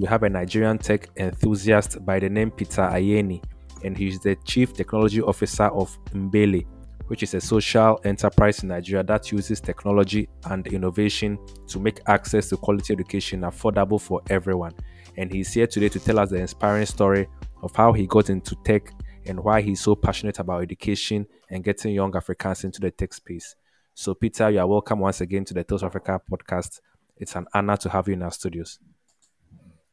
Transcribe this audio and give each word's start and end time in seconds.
we 0.00 0.06
have 0.08 0.24
a 0.24 0.28
Nigerian 0.28 0.78
tech 0.78 1.08
enthusiast 1.16 2.04
by 2.04 2.18
the 2.18 2.28
name 2.28 2.50
Peter 2.50 2.82
Ayeni, 2.82 3.40
and 3.84 3.96
he's 3.96 4.18
the 4.18 4.34
Chief 4.44 4.72
Technology 4.72 5.22
Officer 5.22 5.66
of 5.66 5.96
Mbele, 6.12 6.66
which 7.06 7.22
is 7.22 7.34
a 7.34 7.40
social 7.40 8.00
enterprise 8.02 8.64
in 8.64 8.70
Nigeria 8.70 9.04
that 9.04 9.30
uses 9.30 9.60
technology 9.60 10.28
and 10.46 10.66
innovation 10.66 11.38
to 11.68 11.78
make 11.78 12.00
access 12.08 12.48
to 12.48 12.56
quality 12.56 12.94
education 12.94 13.42
affordable 13.42 14.00
for 14.00 14.20
everyone. 14.28 14.72
And 15.18 15.32
he's 15.32 15.52
here 15.52 15.68
today 15.68 15.88
to 15.90 16.00
tell 16.00 16.18
us 16.18 16.30
the 16.30 16.38
inspiring 16.40 16.86
story 16.86 17.28
of 17.62 17.74
how 17.76 17.92
he 17.92 18.08
got 18.08 18.28
into 18.28 18.56
tech 18.64 18.92
and 19.24 19.38
why 19.38 19.62
he's 19.62 19.80
so 19.80 19.94
passionate 19.94 20.40
about 20.40 20.62
education 20.62 21.28
and 21.48 21.62
getting 21.62 21.94
young 21.94 22.16
Africans 22.16 22.64
into 22.64 22.80
the 22.80 22.90
tech 22.90 23.14
space. 23.14 23.54
So, 23.94 24.14
Peter, 24.14 24.50
you 24.50 24.58
are 24.58 24.66
welcome 24.66 24.98
once 24.98 25.20
again 25.20 25.44
to 25.44 25.54
the 25.54 25.64
of 25.72 25.84
Africa 25.84 26.20
podcast. 26.28 26.80
It's 27.18 27.36
an 27.36 27.46
honor 27.54 27.76
to 27.76 27.88
have 27.88 28.08
you 28.08 28.14
in 28.14 28.22
our 28.22 28.32
studios. 28.32 28.80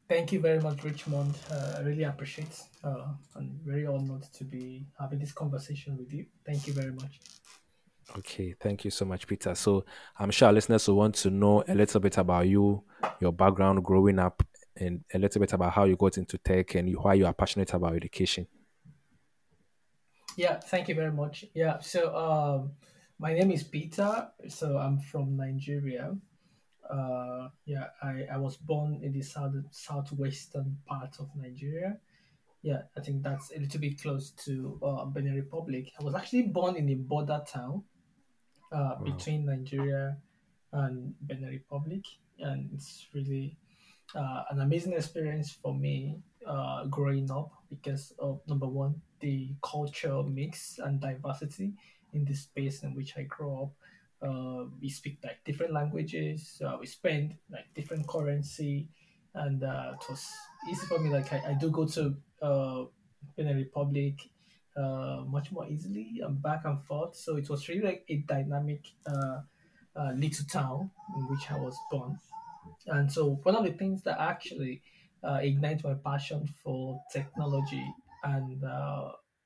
Thank 0.10 0.32
you 0.32 0.40
very 0.40 0.60
much, 0.60 0.84
Richmond. 0.84 1.38
Uh, 1.50 1.76
I 1.78 1.82
really 1.82 2.04
appreciate. 2.04 2.62
Uh, 2.84 3.06
I'm 3.36 3.60
very 3.66 3.88
honored 3.88 4.24
to 4.34 4.44
be 4.44 4.86
having 5.00 5.20
this 5.20 5.32
conversation 5.32 5.98
with 5.98 6.14
you. 6.14 6.26
Thank 6.46 6.68
you 6.68 6.74
very 6.74 6.92
much. 6.92 7.20
Okay, 8.18 8.54
thank 8.60 8.84
you 8.84 8.92
so 8.92 9.06
much, 9.06 9.26
Peter. 9.26 9.56
So 9.56 9.86
I'm 10.20 10.30
sure 10.30 10.48
our 10.48 10.54
listeners 10.54 10.88
will 10.88 10.96
want 10.96 11.16
to 11.16 11.30
know 11.30 11.64
a 11.68 11.74
little 11.74 12.02
bit 12.02 12.18
about 12.18 12.48
you, 12.48 12.84
your 13.22 13.32
background 13.32 13.84
growing 13.84 14.20
up, 14.20 14.44
and 14.76 15.04
a 15.14 15.20
little 15.20 15.40
bit 15.40 15.54
about 15.54 15.72
how 15.72 15.86
you 15.86 15.96
got 15.96 16.18
into 16.18 16.38
tech 16.38 16.76
and 16.76 16.96
why 16.98 17.14
you 17.14 17.26
are 17.26 17.34
passionate 17.34 17.74
about 17.74 17.96
education. 17.96 18.46
Yeah, 20.36 20.60
thank 20.60 20.90
you 20.90 20.96
very 20.96 21.12
much. 21.12 21.46
Yeah, 21.54 21.80
so 21.80 22.16
um, 22.16 22.72
my 23.20 23.34
name 23.34 23.52
is 23.52 23.64
Peter. 23.64 24.28
So 24.50 24.78
I'm 24.78 25.00
from 25.00 25.38
Nigeria. 25.38 26.16
Uh, 26.94 27.50
yeah, 27.66 27.88
I, 28.04 28.26
I 28.34 28.38
was 28.38 28.56
born 28.58 29.00
in 29.02 29.12
the 29.14 29.22
south 29.24 29.56
southwestern 29.72 30.78
part 30.86 31.16
of 31.20 31.28
Nigeria. 31.36 31.98
Yeah, 32.62 32.84
I 32.96 33.02
think 33.02 33.24
that's 33.24 33.52
a 33.52 33.60
little 33.60 33.80
bit 33.82 34.00
close 34.02 34.32
to 34.46 34.80
uh, 34.84 35.06
Benin 35.06 35.36
Republic. 35.36 35.92
I 36.00 36.04
was 36.04 36.14
actually 36.16 36.44
born 36.44 36.76
in 36.76 36.88
a 36.90 36.96
border 36.96 37.42
town 37.48 37.84
uh, 38.72 38.96
Wow. 39.00 39.04
between 39.04 39.46
Nigeria 39.46 40.18
and 40.72 41.14
Benin 41.22 41.50
Republic, 41.50 42.04
and 42.40 42.70
it's 42.74 43.08
really 43.14 43.58
uh, 44.16 44.44
an 44.52 44.62
amazing 44.62 44.94
experience 44.94 45.52
for 45.52 45.74
me 45.74 46.22
uh, 46.46 46.86
growing 46.86 47.30
up 47.32 47.52
because 47.70 48.14
of 48.20 48.40
number 48.48 48.68
one 48.68 48.94
the 49.20 49.50
culture 49.64 50.22
mix 50.24 50.80
and 50.84 51.00
diversity 51.00 51.74
in 52.14 52.26
the 52.26 52.34
space 52.36 52.84
in 52.84 52.94
which 52.94 53.18
I 53.18 53.24
grew 53.24 53.64
up. 53.64 53.72
Uh, 54.24 54.66
we 54.82 54.90
speak 54.90 55.18
like 55.24 55.44
different 55.44 55.74
languages. 55.74 56.62
Uh, 56.66 56.78
we 56.80 56.86
spend 56.86 57.36
like 57.52 57.66
different 57.76 58.08
currency, 58.08 58.88
and 59.36 59.64
uh, 59.64 59.94
it 59.94 60.10
was 60.10 60.26
easy 60.70 60.86
for 60.88 61.00
me. 61.00 61.10
Like 61.10 61.32
I, 61.34 61.52
I 61.52 61.54
do 61.54 61.70
go 61.70 61.86
to 61.86 62.16
uh, 62.42 62.84
Benin 63.36 63.58
Republic 63.58 64.16
uh, 64.78 65.24
much 65.28 65.52
more 65.52 65.68
easily 65.68 66.22
and 66.24 66.42
back 66.42 66.66
and 66.66 66.82
forth. 66.84 67.16
So 67.16 67.36
it 67.36 67.50
was 67.50 67.68
really 67.68 67.82
like 67.82 68.06
a 68.10 68.18
dynamic 68.18 68.86
uh, 69.06 69.42
uh, 69.96 70.12
little 70.16 70.46
town 70.46 70.92
in 71.16 71.28
which 71.28 71.52
I 71.52 71.58
was 71.58 71.76
born. 71.92 72.18
And 72.88 73.12
so 73.12 73.40
one 73.44 73.56
of 73.56 73.66
the 73.66 73.74
things 73.74 74.04
that 74.04 74.20
actually 74.20 74.82
uh, 75.24 75.40
ignites 75.42 75.84
my 75.84 75.94
passion 75.96 76.48
for 76.64 77.02
technology 77.12 77.86
and 78.24 78.64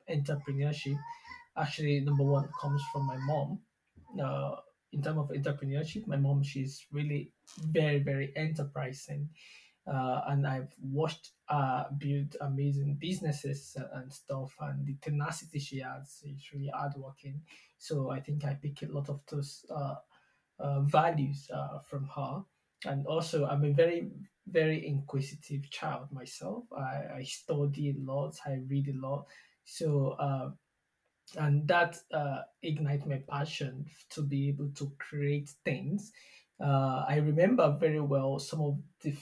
entrepreneurship 0.10 0.98
actually 1.58 2.00
number 2.02 2.24
one 2.24 2.48
comes 2.62 2.82
from 2.92 3.06
my 3.06 3.18
mom. 3.18 3.60
Uh, 4.22 4.56
in 4.94 5.02
terms 5.02 5.20
of 5.20 5.30
entrepreneurship, 5.30 6.08
my 6.08 6.18
mom 6.18 6.44
she's 6.44 6.86
really 6.92 7.32
very 7.60 8.00
very 8.00 8.34
enterprising, 8.36 9.30
uh, 9.86 10.22
and 10.28 10.48
I've 10.48 10.74
watched 10.82 11.32
uh, 11.50 11.86
build 11.98 12.36
amazing 12.42 12.98
businesses 13.00 13.78
and 13.94 14.12
stuff, 14.12 14.54
and 14.60 14.86
the 14.86 14.96
tenacity 15.02 15.60
she 15.60 15.80
has 15.80 16.22
is 16.26 16.50
really 16.54 16.72
hardworking. 16.74 17.42
So 17.78 18.12
I 18.12 18.20
think 18.20 18.44
I 18.46 18.58
pick 18.62 18.82
a 18.82 18.92
lot 18.92 19.10
of 19.10 19.22
those 19.30 19.66
uh, 19.70 19.96
uh, 20.60 20.82
values 20.82 21.50
uh, 21.54 21.80
from 21.88 22.10
her. 22.16 22.44
And 22.86 23.06
also, 23.08 23.46
I'm 23.46 23.64
a 23.66 23.72
very, 23.72 24.10
very 24.48 24.88
inquisitive 24.88 25.70
child 25.70 26.12
myself. 26.12 26.64
I, 26.76 27.18
I 27.18 27.24
study 27.24 27.90
a 27.90 28.12
lot, 28.12 28.36
I 28.46 28.60
read 28.68 28.88
a 28.88 29.08
lot. 29.08 29.26
So, 29.64 30.16
uh, 30.20 30.52
and 31.36 31.68
that 31.68 31.98
uh, 32.14 32.42
ignites 32.64 33.06
my 33.06 33.22
passion 33.30 33.86
to 34.12 34.22
be 34.22 34.48
able 34.48 34.70
to 34.76 34.92
create 34.98 35.50
things. 35.66 36.12
Uh, 36.60 37.06
I 37.08 37.18
remember 37.18 37.76
very 37.80 38.00
well 38.00 38.40
some 38.40 38.62
of 38.62 38.80
the 39.02 39.14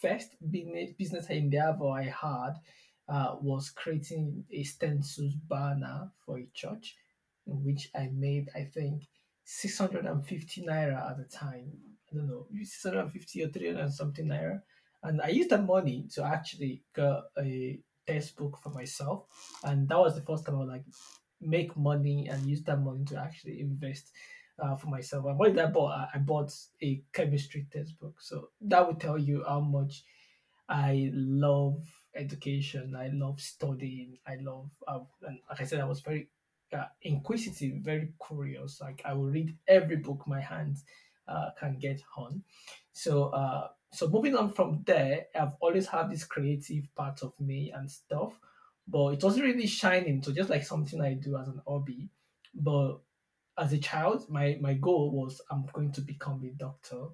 first 0.00 0.36
business 0.40 1.30
endeavor 1.30 1.88
I 1.88 2.04
had 2.04 2.54
uh, 3.08 3.36
was 3.40 3.70
creating 3.70 4.44
a 4.52 4.62
stencils 4.62 5.34
banner 5.48 6.10
for 6.24 6.38
a 6.38 6.46
church, 6.54 6.96
in 7.46 7.64
which 7.64 7.90
I 7.94 8.10
made 8.12 8.48
I 8.54 8.64
think 8.64 9.02
650 9.44 10.62
naira 10.62 11.10
at 11.10 11.18
the 11.18 11.24
time. 11.24 11.72
I 12.12 12.16
don't 12.16 12.28
know, 12.28 12.46
650 12.62 13.42
or 13.42 13.48
300 13.48 13.80
and 13.80 13.92
something 13.92 14.26
naira. 14.26 14.62
And 15.02 15.20
I 15.20 15.28
used 15.28 15.50
that 15.50 15.64
money 15.66 16.06
to 16.14 16.24
actually 16.24 16.82
get 16.94 17.22
a 17.38 17.78
textbook 18.06 18.58
for 18.62 18.70
myself. 18.70 19.24
And 19.62 19.88
that 19.88 19.98
was 19.98 20.14
the 20.14 20.22
first 20.22 20.46
time 20.46 20.56
I 20.56 20.58
was 20.58 20.68
like, 20.68 20.84
make 21.40 21.76
money 21.76 22.28
and 22.28 22.46
use 22.46 22.62
that 22.62 22.80
money 22.80 23.04
to 23.06 23.18
actually 23.18 23.60
invest 23.60 24.12
uh, 24.58 24.76
for 24.76 24.86
myself. 24.88 25.26
And 25.26 25.38
what 25.38 25.54
did 25.54 25.62
I 25.62 25.66
bought? 25.66 26.08
I, 26.14 26.18
bought 26.18 26.54
a 26.82 27.02
chemistry 27.12 27.66
textbook. 27.72 28.20
So 28.20 28.50
that 28.62 28.86
would 28.86 29.00
tell 29.00 29.18
you 29.18 29.44
how 29.46 29.60
much 29.60 30.04
I 30.68 31.10
love 31.12 31.82
education. 32.14 32.94
I 32.96 33.08
love 33.12 33.40
studying. 33.40 34.18
I 34.26 34.36
love, 34.36 34.70
uh, 34.86 35.00
and 35.22 35.38
like 35.48 35.60
I 35.60 35.64
said, 35.64 35.80
I 35.80 35.84
was 35.84 36.00
very 36.00 36.28
uh, 36.72 36.86
inquisitive, 37.02 37.76
very 37.82 38.12
curious. 38.26 38.80
Like 38.80 39.02
I 39.04 39.12
will 39.12 39.30
read 39.30 39.56
every 39.68 39.96
book 39.96 40.22
my 40.26 40.40
hands 40.40 40.84
uh, 41.28 41.50
can 41.58 41.78
get 41.78 42.00
on. 42.16 42.42
So, 42.92 43.24
uh, 43.26 43.68
so 43.92 44.08
moving 44.08 44.36
on 44.36 44.52
from 44.52 44.82
there, 44.86 45.26
I've 45.34 45.54
always 45.60 45.86
had 45.86 46.10
this 46.10 46.24
creative 46.24 46.92
part 46.94 47.22
of 47.22 47.32
me 47.40 47.72
and 47.74 47.90
stuff, 47.90 48.32
but 48.86 49.14
it 49.14 49.24
wasn't 49.24 49.44
really 49.44 49.66
shining. 49.66 50.22
So 50.22 50.32
just 50.32 50.50
like 50.50 50.64
something 50.64 51.00
I 51.00 51.14
do 51.14 51.36
as 51.36 51.48
an 51.48 51.60
hobby, 51.66 52.08
but 52.54 52.98
as 53.58 53.72
a 53.72 53.78
child, 53.78 54.26
my 54.28 54.58
my 54.60 54.74
goal 54.74 55.10
was 55.10 55.40
I'm 55.50 55.66
going 55.72 55.92
to 55.92 56.00
become 56.00 56.42
a 56.44 56.50
doctor, 56.58 57.06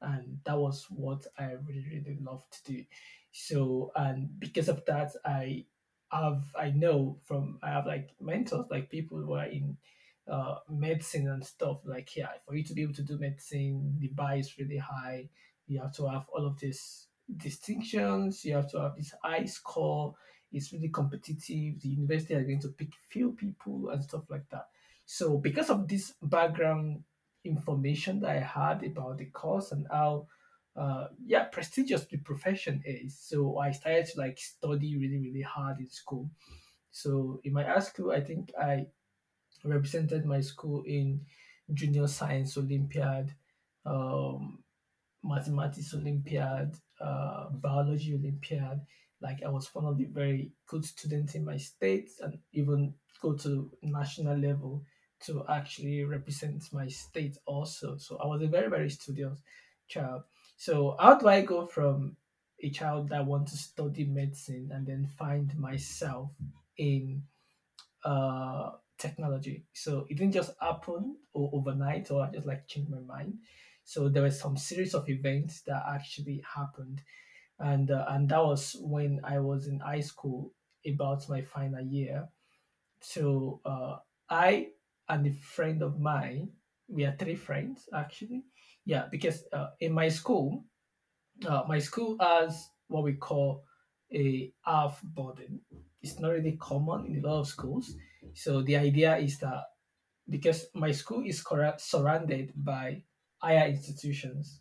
and 0.00 0.38
that 0.44 0.58
was 0.58 0.86
what 0.90 1.26
I 1.38 1.52
really 1.66 1.86
really 1.90 2.18
loved 2.20 2.64
to 2.64 2.72
do. 2.72 2.84
So 3.32 3.92
and 3.96 4.38
because 4.38 4.68
of 4.68 4.84
that, 4.86 5.12
I 5.24 5.64
have 6.12 6.44
I 6.58 6.70
know 6.70 7.18
from 7.24 7.58
I 7.62 7.70
have 7.70 7.86
like 7.86 8.10
mentors 8.20 8.66
like 8.70 8.90
people 8.90 9.18
who 9.18 9.34
are 9.34 9.46
in 9.46 9.76
uh, 10.30 10.56
medicine 10.68 11.28
and 11.28 11.44
stuff. 11.44 11.78
Like 11.84 12.14
yeah, 12.16 12.28
for 12.46 12.54
you 12.54 12.64
to 12.64 12.74
be 12.74 12.82
able 12.82 12.94
to 12.94 13.02
do 13.02 13.18
medicine, 13.18 13.96
the 13.98 14.08
bar 14.08 14.36
is 14.36 14.58
really 14.58 14.78
high. 14.78 15.28
You 15.66 15.80
have 15.80 15.94
to 15.96 16.06
have 16.08 16.26
all 16.32 16.46
of 16.46 16.58
these 16.58 17.08
distinctions. 17.36 18.44
You 18.44 18.54
have 18.54 18.70
to 18.72 18.80
have 18.80 18.96
this 18.96 19.14
high 19.22 19.44
score. 19.46 20.14
It's 20.52 20.72
really 20.72 20.88
competitive. 20.88 21.80
The 21.80 21.88
university 21.88 22.34
are 22.34 22.44
going 22.44 22.60
to 22.60 22.68
pick 22.68 22.90
few 23.10 23.32
people 23.32 23.90
and 23.90 24.02
stuff 24.02 24.24
like 24.30 24.48
that. 24.50 24.68
So 25.04 25.38
because 25.38 25.70
of 25.70 25.86
this 25.88 26.14
background 26.22 27.02
information 27.44 28.20
that 28.20 28.30
I 28.30 28.40
had 28.40 28.82
about 28.84 29.18
the 29.18 29.26
course 29.26 29.72
and 29.72 29.86
how 29.90 30.26
uh, 30.74 31.06
yeah 31.24 31.44
prestigious 31.44 32.04
the 32.06 32.18
profession 32.18 32.82
is, 32.84 33.18
so 33.18 33.58
I 33.58 33.70
started 33.70 34.06
to 34.06 34.20
like 34.20 34.38
study 34.38 34.96
really 34.96 35.18
really 35.18 35.42
hard 35.42 35.78
in 35.78 35.88
school. 35.88 36.28
So 36.90 37.40
in 37.44 37.52
my 37.52 37.62
high 37.62 37.80
school, 37.80 38.10
I 38.10 38.20
think 38.20 38.52
I 38.60 38.86
represented 39.64 40.24
my 40.24 40.40
school 40.40 40.82
in 40.86 41.20
junior 41.72 42.06
science 42.06 42.56
Olympiad, 42.56 43.32
um, 43.84 44.58
mathematics 45.22 45.94
Olympiad, 45.94 46.74
uh, 47.00 47.50
biology 47.50 48.14
Olympiad. 48.14 48.80
Like 49.26 49.40
I 49.44 49.48
was 49.48 49.74
one 49.74 49.86
of 49.90 49.98
the 49.98 50.06
very 50.06 50.52
good 50.66 50.84
students 50.84 51.34
in 51.34 51.44
my 51.44 51.58
state 51.58 52.10
and 52.20 52.38
even 52.52 52.80
go 53.20 53.30
to 53.44 53.50
national 53.82 54.38
level 54.38 54.84
to 55.26 55.44
actually 55.48 56.04
represent 56.04 56.62
my 56.72 56.88
state 56.88 57.36
also. 57.46 57.96
So 57.96 58.18
I 58.18 58.26
was 58.26 58.42
a 58.42 58.46
very, 58.56 58.68
very 58.76 58.90
studious 58.90 59.38
child. 59.88 60.22
So 60.56 60.96
how 61.00 61.18
do 61.18 61.28
I 61.28 61.40
go 61.42 61.66
from 61.66 62.16
a 62.60 62.70
child 62.70 63.08
that 63.10 63.26
wants 63.26 63.52
to 63.52 63.58
study 63.58 64.04
medicine 64.04 64.70
and 64.72 64.86
then 64.86 65.06
find 65.06 65.56
myself 65.58 66.30
in 66.76 67.22
uh, 68.04 68.72
technology. 68.98 69.66
So 69.72 70.06
it 70.08 70.16
didn't 70.18 70.32
just 70.32 70.52
happen 70.60 71.16
overnight 71.34 72.10
or 72.10 72.22
I 72.24 72.30
just 72.30 72.46
like 72.46 72.66
changed 72.68 72.90
my 72.90 73.00
mind. 73.00 73.38
So 73.84 74.08
there 74.08 74.22
were 74.22 74.30
some 74.30 74.56
series 74.56 74.94
of 74.94 75.08
events 75.08 75.62
that 75.62 75.82
actually 75.88 76.42
happened, 76.54 77.02
and 77.58 77.90
uh, 77.90 78.06
and 78.08 78.28
that 78.28 78.42
was 78.44 78.76
when 78.80 79.20
I 79.24 79.38
was 79.40 79.66
in 79.68 79.80
high 79.80 80.00
school 80.00 80.52
about 80.86 81.28
my 81.28 81.42
final 81.42 81.84
year. 81.84 82.28
So 83.00 83.60
uh, 83.64 83.96
I 84.30 84.68
and 85.08 85.26
a 85.26 85.32
friend 85.32 85.82
of 85.82 86.00
mine, 86.00 86.50
we 86.88 87.04
are 87.04 87.16
three 87.18 87.36
friends 87.36 87.88
actually. 87.94 88.44
Yeah, 88.84 89.06
because 89.10 89.44
uh, 89.52 89.70
in 89.80 89.92
my 89.92 90.08
school, 90.08 90.64
uh, 91.46 91.62
my 91.68 91.78
school 91.78 92.16
has 92.20 92.68
what 92.88 93.04
we 93.04 93.14
call 93.14 93.64
a 94.14 94.52
half 94.64 95.02
burden. 95.02 95.60
It's 96.02 96.20
not 96.20 96.32
really 96.32 96.56
common 96.58 97.06
in 97.06 97.24
a 97.24 97.28
lot 97.28 97.40
of 97.40 97.48
schools. 97.48 97.94
So 98.34 98.62
the 98.62 98.76
idea 98.76 99.16
is 99.16 99.38
that 99.40 99.64
because 100.28 100.66
my 100.74 100.92
school 100.92 101.24
is 101.26 101.44
surrounded 101.78 102.52
by 102.56 103.04
higher 103.38 103.68
institutions, 103.68 104.60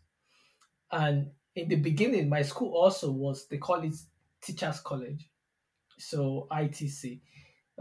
and 0.91 1.31
in 1.55 1.69
the 1.69 1.75
beginning, 1.77 2.29
my 2.29 2.41
school 2.41 2.73
also 2.73 3.11
was 3.11 3.47
they 3.47 3.57
call 3.57 3.81
it 3.83 3.95
Teachers 4.41 4.81
College, 4.81 5.29
so 5.97 6.47
ITC, 6.51 7.21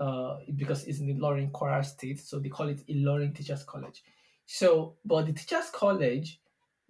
uh, 0.00 0.36
because 0.54 0.84
it's 0.86 1.00
in 1.00 1.18
Ilorin, 1.18 1.50
Kwara 1.50 1.84
State, 1.84 2.20
so 2.20 2.38
they 2.38 2.48
call 2.48 2.68
it 2.68 2.86
Ilorin 2.86 3.34
Teachers 3.34 3.64
College. 3.64 4.02
So, 4.46 4.96
but 5.04 5.26
the 5.26 5.32
Teachers 5.32 5.70
College 5.72 6.40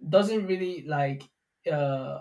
doesn't 0.07 0.45
really 0.45 0.85
like 0.87 1.23
uh, 1.71 2.19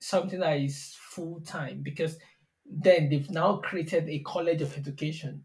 something 0.00 0.40
that 0.40 0.58
is 0.58 0.96
full 0.98 1.40
time 1.40 1.80
because 1.82 2.18
then 2.66 3.08
they've 3.08 3.30
now 3.30 3.56
created 3.56 4.08
a 4.08 4.20
college 4.20 4.62
of 4.62 4.76
education. 4.76 5.44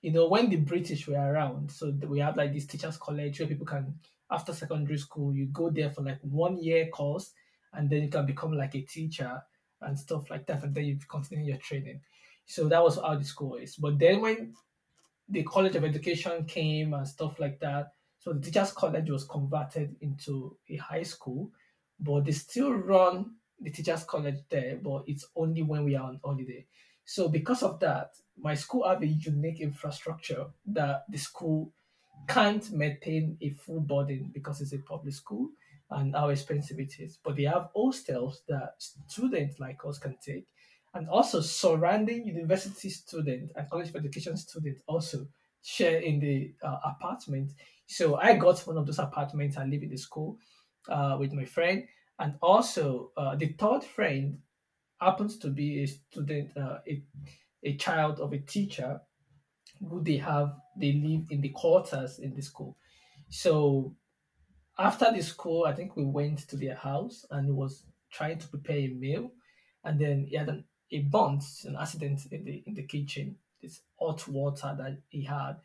You 0.00 0.12
know, 0.12 0.28
when 0.28 0.48
the 0.48 0.56
British 0.56 1.06
were 1.06 1.16
around, 1.16 1.70
so 1.70 1.92
we 2.06 2.20
have 2.20 2.36
like 2.36 2.54
this 2.54 2.66
teachers' 2.66 2.96
college 2.96 3.38
where 3.38 3.48
people 3.48 3.66
can, 3.66 3.96
after 4.30 4.54
secondary 4.54 4.96
school, 4.96 5.34
you 5.34 5.46
go 5.46 5.68
there 5.68 5.90
for 5.90 6.02
like 6.02 6.18
one 6.22 6.62
year 6.62 6.88
course, 6.88 7.32
and 7.72 7.88
then 7.88 8.02
you 8.02 8.08
can 8.08 8.26
become 8.26 8.52
like 8.52 8.74
a 8.74 8.82
teacher 8.82 9.42
and 9.80 9.98
stuff 9.98 10.30
like 10.30 10.46
that, 10.46 10.62
and 10.62 10.74
then 10.74 10.84
you 10.84 10.98
continue 11.08 11.46
your 11.46 11.58
training. 11.58 12.00
So 12.46 12.68
that 12.68 12.82
was 12.82 12.96
how 12.96 13.14
the 13.14 13.24
school 13.24 13.56
is. 13.56 13.76
But 13.76 13.98
then 13.98 14.20
when 14.20 14.54
the 15.30 15.44
College 15.44 15.76
of 15.76 15.84
Education 15.84 16.44
came 16.44 16.92
and 16.92 17.06
stuff 17.06 17.38
like 17.38 17.60
that. 17.60 17.92
So 18.18 18.32
the 18.32 18.40
Teachers 18.40 18.72
College 18.72 19.08
was 19.10 19.24
converted 19.24 19.96
into 20.00 20.56
a 20.68 20.76
high 20.76 21.04
school, 21.04 21.50
but 21.98 22.24
they 22.24 22.32
still 22.32 22.72
run 22.72 23.36
the 23.60 23.70
Teachers 23.70 24.04
College 24.04 24.38
there, 24.48 24.78
but 24.82 25.04
it's 25.06 25.26
only 25.36 25.62
when 25.62 25.84
we 25.84 25.96
are 25.96 26.08
on 26.08 26.20
holiday. 26.22 26.66
So 27.04 27.28
because 27.28 27.62
of 27.62 27.78
that, 27.80 28.10
my 28.36 28.54
school 28.54 28.88
have 28.88 29.02
a 29.02 29.06
unique 29.06 29.60
infrastructure 29.60 30.46
that 30.66 31.04
the 31.08 31.18
school 31.18 31.72
can't 32.28 32.70
maintain 32.72 33.38
a 33.40 33.50
full 33.50 33.80
burden 33.80 34.30
because 34.32 34.60
it's 34.60 34.72
a 34.72 34.78
public 34.78 35.14
school 35.14 35.50
and 35.90 36.14
how 36.14 36.28
expensive 36.28 36.78
it 36.78 36.94
is. 36.98 37.18
But 37.22 37.36
they 37.36 37.44
have 37.44 37.70
hostels 37.74 38.42
that 38.48 38.74
students 38.78 39.58
like 39.58 39.78
us 39.86 39.98
can 39.98 40.16
take. 40.24 40.46
And 40.94 41.08
also 41.08 41.40
surrounding 41.40 42.26
university 42.26 42.90
students 42.90 43.52
and 43.54 43.70
college 43.70 43.90
of 43.90 43.96
education 43.96 44.36
students 44.36 44.82
also 44.86 45.26
share 45.62 45.98
in 46.00 46.20
the 46.20 46.52
uh, 46.62 46.78
apartment. 46.84 47.52
So 47.86 48.16
I 48.16 48.36
got 48.36 48.58
one 48.66 48.76
of 48.76 48.86
those 48.86 48.98
apartments. 48.98 49.56
I 49.56 49.64
live 49.64 49.82
in 49.82 49.90
the 49.90 49.96
school 49.96 50.38
uh, 50.88 51.16
with 51.18 51.32
my 51.32 51.44
friend. 51.44 51.86
And 52.18 52.34
also 52.42 53.12
uh, 53.16 53.36
the 53.36 53.48
third 53.58 53.84
friend 53.84 54.38
happens 55.00 55.38
to 55.38 55.48
be 55.48 55.82
a 55.82 55.86
student, 55.86 56.56
uh, 56.56 56.78
a, 56.86 57.02
a 57.62 57.76
child 57.76 58.20
of 58.20 58.32
a 58.32 58.38
teacher 58.38 59.00
who 59.88 60.02
they 60.02 60.16
have, 60.18 60.54
they 60.76 60.92
live 60.92 61.26
in 61.30 61.40
the 61.40 61.48
quarters 61.50 62.18
in 62.18 62.34
the 62.34 62.42
school. 62.42 62.76
So 63.30 63.94
after 64.80 65.12
the 65.12 65.22
school, 65.22 65.64
I 65.64 65.72
think 65.74 65.96
we 65.96 66.04
went 66.04 66.48
to 66.48 66.56
their 66.56 66.74
house 66.74 67.26
and 67.30 67.46
he 67.46 67.52
was 67.52 67.84
trying 68.10 68.38
to 68.38 68.48
prepare 68.48 68.78
a 68.78 68.88
meal, 68.88 69.30
and 69.84 69.98
then 69.98 70.26
he 70.28 70.36
had 70.36 70.48
an, 70.48 70.64
a 70.90 71.00
burnt, 71.00 71.44
an 71.64 71.76
accident 71.76 72.20
in 72.30 72.44
the 72.44 72.62
in 72.66 72.74
the 72.74 72.82
kitchen. 72.82 73.36
This 73.62 73.82
hot 73.98 74.26
water 74.26 74.74
that 74.78 74.98
he 75.08 75.22
had 75.22 75.56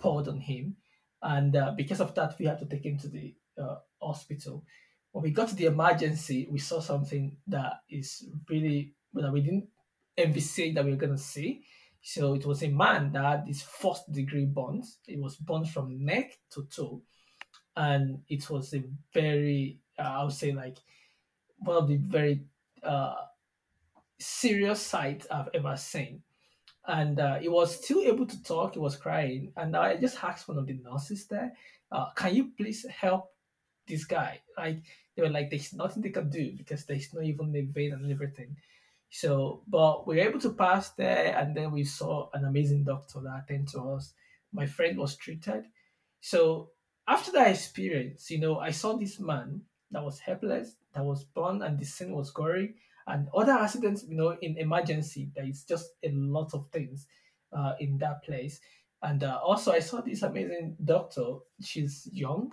poured 0.00 0.28
on 0.28 0.40
him, 0.40 0.76
and 1.22 1.54
uh, 1.54 1.72
because 1.76 2.00
of 2.00 2.14
that, 2.14 2.38
we 2.38 2.46
had 2.46 2.58
to 2.60 2.66
take 2.66 2.84
him 2.84 2.98
to 2.98 3.08
the 3.08 3.34
uh, 3.60 3.76
hospital. 4.00 4.64
When 5.12 5.22
we 5.22 5.30
got 5.30 5.48
to 5.48 5.54
the 5.54 5.66
emergency, 5.66 6.48
we 6.50 6.58
saw 6.58 6.80
something 6.80 7.36
that 7.48 7.82
is 7.90 8.24
really 8.48 8.94
that 9.12 9.32
we 9.32 9.42
didn't 9.42 9.68
envisage 10.16 10.74
that 10.74 10.84
we 10.84 10.92
were 10.92 10.96
gonna 10.96 11.18
see. 11.18 11.62
So 12.00 12.34
it 12.34 12.46
was 12.46 12.62
a 12.62 12.68
man 12.68 13.12
that 13.12 13.24
had 13.24 13.46
this 13.46 13.62
first 13.62 14.10
degree 14.10 14.46
burns. 14.46 14.98
It 15.06 15.20
was 15.20 15.36
burnt 15.36 15.68
from 15.68 16.04
neck 16.04 16.38
to 16.52 16.66
toe 16.74 17.02
and 17.76 18.22
it 18.28 18.48
was 18.50 18.74
a 18.74 18.82
very 19.12 19.80
uh, 19.98 20.02
I 20.02 20.24
would 20.24 20.32
say 20.32 20.52
like 20.52 20.78
one 21.58 21.76
of 21.76 21.88
the 21.88 21.96
very 21.96 22.44
uh, 22.82 23.14
serious 24.18 24.80
sights 24.80 25.26
I've 25.30 25.48
ever 25.54 25.76
seen. 25.76 26.22
And 26.86 27.20
uh, 27.20 27.38
he 27.38 27.48
was 27.48 27.82
still 27.82 28.00
able 28.00 28.26
to 28.26 28.42
talk. 28.42 28.74
He 28.74 28.80
was 28.80 28.96
crying, 28.96 29.52
and 29.56 29.76
I 29.76 29.96
just 29.96 30.22
asked 30.24 30.48
one 30.48 30.58
of 30.58 30.66
the 30.66 30.74
nurses 30.74 31.26
there, 31.28 31.52
uh, 31.92 32.10
"Can 32.16 32.34
you 32.34 32.50
please 32.56 32.84
help 32.86 33.30
this 33.86 34.04
guy?" 34.04 34.40
Like 34.58 34.82
they 35.14 35.22
were 35.22 35.30
like, 35.30 35.48
"There's 35.50 35.72
nothing 35.74 36.02
they 36.02 36.10
can 36.10 36.28
do 36.28 36.50
because 36.56 36.84
there's 36.84 37.14
not 37.14 37.24
even 37.24 37.54
a 37.54 37.62
vein 37.62 37.92
and 37.92 38.10
everything." 38.10 38.56
So, 39.10 39.62
but 39.68 40.08
we 40.08 40.16
were 40.16 40.22
able 40.22 40.40
to 40.40 40.54
pass 40.54 40.90
there, 40.90 41.36
and 41.38 41.56
then 41.56 41.70
we 41.70 41.84
saw 41.84 42.30
an 42.34 42.44
amazing 42.44 42.82
doctor 42.82 43.20
that 43.20 43.44
attended 43.44 43.68
to 43.74 43.94
us. 43.94 44.14
My 44.52 44.66
friend 44.66 44.98
was 44.98 45.16
treated. 45.16 45.66
So 46.20 46.70
after 47.08 47.32
that 47.32 47.50
experience, 47.50 48.30
you 48.30 48.38
know, 48.38 48.58
I 48.58 48.70
saw 48.70 48.96
this 48.96 49.18
man 49.18 49.62
that 49.90 50.04
was 50.04 50.18
helpless, 50.18 50.76
that 50.94 51.04
was 51.04 51.24
born, 51.24 51.62
and 51.62 51.78
the 51.78 51.84
scene 51.84 52.12
was 52.12 52.30
gory, 52.30 52.74
and 53.06 53.28
other 53.34 53.52
accidents, 53.52 54.04
you 54.08 54.16
know, 54.16 54.36
in 54.40 54.56
emergency. 54.58 55.30
There 55.34 55.46
is 55.46 55.64
just 55.64 55.90
a 56.02 56.10
lot 56.10 56.54
of 56.54 56.68
things 56.70 57.06
uh, 57.52 57.72
in 57.80 57.98
that 57.98 58.22
place. 58.22 58.60
And 59.02 59.24
uh, 59.24 59.40
also, 59.44 59.72
I 59.72 59.80
saw 59.80 60.00
this 60.00 60.22
amazing 60.22 60.76
doctor. 60.84 61.38
She's 61.60 62.08
young. 62.12 62.52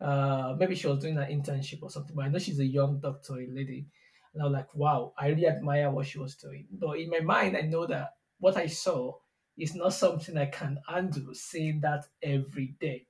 Uh, 0.00 0.54
maybe 0.58 0.74
she 0.74 0.88
was 0.88 0.98
doing 0.98 1.16
an 1.16 1.30
internship 1.30 1.82
or 1.82 1.90
something, 1.90 2.14
but 2.14 2.26
I 2.26 2.28
know 2.28 2.38
she's 2.38 2.58
a 2.58 2.66
young 2.66 2.98
doctor, 3.00 3.34
a 3.34 3.46
lady. 3.48 3.86
And 4.34 4.42
I 4.42 4.46
was 4.46 4.52
like, 4.52 4.74
wow, 4.74 5.14
I 5.16 5.28
really 5.28 5.46
admire 5.46 5.90
what 5.90 6.06
she 6.06 6.18
was 6.18 6.34
doing. 6.34 6.66
But 6.70 6.98
in 6.98 7.08
my 7.08 7.20
mind, 7.20 7.56
I 7.56 7.62
know 7.62 7.86
that 7.86 8.14
what 8.38 8.56
I 8.56 8.66
saw 8.66 9.14
is 9.56 9.74
not 9.74 9.94
something 9.94 10.36
I 10.36 10.46
can 10.46 10.78
undo 10.88 11.32
seeing 11.32 11.80
that 11.80 12.04
every 12.22 12.74
day. 12.78 13.06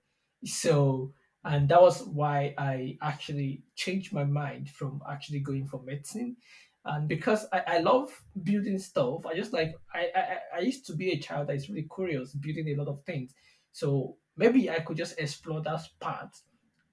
So, 0.46 1.12
and 1.44 1.68
that 1.68 1.80
was 1.80 2.02
why 2.04 2.54
I 2.56 2.98
actually 3.02 3.62
changed 3.74 4.12
my 4.12 4.24
mind 4.24 4.70
from 4.70 5.02
actually 5.10 5.40
going 5.40 5.66
for 5.66 5.82
medicine. 5.82 6.36
And 6.84 7.08
because 7.08 7.46
I, 7.52 7.62
I 7.66 7.78
love 7.78 8.10
building 8.44 8.78
stuff, 8.78 9.26
I 9.26 9.34
just 9.34 9.52
like, 9.52 9.74
I, 9.92 10.06
I, 10.14 10.38
I 10.56 10.60
used 10.60 10.86
to 10.86 10.94
be 10.94 11.10
a 11.10 11.18
child 11.18 11.48
that 11.48 11.56
is 11.56 11.68
really 11.68 11.88
curious, 11.92 12.32
building 12.32 12.68
a 12.68 12.76
lot 12.76 12.88
of 12.88 13.02
things. 13.02 13.34
So 13.72 14.16
maybe 14.36 14.70
I 14.70 14.80
could 14.80 14.96
just 14.96 15.18
explore 15.18 15.60
that 15.62 15.82
part. 16.00 16.30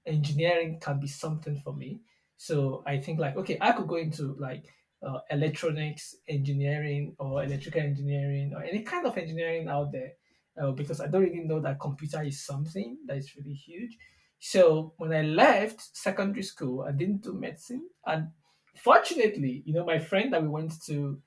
Engineering 0.04 0.78
can 0.80 1.00
be 1.00 1.06
something 1.06 1.56
for 1.56 1.72
me. 1.72 2.00
So 2.36 2.82
I 2.86 2.98
think 2.98 3.20
like, 3.20 3.36
okay, 3.36 3.56
I 3.60 3.72
could 3.72 3.86
go 3.86 3.96
into 3.96 4.36
like 4.38 4.64
uh, 5.06 5.20
electronics 5.30 6.16
engineering 6.28 7.14
or 7.18 7.44
electrical 7.44 7.80
engineering 7.80 8.52
or 8.54 8.64
any 8.64 8.82
kind 8.82 9.06
of 9.06 9.16
engineering 9.16 9.68
out 9.68 9.92
there 9.92 10.12
uh, 10.60 10.70
because 10.72 11.00
I 11.00 11.06
don't 11.06 11.22
really 11.22 11.40
know 11.40 11.60
that 11.60 11.80
computer 11.80 12.22
is 12.22 12.44
something 12.44 12.98
that 13.06 13.16
is 13.16 13.34
really 13.36 13.54
huge. 13.54 13.96
So 14.38 14.92
when 14.98 15.12
I 15.12 15.22
left 15.22 15.96
secondary 15.96 16.42
school, 16.42 16.82
I 16.82 16.92
didn't 16.92 17.22
do 17.22 17.32
medicine, 17.32 17.88
and 18.06 18.28
fortunately, 18.76 19.62
you 19.64 19.74
know, 19.74 19.84
my 19.84 19.98
friend 19.98 20.32
that 20.32 20.42
we 20.42 20.48
went 20.48 20.72
to 20.86 21.20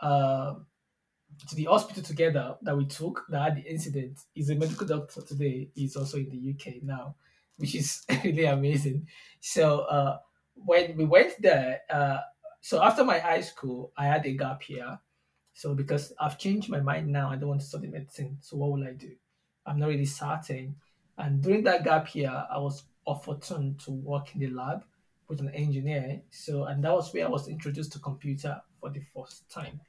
uh, 0.00 0.54
to 1.48 1.54
the 1.54 1.64
hospital 1.64 2.02
together 2.02 2.56
that 2.62 2.76
we 2.76 2.84
took 2.86 3.24
that 3.30 3.42
had 3.42 3.56
the 3.56 3.70
incident 3.70 4.18
is 4.34 4.50
a 4.50 4.54
medical 4.54 4.86
doctor 4.86 5.22
today. 5.22 5.70
He's 5.74 5.96
also 5.96 6.18
in 6.18 6.28
the 6.28 6.50
UK 6.54 6.82
now, 6.82 7.16
which 7.56 7.74
is 7.74 8.04
really 8.24 8.44
amazing. 8.44 9.06
So 9.40 9.80
uh, 9.80 10.18
when 10.54 10.96
we 10.96 11.04
went 11.04 11.40
there, 11.40 11.80
uh, 11.90 12.18
so 12.60 12.82
after 12.82 13.04
my 13.04 13.18
high 13.18 13.40
school, 13.40 13.92
I 13.96 14.06
had 14.06 14.26
a 14.26 14.32
gap 14.32 14.68
year 14.68 14.98
so 15.60 15.74
because 15.74 16.12
I've 16.18 16.38
changed 16.38 16.68
my 16.70 16.80
mind 16.80 17.08
now, 17.08 17.30
I 17.30 17.36
don't 17.36 17.50
want 17.50 17.60
to 17.60 17.66
study 17.66 17.88
medicine. 17.88 18.38
So 18.40 18.56
what 18.56 18.72
will 18.72 18.84
I 18.86 18.92
do? 18.92 19.14
I'm 19.66 19.78
not 19.78 19.88
really 19.88 20.06
certain. 20.06 20.76
And 21.18 21.42
during 21.42 21.64
that 21.64 21.84
gap 21.84 22.14
year, 22.14 22.30
I 22.50 22.58
was 22.58 22.84
opportune 23.06 23.76
to 23.84 23.90
work 23.90 24.34
in 24.34 24.40
the 24.40 24.48
lab 24.48 24.84
with 25.28 25.40
an 25.40 25.50
engineer. 25.50 26.22
So 26.30 26.64
and 26.64 26.82
that 26.84 26.92
was 26.92 27.12
where 27.12 27.26
I 27.26 27.28
was 27.28 27.48
introduced 27.48 27.92
to 27.92 27.98
computer 27.98 28.62
for 28.80 28.90
the 28.90 29.00
first 29.00 29.50
time. 29.50 29.80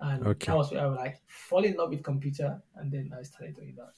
And 0.00 0.22
Okay. 0.26 0.46
that 0.46 0.56
was 0.56 0.70
where 0.72 0.80
I 0.82 0.86
was 0.86 0.96
like 0.98 1.22
fall 1.28 1.64
in 1.64 1.74
love 1.76 1.90
with 1.90 2.02
computer 2.04 2.62
and 2.76 2.90
then 2.90 3.12
I 3.18 3.22
started 3.22 3.56
doing 3.56 3.74
that. 3.76 3.94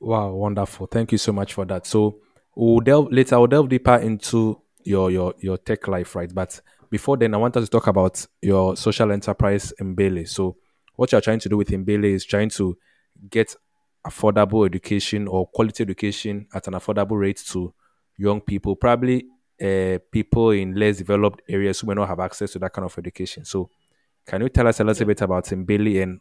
Wow, 0.00 0.32
wonderful. 0.32 0.86
Thank 0.86 1.12
you 1.12 1.18
so 1.18 1.32
much 1.32 1.54
for 1.54 1.64
that. 1.66 1.86
So 1.86 2.20
we'll 2.54 2.80
delve 2.80 3.12
later, 3.12 3.36
I'll 3.36 3.46
delve 3.46 3.68
deeper 3.68 3.96
into 3.96 4.60
your 4.84 5.10
your 5.10 5.34
your 5.38 5.58
tech 5.58 5.86
life, 5.88 6.16
right? 6.16 6.32
But 6.32 6.60
before 6.92 7.16
then, 7.16 7.32
I 7.32 7.38
want 7.38 7.56
us 7.56 7.64
to 7.64 7.70
talk 7.70 7.86
about 7.86 8.26
your 8.42 8.76
social 8.76 9.10
enterprise 9.12 9.72
in 9.80 9.96
Mbele. 9.96 10.28
So 10.28 10.58
what 10.94 11.10
you're 11.10 11.22
trying 11.22 11.38
to 11.38 11.48
do 11.48 11.56
with 11.56 11.70
Mbele 11.70 12.04
is 12.04 12.26
trying 12.26 12.50
to 12.50 12.76
get 13.30 13.56
affordable 14.06 14.66
education 14.66 15.26
or 15.26 15.46
quality 15.46 15.82
education 15.84 16.46
at 16.52 16.66
an 16.68 16.74
affordable 16.74 17.18
rate 17.18 17.42
to 17.46 17.72
young 18.18 18.42
people, 18.42 18.76
probably 18.76 19.24
uh, 19.58 20.00
people 20.10 20.50
in 20.50 20.74
less 20.74 20.98
developed 20.98 21.40
areas 21.48 21.80
who 21.80 21.86
may 21.86 21.94
not 21.94 22.08
have 22.08 22.20
access 22.20 22.52
to 22.52 22.58
that 22.58 22.74
kind 22.74 22.84
of 22.84 22.98
education. 22.98 23.46
So 23.46 23.70
can 24.26 24.42
you 24.42 24.50
tell 24.50 24.68
us 24.68 24.78
a 24.80 24.84
little 24.84 25.06
bit 25.06 25.22
about 25.22 25.46
Mbele 25.46 26.02
and 26.02 26.20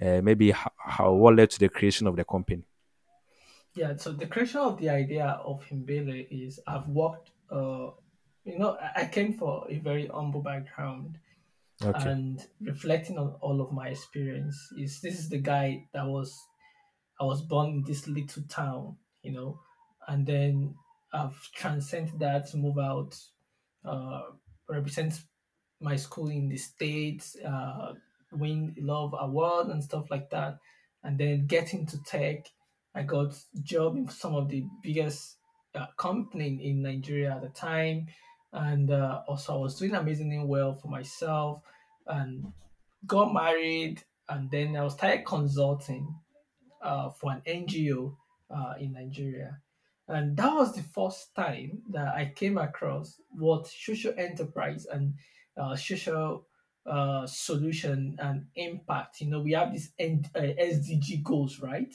uh, 0.00 0.22
maybe 0.22 0.52
how, 0.52 0.70
how 0.78 1.12
what 1.12 1.34
led 1.34 1.50
to 1.50 1.58
the 1.58 1.68
creation 1.68 2.06
of 2.06 2.14
the 2.14 2.24
company? 2.24 2.62
Yeah. 3.74 3.96
So 3.96 4.12
the 4.12 4.26
creation 4.26 4.60
of 4.60 4.78
the 4.78 4.90
idea 4.90 5.40
of 5.44 5.64
Mbele 5.72 6.28
is 6.30 6.60
I've 6.68 6.86
worked 6.86 7.32
uh 7.50 7.90
you 8.44 8.58
know, 8.58 8.76
I 8.94 9.06
came 9.06 9.34
for 9.34 9.66
a 9.70 9.78
very 9.78 10.06
humble 10.06 10.42
background 10.42 11.18
Okay. 11.82 12.14
and 12.14 12.46
reflecting 12.60 13.18
on 13.18 13.34
all 13.40 13.60
of 13.60 13.72
my 13.72 13.88
experience 13.88 14.56
is 14.78 15.00
this 15.00 15.18
is 15.18 15.28
the 15.28 15.38
guy 15.38 15.86
that 15.92 16.06
was 16.06 16.34
I 17.20 17.24
was 17.24 17.42
born 17.42 17.70
in 17.70 17.84
this 17.84 18.08
little 18.08 18.42
town, 18.48 18.96
you 19.22 19.32
know, 19.32 19.60
and 20.08 20.26
then 20.26 20.74
I've 21.12 21.40
transcended 21.54 22.18
that 22.20 22.48
to 22.50 22.56
move 22.56 22.78
out, 22.78 23.16
uh, 23.84 24.22
represent 24.68 25.14
my 25.80 25.96
school 25.96 26.28
in 26.28 26.48
the 26.48 26.56
states, 26.56 27.36
uh, 27.46 27.92
win 28.32 28.74
love 28.78 29.14
award 29.18 29.68
and 29.68 29.82
stuff 29.82 30.10
like 30.10 30.30
that, 30.30 30.58
and 31.04 31.18
then 31.18 31.46
get 31.46 31.72
into 31.72 32.02
tech. 32.04 32.46
I 32.94 33.02
got 33.02 33.34
job 33.62 33.96
in 33.96 34.08
some 34.08 34.34
of 34.34 34.48
the 34.48 34.64
biggest 34.82 35.36
uh, 35.74 35.86
company 35.96 36.60
in 36.68 36.82
Nigeria 36.82 37.34
at 37.36 37.42
the 37.42 37.48
time, 37.48 38.06
and 38.54 38.90
uh, 38.90 39.22
also 39.26 39.54
I 39.54 39.58
was 39.58 39.78
doing 39.78 39.94
amazingly 39.94 40.38
well 40.44 40.74
for 40.74 40.88
myself, 40.88 41.62
and 42.06 42.52
got 43.06 43.32
married, 43.32 44.02
and 44.28 44.50
then 44.50 44.76
I 44.76 44.82
was 44.84 44.94
started 44.94 45.26
consulting 45.26 46.14
uh, 46.82 47.10
for 47.10 47.32
an 47.32 47.42
NGO 47.46 48.16
uh, 48.50 48.74
in 48.78 48.92
Nigeria. 48.92 49.60
And 50.06 50.36
that 50.36 50.52
was 50.54 50.74
the 50.74 50.82
first 50.82 51.34
time 51.34 51.82
that 51.90 52.14
I 52.14 52.32
came 52.34 52.58
across 52.58 53.20
what 53.30 53.66
social 53.66 54.12
enterprise 54.18 54.86
and 54.86 55.14
uh, 55.56 55.74
social 55.76 56.46
uh, 56.86 57.26
solution 57.26 58.16
and 58.18 58.46
impact. 58.54 59.20
You 59.20 59.30
know, 59.30 59.40
we 59.40 59.52
have 59.52 59.72
these 59.72 59.92
uh, 59.98 60.04
SDG 60.38 61.22
goals, 61.22 61.60
right? 61.60 61.94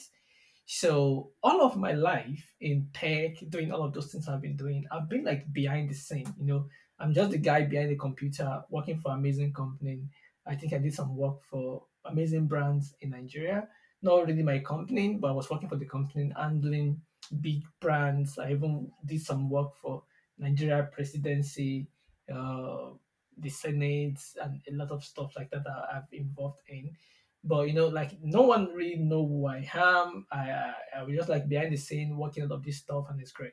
So 0.72 1.32
all 1.42 1.62
of 1.62 1.76
my 1.76 1.94
life 1.94 2.54
in 2.60 2.90
tech, 2.92 3.38
doing 3.48 3.72
all 3.72 3.82
of 3.82 3.92
those 3.92 4.12
things 4.12 4.28
I've 4.28 4.40
been 4.40 4.56
doing, 4.56 4.86
I've 4.92 5.08
been 5.08 5.24
like 5.24 5.52
behind 5.52 5.90
the 5.90 5.94
scene. 5.94 6.32
You 6.38 6.46
know, 6.46 6.66
I'm 7.00 7.12
just 7.12 7.32
the 7.32 7.38
guy 7.38 7.64
behind 7.64 7.90
the 7.90 7.96
computer 7.96 8.62
working 8.70 9.00
for 9.00 9.10
amazing 9.10 9.52
company. 9.52 10.04
I 10.46 10.54
think 10.54 10.72
I 10.72 10.78
did 10.78 10.94
some 10.94 11.16
work 11.16 11.42
for 11.42 11.82
amazing 12.04 12.46
brands 12.46 12.94
in 13.00 13.10
Nigeria. 13.10 13.66
Not 14.00 14.28
really 14.28 14.44
my 14.44 14.60
company, 14.60 15.14
but 15.14 15.30
I 15.30 15.32
was 15.32 15.50
working 15.50 15.68
for 15.68 15.74
the 15.74 15.86
company 15.86 16.32
handling 16.36 17.00
big 17.40 17.64
brands. 17.80 18.38
I 18.38 18.52
even 18.52 18.92
did 19.04 19.22
some 19.22 19.50
work 19.50 19.72
for 19.82 20.04
Nigeria 20.38 20.88
presidency, 20.92 21.88
uh, 22.32 22.90
the 23.36 23.50
Senate, 23.50 24.20
and 24.40 24.60
a 24.70 24.74
lot 24.74 24.92
of 24.92 25.02
stuff 25.02 25.32
like 25.34 25.50
that 25.50 25.64
that 25.64 25.88
I've 25.92 26.12
involved 26.12 26.60
in 26.68 26.94
but 27.42 27.66
you 27.66 27.72
know 27.72 27.88
like 27.88 28.18
no 28.22 28.42
one 28.42 28.66
really 28.74 28.96
know 28.96 29.26
who 29.26 29.46
i 29.46 29.68
am. 29.74 30.26
I 30.30 30.50
i, 30.50 30.74
I 30.98 31.02
was 31.02 31.16
just 31.16 31.28
like 31.28 31.48
behind 31.48 31.72
the 31.72 31.76
scene 31.76 32.16
working 32.16 32.44
all 32.44 32.52
of 32.52 32.64
this 32.64 32.78
stuff 32.78 33.06
and 33.10 33.20
it's 33.20 33.32
great. 33.32 33.52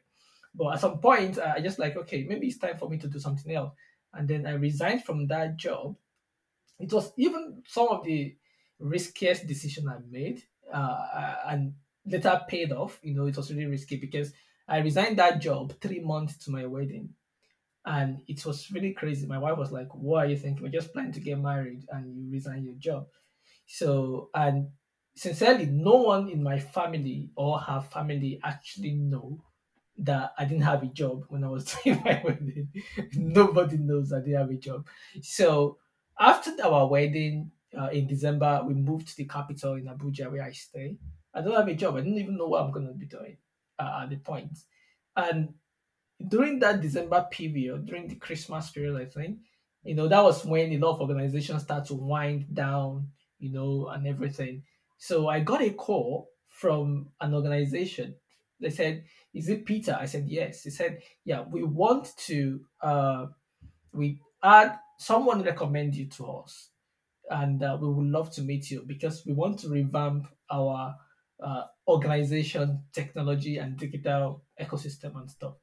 But 0.53 0.74
at 0.74 0.82
some 0.82 1.00
point 1.00 1.39
i 1.39 1.60
just 1.62 1.79
like 1.79 1.96
okay 1.96 2.24
maybe 2.24 2.48
it's 2.48 2.58
time 2.58 2.77
for 2.77 2.89
me 2.89 2.98
to 3.00 3.08
do 3.08 3.20
something 3.20 3.53
else. 3.53 3.74
And 4.13 4.27
then 4.27 4.46
i 4.46 4.51
resigned 4.51 5.03
from 5.03 5.27
that 5.27 5.58
job. 5.58 5.96
It 6.79 6.91
was 6.91 7.12
even 7.17 7.63
some 7.67 7.88
of 7.89 8.03
the 8.03 8.36
riskiest 8.79 9.48
decision 9.48 9.88
i 9.88 9.98
made 10.10 10.44
uh, 10.72 11.36
and 11.48 11.74
later 12.06 12.41
paid 12.48 12.72
off. 12.72 13.00
You 13.01 13.15
know 13.15 13.25
it 13.25 13.38
was 13.38 13.51
really 13.51 13.65
risky 13.65 13.96
because 13.98 14.34
i 14.67 14.79
resigned 14.79 15.17
that 15.17 15.39
job 15.41 15.74
three 15.79 16.00
months 16.01 16.38
to 16.46 16.51
my 16.51 16.65
wedding. 16.65 17.13
And 17.86 18.22
it 18.27 18.46
was 18.46 18.70
really 18.70 18.91
crazy. 18.91 19.25
My 19.25 19.38
wife 19.38 19.58
was 19.58 19.72
like 19.72 19.96
what 19.96 20.25
are 20.25 20.27
you 20.27 20.36
thinking? 20.36 20.62
We're 20.62 20.70
just 20.79 20.91
planning 20.91 21.13
to 21.13 21.22
get 21.22 21.39
married 21.39 21.86
and 21.89 22.17
you 22.17 22.29
resign 22.29 22.65
your 22.65 22.75
job 22.75 23.08
so, 23.67 24.31
and 24.33 24.71
sincerely, 25.15 25.67
no 25.67 25.97
one 25.97 26.29
in 26.29 26.43
my 26.43 26.59
family 26.59 27.31
or 27.36 27.59
her 27.59 27.81
family 27.81 28.39
actually 28.43 28.93
know 28.93 29.43
that 29.97 30.33
I 30.38 30.45
didn't 30.45 30.63
have 30.63 30.83
a 30.83 30.88
job 30.88 31.25
when 31.29 31.43
I 31.43 31.50
was 31.50 31.65
doing 31.83 32.01
my 32.05 32.21
wedding. 32.24 32.71
Nobody 33.15 33.77
knows 33.77 34.13
I 34.13 34.19
didn't 34.19 34.36
have 34.39 34.51
a 34.51 34.55
job. 34.55 34.88
So, 35.21 35.79
after 36.19 36.51
our 36.63 36.88
wedding 36.88 37.51
uh, 37.77 37.89
in 37.89 38.07
December, 38.07 38.63
we 38.65 38.74
moved 38.75 39.07
to 39.09 39.17
the 39.17 39.25
capital 39.25 39.74
in 39.75 39.86
Abuja 39.86 40.31
where 40.31 40.43
I 40.43 40.51
stay. 40.51 40.97
I 41.33 41.41
don't 41.41 41.55
have 41.55 41.67
a 41.67 41.75
job. 41.75 41.95
I 41.95 42.01
didn't 42.01 42.17
even 42.19 42.38
know 42.38 42.47
what 42.47 42.63
I'm 42.63 42.71
going 42.71 42.88
to 42.88 42.93
be 42.93 43.05
doing 43.05 43.38
uh, 43.79 44.01
at 44.03 44.09
the 44.09 44.17
point. 44.17 44.57
And 45.15 45.55
during 46.27 46.59
that 46.59 46.81
December 46.81 47.27
period, 47.31 47.86
during 47.86 48.07
the 48.07 48.15
Christmas 48.15 48.71
period, 48.71 48.95
I 49.00 49.05
think, 49.05 49.39
you 49.83 49.95
know, 49.95 50.07
that 50.07 50.24
was 50.24 50.45
when 50.45 50.71
a 50.74 50.77
lot 50.77 50.95
of 50.95 51.01
organizations 51.01 51.63
start 51.63 51.86
to 51.86 51.93
wind 51.95 52.53
down, 52.53 53.12
you 53.39 53.51
know, 53.51 53.88
and 53.88 54.08
everything. 54.08 54.63
So 54.98 55.27
I 55.27 55.39
got 55.41 55.62
a 55.62 55.72
call 55.72 56.29
from 56.50 57.10
an 57.22 57.34
organization. 57.34 58.15
They 58.60 58.70
said, 58.70 59.06
"Is 59.34 59.50
it 59.50 59.65
Peter?" 59.65 59.98
I 60.00 60.06
said, 60.06 60.27
"Yes." 60.27 60.63
He 60.63 60.70
said, 60.72 61.01
"Yeah, 61.24 61.44
we 61.50 61.63
want 61.63 62.15
to. 62.27 62.62
Uh, 62.82 63.27
we 63.94 64.20
add 64.44 64.79
someone 65.00 65.44
recommend 65.44 65.96
you 65.96 66.08
to 66.10 66.25
us, 66.27 66.70
and 67.29 67.62
uh, 67.63 67.77
we 67.79 67.88
would 67.89 68.08
love 68.08 68.32
to 68.32 68.41
meet 68.41 68.72
you 68.72 68.84
because 68.86 69.25
we 69.25 69.34
want 69.34 69.60
to 69.60 69.70
revamp 69.70 70.27
our 70.51 70.96
uh, 71.44 71.63
organization, 71.88 72.84
technology, 72.94 73.58
and 73.58 73.77
digital 73.77 74.44
ecosystem 74.60 75.15
and 75.20 75.29
stuff." 75.29 75.56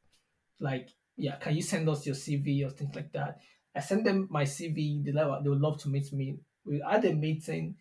like, 0.61 0.91
yeah, 1.17 1.37
can 1.37 1.55
you 1.55 1.63
send 1.63 1.89
us 1.89 2.07
your 2.07 2.15
CV 2.15 2.67
or 2.67 2.71
things 2.71 2.95
like 2.95 3.13
that? 3.13 3.39
I 3.75 3.81
sent 3.81 4.05
them 4.05 4.29
my 4.31 4.45
CV. 4.45 5.05
They 5.05 5.13
they 5.13 5.49
would 5.51 5.61
love 5.61 5.81
to 5.83 5.89
meet 5.89 6.13
me. 6.13 6.39
We 6.65 6.83
had 6.89 7.05
a 7.05 7.13
meeting, 7.13 7.77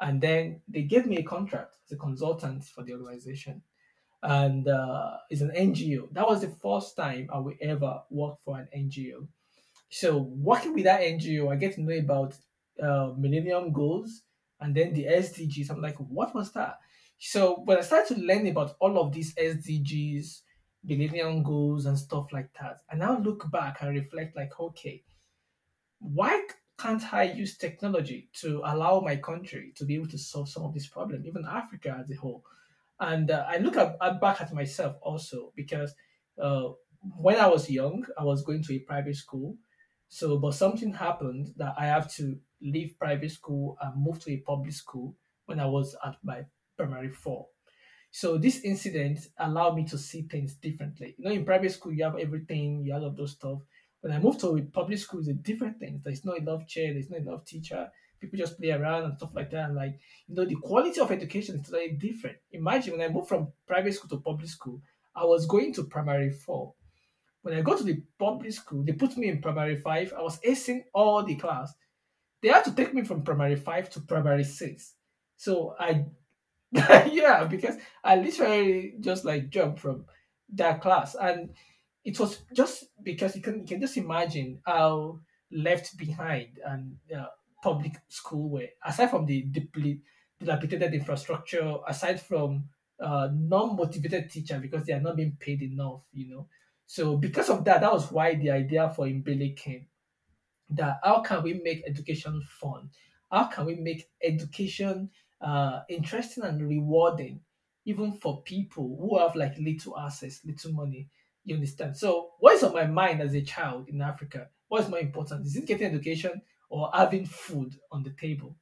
and 0.00 0.20
then 0.20 0.60
they 0.68 0.82
gave 0.82 1.06
me 1.06 1.18
a 1.18 1.22
contract 1.22 1.76
as 1.84 1.92
a 1.92 1.96
consultant 1.96 2.64
for 2.64 2.84
the 2.84 2.94
organization, 2.94 3.62
and 4.22 4.68
uh, 4.68 5.16
it's 5.30 5.40
an 5.40 5.52
NGO. 5.56 6.12
That 6.12 6.28
was 6.28 6.40
the 6.40 6.54
first 6.62 6.96
time 6.96 7.28
I 7.32 7.38
will 7.38 7.54
ever 7.60 8.02
work 8.10 8.36
for 8.44 8.58
an 8.58 8.68
NGO. 8.76 9.26
So 9.90 10.18
working 10.18 10.74
with 10.74 10.84
that 10.84 11.00
NGO, 11.00 11.52
I 11.52 11.56
get 11.56 11.74
to 11.74 11.82
know 11.82 11.96
about 11.96 12.34
uh, 12.80 13.12
Millennium 13.18 13.72
Goals 13.72 14.22
and 14.60 14.74
then 14.74 14.92
the 14.92 15.04
SDGs. 15.04 15.70
I'm 15.70 15.82
like, 15.82 15.96
what 15.96 16.34
was 16.34 16.52
that? 16.52 16.78
So 17.18 17.62
when 17.64 17.78
I 17.78 17.82
started 17.82 18.14
to 18.14 18.22
learn 18.22 18.46
about 18.46 18.76
all 18.80 18.98
of 18.98 19.12
these 19.12 19.34
SDGs, 19.34 20.40
Millennium 20.84 21.42
Goals, 21.42 21.86
and 21.86 21.98
stuff 21.98 22.32
like 22.32 22.50
that, 22.60 22.80
I 22.90 22.96
now 22.96 23.18
look 23.18 23.50
back 23.50 23.78
and 23.80 23.94
reflect, 23.94 24.36
like, 24.36 24.58
okay, 24.58 25.02
why 25.98 26.46
can't 26.80 27.12
I 27.12 27.24
use 27.24 27.56
technology 27.56 28.28
to 28.40 28.62
allow 28.64 29.00
my 29.00 29.16
country 29.16 29.72
to 29.76 29.84
be 29.84 29.94
able 29.96 30.08
to 30.08 30.18
solve 30.18 30.48
some 30.48 30.64
of 30.64 30.72
these 30.72 30.88
problems, 30.88 31.26
even 31.26 31.44
Africa 31.46 31.96
as 32.00 32.10
a 32.10 32.14
whole? 32.14 32.44
And 32.98 33.30
uh, 33.30 33.44
I 33.48 33.58
look 33.58 33.76
at, 33.76 33.96
at 34.00 34.20
back 34.20 34.40
at 34.40 34.52
myself 34.52 34.96
also 35.02 35.52
because 35.56 35.94
uh, 36.40 36.68
when 37.16 37.36
I 37.36 37.48
was 37.48 37.70
young, 37.70 38.06
I 38.18 38.24
was 38.24 38.42
going 38.42 38.62
to 38.64 38.74
a 38.74 38.78
private 38.80 39.16
school. 39.16 39.56
So, 40.08 40.38
but 40.38 40.54
something 40.54 40.92
happened 40.92 41.54
that 41.56 41.74
I 41.78 41.86
have 41.86 42.12
to 42.14 42.38
leave 42.60 42.98
private 42.98 43.30
school 43.30 43.76
and 43.80 44.02
move 44.02 44.20
to 44.24 44.32
a 44.32 44.38
public 44.38 44.72
school 44.72 45.14
when 45.46 45.60
I 45.60 45.66
was 45.66 45.96
at 46.04 46.16
my 46.22 46.44
primary 46.76 47.10
four. 47.10 47.46
So 48.10 48.38
this 48.38 48.62
incident 48.64 49.20
allowed 49.38 49.76
me 49.76 49.84
to 49.86 49.96
see 49.98 50.22
things 50.22 50.54
differently. 50.54 51.14
You 51.16 51.24
know, 51.24 51.30
in 51.30 51.44
private 51.44 51.70
school, 51.70 51.92
you 51.92 52.04
have 52.04 52.18
everything, 52.18 52.82
you 52.84 52.92
have 52.92 53.02
all 53.02 53.08
of 53.08 53.16
those 53.16 53.32
stuff. 53.32 53.60
When 54.00 54.12
I 54.12 54.18
moved 54.18 54.40
to 54.40 54.56
a 54.56 54.62
public 54.62 54.98
school, 54.98 55.20
it's 55.20 55.28
a 55.28 55.34
different 55.34 55.78
thing. 55.78 56.00
There's 56.04 56.24
not 56.24 56.38
enough 56.38 56.66
chair, 56.66 56.92
there's 56.92 57.10
not 57.10 57.20
enough 57.20 57.44
teacher. 57.44 57.90
People 58.18 58.38
just 58.38 58.58
play 58.58 58.70
around 58.70 59.04
and 59.04 59.16
stuff 59.16 59.34
like 59.34 59.50
that. 59.50 59.66
And 59.66 59.76
like, 59.76 59.98
you 60.26 60.34
know, 60.34 60.44
the 60.44 60.56
quality 60.56 61.00
of 61.00 61.10
education 61.10 61.56
is 61.56 61.68
totally 61.68 61.92
different. 61.92 62.36
Imagine 62.52 62.98
when 62.98 63.08
I 63.08 63.12
moved 63.12 63.28
from 63.28 63.52
private 63.66 63.94
school 63.94 64.10
to 64.10 64.22
public 64.22 64.48
school, 64.48 64.80
I 65.14 65.24
was 65.24 65.46
going 65.46 65.72
to 65.74 65.84
primary 65.84 66.30
four. 66.30 66.74
When 67.42 67.54
I 67.54 67.62
go 67.62 67.76
to 67.76 67.82
the 67.82 68.02
public 68.18 68.52
school, 68.52 68.84
they 68.84 68.92
put 68.92 69.16
me 69.16 69.28
in 69.28 69.40
primary 69.40 69.76
five. 69.76 70.12
I 70.16 70.22
was 70.22 70.38
acing 70.40 70.84
all 70.92 71.22
the 71.24 71.36
class. 71.36 71.72
They 72.42 72.48
had 72.48 72.64
to 72.64 72.74
take 72.74 72.92
me 72.94 73.02
from 73.02 73.22
primary 73.22 73.56
five 73.56 73.88
to 73.90 74.00
primary 74.00 74.44
six. 74.44 74.94
So 75.36 75.74
I 75.78 76.04
yeah, 76.72 77.44
because 77.44 77.76
I 78.04 78.16
literally 78.16 78.94
just 79.00 79.24
like 79.24 79.50
jumped 79.50 79.80
from 79.80 80.04
that 80.54 80.80
class, 80.80 81.16
and 81.16 81.50
it 82.04 82.18
was 82.18 82.42
just 82.54 82.84
because 83.02 83.36
you 83.36 83.42
can 83.42 83.60
you 83.60 83.66
can 83.66 83.80
just 83.80 83.96
imagine 83.96 84.60
how 84.66 85.20
left 85.52 85.96
behind 85.96 86.58
and 86.64 86.96
uh, 87.16 87.26
public 87.62 87.92
school 88.08 88.48
were. 88.50 88.68
Aside 88.84 89.10
from 89.10 89.26
the 89.26 89.42
deeply 89.42 90.00
dilapidated 90.38 90.94
infrastructure, 90.94 91.76
aside 91.86 92.20
from 92.20 92.64
uh, 93.00 93.28
non-motivated 93.32 94.30
teacher 94.30 94.58
because 94.58 94.84
they 94.86 94.92
are 94.92 95.00
not 95.00 95.16
being 95.16 95.36
paid 95.40 95.62
enough, 95.62 96.02
you 96.12 96.28
know. 96.28 96.48
So 96.86 97.16
because 97.16 97.50
of 97.50 97.64
that, 97.64 97.80
that 97.82 97.92
was 97.92 98.10
why 98.10 98.34
the 98.34 98.50
idea 98.50 98.92
for 98.94 99.06
Mbele 99.06 99.56
came 99.56 99.86
that 100.70 101.00
how 101.02 101.20
can 101.20 101.42
we 101.42 101.54
make 101.54 101.82
education 101.86 102.42
fun? 102.60 102.90
How 103.30 103.46
can 103.46 103.66
we 103.66 103.74
make 103.76 104.08
education 104.22 105.10
uh, 105.40 105.80
interesting 105.88 106.44
and 106.44 106.68
rewarding, 106.68 107.40
even 107.84 108.12
for 108.12 108.42
people 108.42 108.96
who 109.00 109.18
have 109.18 109.36
like 109.36 109.56
little 109.58 109.98
access, 109.98 110.40
little 110.44 110.72
money? 110.72 111.08
You 111.44 111.54
understand? 111.56 111.96
So, 111.96 112.32
what 112.38 112.54
is 112.54 112.62
on 112.62 112.74
my 112.74 112.86
mind 112.86 113.20
as 113.22 113.34
a 113.34 113.42
child 113.42 113.88
in 113.88 114.00
Africa? 114.02 114.48
What 114.68 114.82
is 114.82 114.88
more 114.88 115.00
important? 115.00 115.46
Is 115.46 115.56
it 115.56 115.66
getting 115.66 115.86
education 115.86 116.42
or 116.68 116.90
having 116.94 117.26
food 117.26 117.76
on 117.90 118.02
the 118.02 118.10
table? 118.10 118.56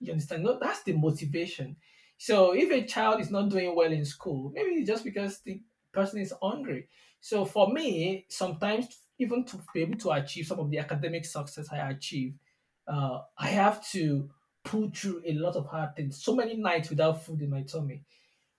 You 0.00 0.12
understand? 0.12 0.42
No, 0.44 0.58
that's 0.58 0.82
the 0.82 0.92
motivation. 0.92 1.76
So 2.18 2.52
if 2.52 2.70
a 2.70 2.86
child 2.86 3.20
is 3.20 3.30
not 3.30 3.48
doing 3.48 3.74
well 3.74 3.90
in 3.92 4.04
school, 4.04 4.50
maybe 4.54 4.70
it's 4.72 4.88
just 4.88 5.04
because 5.04 5.40
the 5.40 5.62
person 5.92 6.20
is 6.20 6.32
hungry. 6.42 6.88
So 7.20 7.44
for 7.44 7.72
me, 7.72 8.26
sometimes 8.28 9.00
even 9.18 9.44
to 9.46 9.58
be 9.72 9.82
able 9.82 9.98
to 9.98 10.10
achieve 10.12 10.46
some 10.46 10.60
of 10.60 10.70
the 10.70 10.78
academic 10.78 11.24
success 11.24 11.68
I 11.72 11.90
achieved, 11.90 12.38
uh, 12.86 13.20
I 13.38 13.48
have 13.48 13.86
to 13.90 14.30
pull 14.62 14.90
through 14.94 15.22
a 15.26 15.34
lot 15.34 15.56
of 15.56 15.66
hard 15.66 15.96
things. 15.96 16.22
So 16.22 16.34
many 16.34 16.56
nights 16.56 16.90
without 16.90 17.24
food 17.24 17.40
in 17.42 17.50
my 17.50 17.62
tummy. 17.62 18.02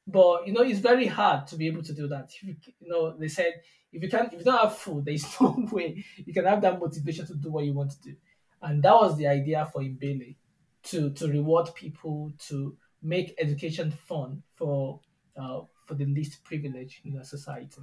But 0.07 0.47
you 0.47 0.53
know, 0.53 0.61
it's 0.61 0.79
very 0.79 1.07
hard 1.07 1.47
to 1.47 1.55
be 1.55 1.67
able 1.67 1.83
to 1.83 1.93
do 1.93 2.07
that. 2.07 2.31
You, 2.41 2.55
you 2.79 2.89
know, 2.89 3.15
they 3.17 3.27
said 3.27 3.53
if 3.91 4.03
you 4.03 4.09
can't, 4.09 4.31
if 4.31 4.39
you 4.39 4.45
don't 4.45 4.59
have 4.59 4.77
food, 4.77 5.05
there 5.05 5.13
is 5.13 5.25
no 5.41 5.67
way 5.71 6.03
you 6.17 6.33
can 6.33 6.45
have 6.45 6.61
that 6.61 6.79
motivation 6.79 7.25
to 7.27 7.35
do 7.35 7.51
what 7.51 7.65
you 7.65 7.73
want 7.73 7.91
to 7.91 8.01
do. 8.01 8.15
And 8.61 8.83
that 8.83 8.93
was 8.93 9.17
the 9.17 9.27
idea 9.27 9.67
for 9.71 9.81
Mbele, 9.81 10.35
to 10.83 11.09
to 11.11 11.27
reward 11.27 11.69
people, 11.75 12.31
to 12.47 12.77
make 13.01 13.35
education 13.39 13.91
fun 13.91 14.43
for 14.53 14.99
uh, 15.37 15.61
for 15.85 15.95
the 15.95 16.05
least 16.05 16.43
privileged 16.43 17.05
in 17.05 17.17
our 17.17 17.23
society. 17.23 17.81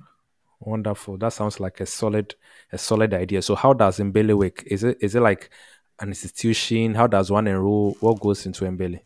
Wonderful. 0.61 1.19
That 1.19 1.33
sounds 1.33 1.59
like 1.61 1.81
a 1.81 1.87
solid 1.87 2.35
a 2.71 2.79
solid 2.79 3.15
idea. 3.15 3.43
So 3.43 3.55
how 3.55 3.73
does 3.73 3.99
Mbele 3.99 4.37
work? 4.37 4.63
Is 4.67 4.85
it 4.85 4.99
is 5.01 5.15
it 5.15 5.21
like 5.21 5.51
an 5.99 6.09
institution? 6.09 6.95
How 6.95 7.07
does 7.07 7.31
one 7.31 7.47
enroll? 7.47 7.97
What 8.01 8.21
goes 8.21 8.47
into 8.47 8.65
Mbele? 8.65 9.01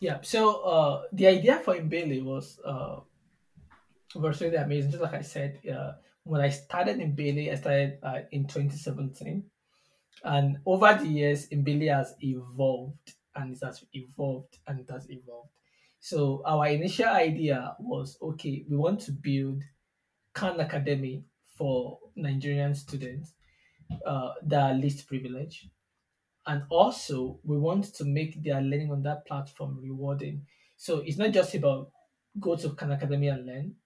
Yeah. 0.00 0.18
So 0.22 0.62
uh, 0.62 1.02
the 1.12 1.26
idea 1.26 1.60
for 1.60 1.74
Mbele 1.74 2.24
was 2.24 2.58
uh, 2.64 3.00
really 4.14 4.56
amazing. 4.56 4.90
Just 4.90 5.02
like 5.02 5.14
I 5.14 5.20
said, 5.20 5.60
uh, 5.70 5.92
when 6.24 6.40
I 6.40 6.48
started 6.48 6.98
Mbele, 6.98 7.52
I 7.52 7.54
started 7.56 7.98
uh, 8.02 8.20
in 8.32 8.46
2017. 8.46 9.44
And 10.24 10.58
over 10.64 10.94
the 10.94 11.06
years, 11.06 11.48
Mbele 11.48 11.94
has 11.94 12.14
evolved 12.20 13.14
and 13.36 13.54
it 13.54 13.60
has 13.62 13.84
evolved 13.92 14.58
and 14.66 14.80
it 14.80 14.90
has 14.90 15.08
evolved. 15.10 15.50
So 16.00 16.42
our 16.46 16.66
initial 16.68 17.08
idea 17.08 17.76
was 17.78 18.16
okay, 18.22 18.64
we 18.70 18.76
want 18.76 19.00
to 19.02 19.12
build 19.12 19.62
Khan 20.32 20.58
Academy 20.60 21.24
for 21.56 21.98
Nigerian 22.16 22.74
students 22.74 23.34
uh, 24.06 24.30
that 24.44 24.60
are 24.62 24.74
least 24.74 25.06
privileged. 25.06 25.68
And 26.50 26.64
also, 26.68 27.38
we 27.44 27.56
want 27.58 27.84
to 27.94 28.04
make 28.04 28.42
their 28.42 28.60
learning 28.60 28.90
on 28.90 29.02
that 29.04 29.24
platform 29.24 29.78
rewarding. 29.80 30.46
So 30.76 30.98
it's 30.98 31.16
not 31.16 31.30
just 31.30 31.54
about 31.54 31.92
go 32.40 32.56
to 32.56 32.70
Khan 32.70 32.90
Academy 32.90 33.28
and 33.28 33.46
learn. 33.46 33.76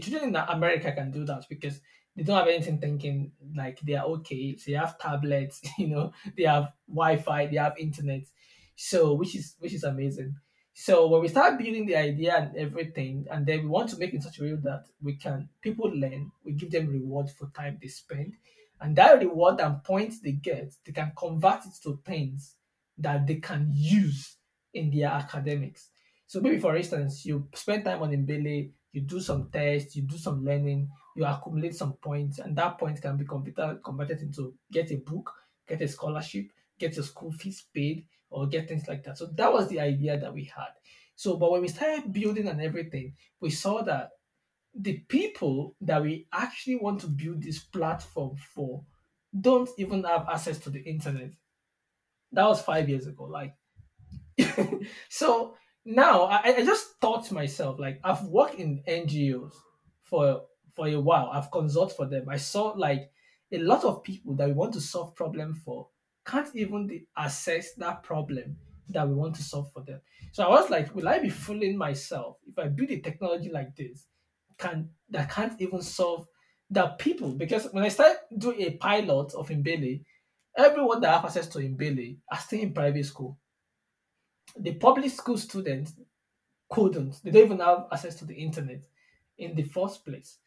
Children 0.00 0.30
in 0.30 0.36
America 0.36 0.90
can 0.92 1.10
do 1.10 1.24
that 1.26 1.44
because 1.50 1.80
they 2.16 2.22
don't 2.22 2.38
have 2.38 2.48
anything 2.48 2.78
thinking 2.80 3.32
like 3.54 3.78
they 3.80 3.94
are 3.94 4.06
okay. 4.06 4.56
So 4.56 4.70
they 4.70 4.78
have 4.78 4.98
tablets, 4.98 5.60
you 5.78 5.88
know, 5.88 6.12
they 6.36 6.44
have 6.44 6.72
Wi-Fi, 6.88 7.46
they 7.48 7.56
have 7.56 7.76
internet. 7.78 8.22
So 8.76 9.12
which 9.14 9.34
is 9.36 9.56
which 9.58 9.74
is 9.74 9.84
amazing. 9.84 10.36
So 10.72 11.06
when 11.08 11.20
we 11.20 11.28
start 11.28 11.58
building 11.58 11.86
the 11.86 11.96
idea 11.96 12.36
and 12.36 12.56
everything, 12.56 13.26
and 13.30 13.46
then 13.46 13.64
we 13.64 13.68
want 13.68 13.90
to 13.90 13.98
make 13.98 14.14
it 14.14 14.22
such 14.22 14.40
a 14.40 14.42
way 14.42 14.54
that 14.54 14.86
we 15.02 15.16
can 15.16 15.50
people 15.60 15.90
learn, 15.90 16.32
we 16.42 16.52
give 16.52 16.70
them 16.70 16.88
reward 16.88 17.30
for 17.30 17.50
time 17.50 17.78
they 17.82 17.88
spend, 17.88 18.34
and 18.80 18.96
that 18.96 19.20
reward 19.20 19.60
and 19.60 19.82
points 19.82 20.20
they 20.20 20.32
get, 20.32 20.74
they 20.84 20.92
can 20.92 21.12
convert 21.16 21.64
it 21.64 21.72
to 21.82 22.00
things 22.04 22.56
that 22.98 23.26
they 23.26 23.36
can 23.36 23.70
use 23.72 24.36
in 24.72 24.90
their 24.90 25.08
academics. 25.08 25.88
So 26.26 26.40
maybe 26.40 26.58
for 26.58 26.76
instance, 26.76 27.24
you 27.24 27.48
spend 27.54 27.84
time 27.84 28.02
on 28.02 28.10
Mbele, 28.10 28.70
you 28.92 29.00
do 29.02 29.20
some 29.20 29.48
tests, 29.52 29.96
you 29.96 30.02
do 30.02 30.16
some 30.16 30.44
learning, 30.44 30.88
you 31.16 31.24
accumulate 31.24 31.74
some 31.74 31.94
points, 31.94 32.38
and 32.38 32.56
that 32.56 32.78
point 32.78 33.00
can 33.00 33.16
be 33.16 33.24
converted 33.24 33.82
converted 33.82 34.20
into 34.20 34.54
get 34.72 34.90
a 34.90 34.96
book, 34.96 35.32
get 35.68 35.80
a 35.80 35.88
scholarship, 35.88 36.46
get 36.78 36.94
your 36.96 37.04
school 37.04 37.32
fees 37.32 37.64
paid, 37.74 38.06
or 38.30 38.46
get 38.46 38.68
things 38.68 38.88
like 38.88 39.04
that. 39.04 39.18
So 39.18 39.26
that 39.34 39.52
was 39.52 39.68
the 39.68 39.80
idea 39.80 40.18
that 40.18 40.32
we 40.32 40.44
had. 40.44 40.72
So, 41.16 41.36
but 41.36 41.52
when 41.52 41.60
we 41.62 41.68
started 41.68 42.12
building 42.12 42.48
and 42.48 42.60
everything, 42.60 43.14
we 43.40 43.50
saw 43.50 43.82
that 43.82 44.10
the 44.74 44.98
people 45.08 45.76
that 45.80 46.02
we 46.02 46.26
actually 46.32 46.76
want 46.76 47.00
to 47.00 47.06
build 47.06 47.42
this 47.42 47.60
platform 47.60 48.36
for 48.54 48.84
don't 49.38 49.68
even 49.78 50.04
have 50.04 50.28
access 50.28 50.58
to 50.58 50.70
the 50.70 50.80
internet. 50.80 51.30
That 52.32 52.46
was 52.46 52.62
five 52.62 52.88
years 52.88 53.06
ago. 53.06 53.24
Like, 53.24 53.54
so 55.08 55.54
now 55.84 56.24
I, 56.24 56.56
I 56.56 56.64
just 56.64 56.98
thought 57.00 57.24
to 57.26 57.34
myself, 57.34 57.78
like, 57.78 58.00
I've 58.02 58.24
worked 58.24 58.56
in 58.56 58.82
NGOs 58.88 59.54
for 60.02 60.42
for 60.74 60.88
a 60.88 61.00
while. 61.00 61.30
I've 61.32 61.50
consulted 61.52 61.94
for 61.94 62.06
them. 62.06 62.28
I 62.28 62.36
saw 62.36 62.68
like 62.76 63.10
a 63.52 63.58
lot 63.58 63.84
of 63.84 64.02
people 64.02 64.34
that 64.36 64.48
we 64.48 64.54
want 64.54 64.74
to 64.74 64.80
solve 64.80 65.14
problem 65.14 65.54
for 65.54 65.88
can't 66.26 66.54
even 66.56 67.06
assess 67.16 67.74
that 67.74 68.02
problem 68.02 68.56
that 68.88 69.08
we 69.08 69.14
want 69.14 69.36
to 69.36 69.42
solve 69.42 69.70
for 69.72 69.82
them. 69.82 70.00
So 70.32 70.44
I 70.44 70.48
was 70.48 70.70
like, 70.70 70.94
will 70.94 71.08
I 71.08 71.18
be 71.18 71.30
fooling 71.30 71.76
myself 71.76 72.38
if 72.46 72.58
I 72.58 72.68
build 72.68 72.90
a 72.90 73.00
technology 73.00 73.50
like 73.50 73.76
this 73.76 74.06
can 74.58 74.90
that 75.10 75.30
can't 75.30 75.60
even 75.60 75.82
solve 75.82 76.26
the 76.70 76.88
people? 76.98 77.32
Because 77.32 77.68
when 77.72 77.84
I 77.84 77.88
started 77.88 78.18
doing 78.36 78.62
a 78.62 78.70
pilot 78.70 79.34
of 79.34 79.48
Mbele, 79.48 80.02
everyone 80.56 81.00
that 81.00 81.14
have 81.14 81.24
access 81.24 81.48
to 81.48 81.58
Mbele 81.58 82.18
are 82.30 82.38
still 82.38 82.60
in 82.60 82.72
private 82.72 83.04
school. 83.04 83.38
The 84.58 84.74
public 84.74 85.10
school 85.10 85.38
students 85.38 85.94
couldn't. 86.68 87.22
They 87.22 87.30
don't 87.30 87.44
even 87.44 87.60
have 87.60 87.86
access 87.92 88.14
to 88.16 88.24
the 88.24 88.34
internet 88.34 88.84
in 89.38 89.54
the 89.54 89.64
first 89.64 90.04
place. 90.04 90.38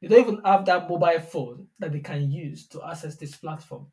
They 0.00 0.08
don't 0.08 0.20
even 0.20 0.40
have 0.44 0.64
that 0.66 0.88
mobile 0.88 1.20
phone 1.20 1.68
that 1.78 1.92
they 1.92 2.00
can 2.00 2.30
use 2.30 2.66
to 2.68 2.86
access 2.86 3.16
this 3.16 3.36
platform. 3.36 3.86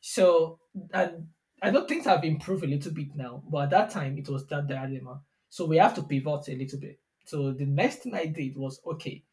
So, 0.00 0.58
and 0.92 1.28
I 1.62 1.70
know 1.70 1.84
things 1.86 2.06
have 2.06 2.24
improved 2.24 2.64
a 2.64 2.68
little 2.68 2.92
bit 2.92 3.14
now, 3.14 3.42
but 3.48 3.64
at 3.64 3.70
that 3.70 3.90
time 3.90 4.16
it 4.18 4.28
was 4.28 4.46
that 4.46 4.66
dilemma. 4.66 5.20
So 5.48 5.66
we 5.66 5.76
have 5.78 5.94
to 5.94 6.02
pivot 6.02 6.48
a 6.48 6.54
little 6.54 6.78
bit. 6.78 7.00
So 7.26 7.52
the 7.52 7.66
next 7.66 7.96
thing 8.02 8.14
I 8.14 8.26
did 8.26 8.56
was 8.56 8.80
okay, 8.86 9.24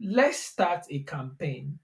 let's 0.00 0.38
start 0.38 0.84
a 0.90 1.00
campaign 1.00 1.78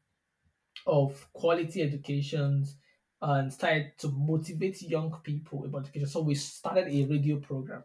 of 0.87 1.27
quality 1.33 1.83
educations 1.83 2.77
and 3.21 3.53
start 3.53 3.99
to 3.99 4.09
motivate 4.09 4.81
young 4.83 5.17
people 5.23 5.65
about 5.65 5.83
education. 5.83 6.09
So 6.09 6.23
we 6.23 6.35
started 6.35 6.87
a 6.89 7.05
radio 7.07 7.39
program. 7.39 7.83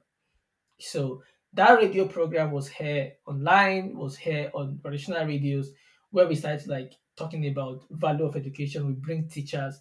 So 0.79 1.23
that 1.53 1.77
radio 1.77 2.07
program 2.07 2.51
was 2.51 2.67
here 2.67 3.13
online, 3.25 3.95
was 3.95 4.17
here 4.17 4.51
on 4.53 4.79
traditional 4.81 5.25
radios, 5.25 5.71
where 6.11 6.27
we 6.27 6.35
started 6.35 6.67
like 6.67 6.93
talking 7.15 7.47
about 7.47 7.83
value 7.89 8.25
of 8.25 8.35
education. 8.35 8.87
We 8.87 8.93
bring 8.93 9.27
teachers, 9.27 9.79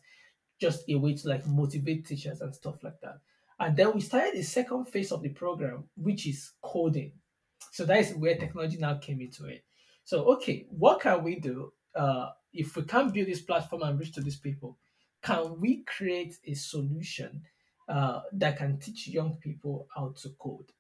just 0.61 0.85
a 0.89 0.95
way 0.95 1.15
to 1.15 1.29
like 1.29 1.47
motivate 1.47 2.07
teachers 2.07 2.41
and 2.41 2.55
stuff 2.55 2.83
like 2.83 3.01
that. 3.03 3.19
And 3.59 3.77
then 3.77 3.93
we 3.95 4.01
started 4.01 4.35
the 4.35 4.43
second 4.43 4.87
phase 4.87 5.13
of 5.13 5.23
the 5.23 5.29
program, 5.29 5.85
which 5.97 6.27
is 6.27 6.53
coding. 6.63 7.13
So 7.71 7.85
that 7.85 7.99
is 7.99 8.15
where 8.15 8.37
technology 8.37 8.79
now 8.79 8.95
came 8.95 9.21
into 9.21 9.47
it. 9.47 9.65
So 10.05 10.25
okay, 10.35 10.67
what 10.71 11.01
can 11.01 11.23
we 11.23 11.37
do 11.37 11.73
uh, 11.95 12.31
if 12.53 12.77
we 12.77 12.83
can't 12.83 13.13
build 13.13 13.29
this 13.29 13.41
platform 13.41 13.83
and 13.83 13.99
reach 13.99 14.13
to 14.15 14.21
these 14.21 14.39
people? 14.39 14.79
Can 15.23 15.61
we 15.61 15.85
create 15.85 16.37
a 16.47 16.55
solution 16.55 17.43
uh, 17.89 18.21
that 18.33 18.59
can 18.59 18.79
teach 18.79 19.09
young 19.09 19.37
people 19.37 19.87
how 19.95 20.15
to 20.23 20.29
code? 20.39 20.73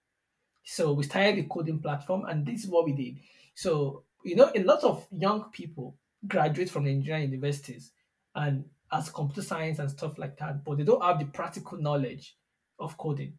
So 0.64 0.92
we 0.92 1.04
started 1.04 1.36
the 1.36 1.44
coding 1.44 1.80
platform, 1.80 2.24
and 2.26 2.44
this 2.46 2.64
is 2.64 2.70
what 2.70 2.84
we 2.84 2.92
did. 2.92 3.18
So 3.54 4.04
you 4.24 4.36
know, 4.36 4.50
a 4.54 4.62
lot 4.62 4.84
of 4.84 5.06
young 5.10 5.50
people 5.52 5.96
graduate 6.26 6.70
from 6.70 6.86
engineering 6.86 7.30
universities 7.30 7.92
and 8.34 8.64
as 8.92 9.10
computer 9.10 9.42
science 9.42 9.78
and 9.78 9.90
stuff 9.90 10.18
like 10.18 10.38
that, 10.38 10.64
but 10.64 10.76
they 10.76 10.84
don't 10.84 11.02
have 11.02 11.18
the 11.18 11.24
practical 11.26 11.78
knowledge 11.78 12.36
of 12.78 12.96
coding. 12.98 13.32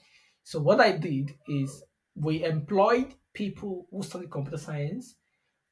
So 0.44 0.60
what 0.60 0.82
I 0.82 0.94
did 0.94 1.36
is 1.48 1.84
we 2.16 2.44
employed 2.44 3.14
people 3.34 3.88
who 3.92 4.04
study 4.04 4.28
computer 4.28 4.58
science 4.58 5.16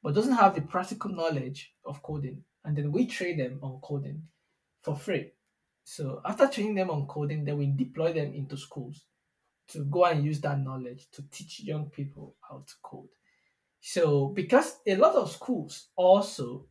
but 0.04 0.16
doesn't 0.16 0.34
have 0.34 0.56
the 0.56 0.62
practical 0.62 1.12
knowledge 1.12 1.74
of 1.86 2.02
coding, 2.02 2.44
and 2.66 2.76
then 2.76 2.92
we 2.92 3.06
train 3.06 3.38
them 3.38 3.60
on 3.62 3.80
coding 3.84 4.24
for 4.82 4.96
free. 4.96 5.32
So 5.84 6.22
after 6.26 6.48
training 6.48 6.76
them 6.76 6.90
on 6.90 7.06
coding, 7.08 7.46
then 7.46 7.58
we 7.58 7.68
deploy 7.68 8.14
them 8.14 8.34
into 8.34 8.58
schools 8.58 9.06
to 9.70 9.86
go 9.86 10.06
and 10.06 10.26
use 10.26 10.42
that 10.42 10.60
knowledge 10.60 11.08
to 11.12 11.24
teach 11.32 11.62
young 11.64 11.90
people 11.90 12.36
how 12.48 12.64
to 12.68 12.74
code. 12.84 13.10
So 13.80 14.28
because 14.30 14.78
a 14.88 14.96
lot 14.96 15.16
of 15.16 15.32
schools 15.32 15.90
also 15.96 16.68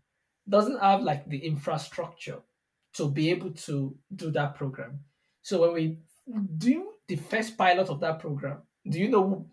doesn't 0.49 0.81
have 0.81 1.03
like 1.03 1.29
the 1.29 1.39
infrastructure 1.39 2.39
to 2.95 3.09
be 3.09 3.31
able 3.31 3.53
to 3.53 3.97
do 4.15 4.31
that 4.33 4.57
program. 4.57 5.01
So 5.43 5.61
when 5.61 5.73
we 5.75 5.99
do 6.57 6.93
the 7.07 7.17
first 7.17 7.57
pilot 7.57 7.89
of 7.89 8.01
that 8.01 8.19
program, 8.19 8.63
do 8.89 8.99
you 8.99 9.09
know 9.09 9.47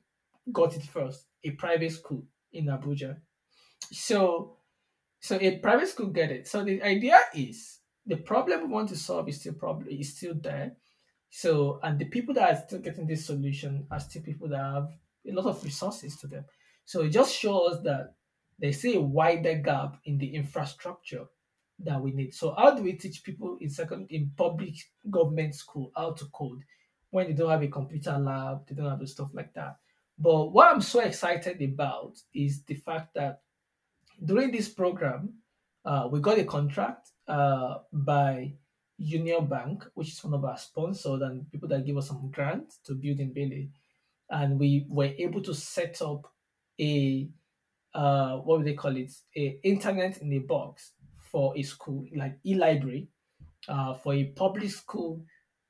got 0.51 0.75
it 0.75 0.83
first? 0.83 1.25
A 1.43 1.51
private 1.51 1.91
school 1.91 2.23
in 2.53 2.65
Abuja. 2.65 3.17
So 3.91 4.57
so 5.19 5.37
a 5.39 5.57
private 5.59 5.87
school 5.87 6.07
get 6.07 6.31
it. 6.31 6.47
So 6.47 6.63
the 6.63 6.81
idea 6.81 7.17
is 7.33 7.79
the 8.05 8.17
problem 8.17 8.61
we 8.61 8.67
want 8.67 8.89
to 8.89 8.95
solve 8.95 9.27
is 9.29 9.39
still 9.39 9.53
probably 9.53 9.99
is 9.99 10.15
still 10.15 10.35
there. 10.35 10.73
So 11.29 11.79
and 11.83 11.99
the 11.99 12.05
people 12.05 12.33
that 12.35 12.49
are 12.49 12.63
still 12.65 12.79
getting 12.79 13.07
this 13.07 13.25
solution 13.25 13.85
are 13.91 13.99
still 13.99 14.21
people 14.21 14.49
that 14.49 14.57
have 14.59 14.89
a 15.27 15.31
lot 15.31 15.45
of 15.45 15.63
resources 15.63 16.17
to 16.17 16.27
them. 16.27 16.45
So 16.85 17.01
it 17.01 17.09
just 17.09 17.35
shows 17.35 17.83
that 17.83 18.15
they 18.59 18.71
see 18.71 18.95
a 18.95 19.01
wider 19.01 19.55
gap 19.55 19.97
in 20.05 20.17
the 20.17 20.33
infrastructure 20.33 21.25
that 21.79 22.01
we 22.01 22.11
need. 22.11 22.33
So 22.33 22.55
how 22.57 22.73
do 22.73 22.81
we 22.81 22.93
teach 22.93 23.23
people 23.23 23.57
in 23.61 23.69
second 23.69 24.07
in 24.09 24.31
public 24.35 24.73
government 25.09 25.53
school 25.53 25.91
how 25.95 26.13
to 26.13 26.25
code 26.33 26.61
when 27.11 27.27
they 27.27 27.33
don't 27.33 27.51
have 27.51 27.61
a 27.61 27.67
computer 27.67 28.17
lab, 28.17 28.67
they 28.67 28.75
don't 28.75 28.89
have 28.89 28.99
the 28.99 29.07
stuff 29.07 29.29
like 29.33 29.53
that? 29.53 29.77
But 30.17 30.51
what 30.51 30.73
I'm 30.73 30.81
so 30.81 30.99
excited 30.99 31.61
about 31.61 32.17
is 32.33 32.63
the 32.63 32.75
fact 32.75 33.13
that 33.15 33.41
during 34.23 34.51
this 34.51 34.69
program, 34.69 35.41
Uh, 35.87 36.05
we 36.11 36.19
got 36.19 36.37
a 36.37 36.43
contract 36.43 37.11
uh, 37.29 37.77
by 37.93 38.51
Union 38.97 39.47
Bank, 39.47 39.85
which 39.95 40.09
is 40.11 40.21
one 40.21 40.33
of 40.33 40.43
our 40.43 40.57
sponsors 40.57 41.21
and 41.21 41.49
people 41.49 41.69
that 41.69 41.85
give 41.85 41.95
us 41.97 42.07
some 42.09 42.29
grants 42.29 42.79
to 42.83 42.93
build 42.93 43.19
in 43.21 43.31
Mbele. 43.31 43.69
And 44.29 44.59
we 44.59 44.85
were 44.89 45.13
able 45.17 45.41
to 45.43 45.53
set 45.53 46.01
up 46.01 46.27
a 46.77 47.29
uh, 47.93 48.43
what 48.43 48.57
would 48.57 48.67
they 48.67 48.75
call 48.75 48.97
it? 48.97 49.11
A 49.37 49.59
internet 49.63 50.17
in 50.21 50.33
a 50.33 50.39
box 50.39 50.91
for 51.31 51.55
a 51.55 51.63
school, 51.63 52.05
like 52.13 52.37
e-library, 52.43 53.07
uh, 53.69 53.93
for 54.03 54.13
a 54.13 54.25
public 54.35 54.71
school 54.71 55.23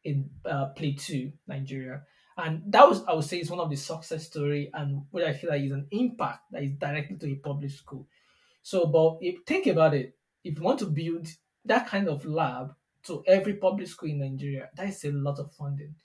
in 0.04 0.32
uh, 0.46 0.74
Plateau, 0.74 1.32
Nigeria. 1.46 2.02
And 2.38 2.62
that 2.68 2.88
was, 2.88 3.04
I 3.06 3.14
would 3.14 3.24
say, 3.26 3.40
is 3.40 3.50
one 3.50 3.60
of 3.60 3.70
the 3.70 3.76
success 3.76 4.28
story 4.28 4.70
and 4.74 5.02
what 5.10 5.24
I 5.24 5.34
feel 5.34 5.50
like 5.50 5.64
is 5.64 5.72
an 5.72 5.88
impact 5.90 6.52
that 6.52 6.64
is 6.64 6.74
directly 6.74 7.16
to 7.18 7.32
a 7.32 7.36
public 7.36 7.72
school. 7.72 8.08
So, 8.62 8.86
but 8.86 9.18
if, 9.22 9.44
think 9.46 9.66
about 9.66 9.96
it. 9.96 10.16
If 10.44 10.58
you 10.58 10.64
want 10.64 10.80
to 10.80 10.86
build 10.86 11.28
that 11.66 11.88
kind 11.88 12.08
of 12.08 12.26
lab 12.26 12.76
to 13.04 13.24
every 13.26 13.56
public 13.56 13.88
school 13.88 14.10
in 14.10 14.20
Nigeria, 14.20 14.70
that 14.76 14.88
is 14.88 15.04
a 15.06 15.12
lot 15.12 15.40
of 15.40 15.52
funding. 15.54 15.96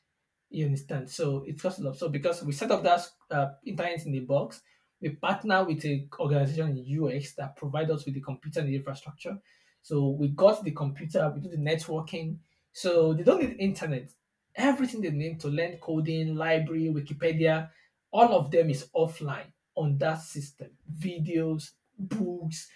You 0.49 0.67
understand? 0.67 1.11
So 1.11 1.45
it 1.47 1.61
costs 1.61 1.81
a 1.81 1.83
lot. 1.83 1.99
So 1.99 2.09
because 2.09 2.43
we 2.43 2.53
set 2.53 2.71
up 2.71 2.83
that 2.83 3.07
uh, 3.31 3.49
internet 3.67 4.07
in 4.07 4.13
the 4.13 4.21
box, 4.21 4.63
we 5.01 5.11
partner 5.11 5.65
with 5.65 5.85
a 5.85 6.07
organization 6.19 6.79
in 6.79 7.05
UX 7.05 7.35
that 7.35 7.57
provide 7.57 7.91
us 7.91 8.05
with 8.05 8.15
the 8.15 8.21
computer 8.21 8.61
and 8.61 8.69
the 8.69 8.77
infrastructure. 8.77 9.37
So 9.83 10.11
we 10.11 10.29
got 10.29 10.63
the 10.65 10.71
computer, 10.71 11.31
we 11.35 11.41
do 11.41 11.49
the 11.51 11.57
networking. 11.57 12.37
So 12.73 13.13
they 13.13 13.23
don't 13.23 13.43
need 13.43 13.57
internet. 13.59 14.11
Everything 14.55 15.01
they 15.01 15.11
need 15.11 15.41
to 15.41 15.49
learn 15.49 15.79
coding, 15.79 16.35
library, 16.35 16.93
Wikipedia, 16.95 17.71
all 18.11 18.35
of 18.35 18.51
them 18.51 18.71
is 18.71 18.89
offline 18.95 19.53
on 19.75 19.97
that 19.99 20.21
system. 20.21 20.69
Videos, 20.99 21.71
books, 21.99 22.69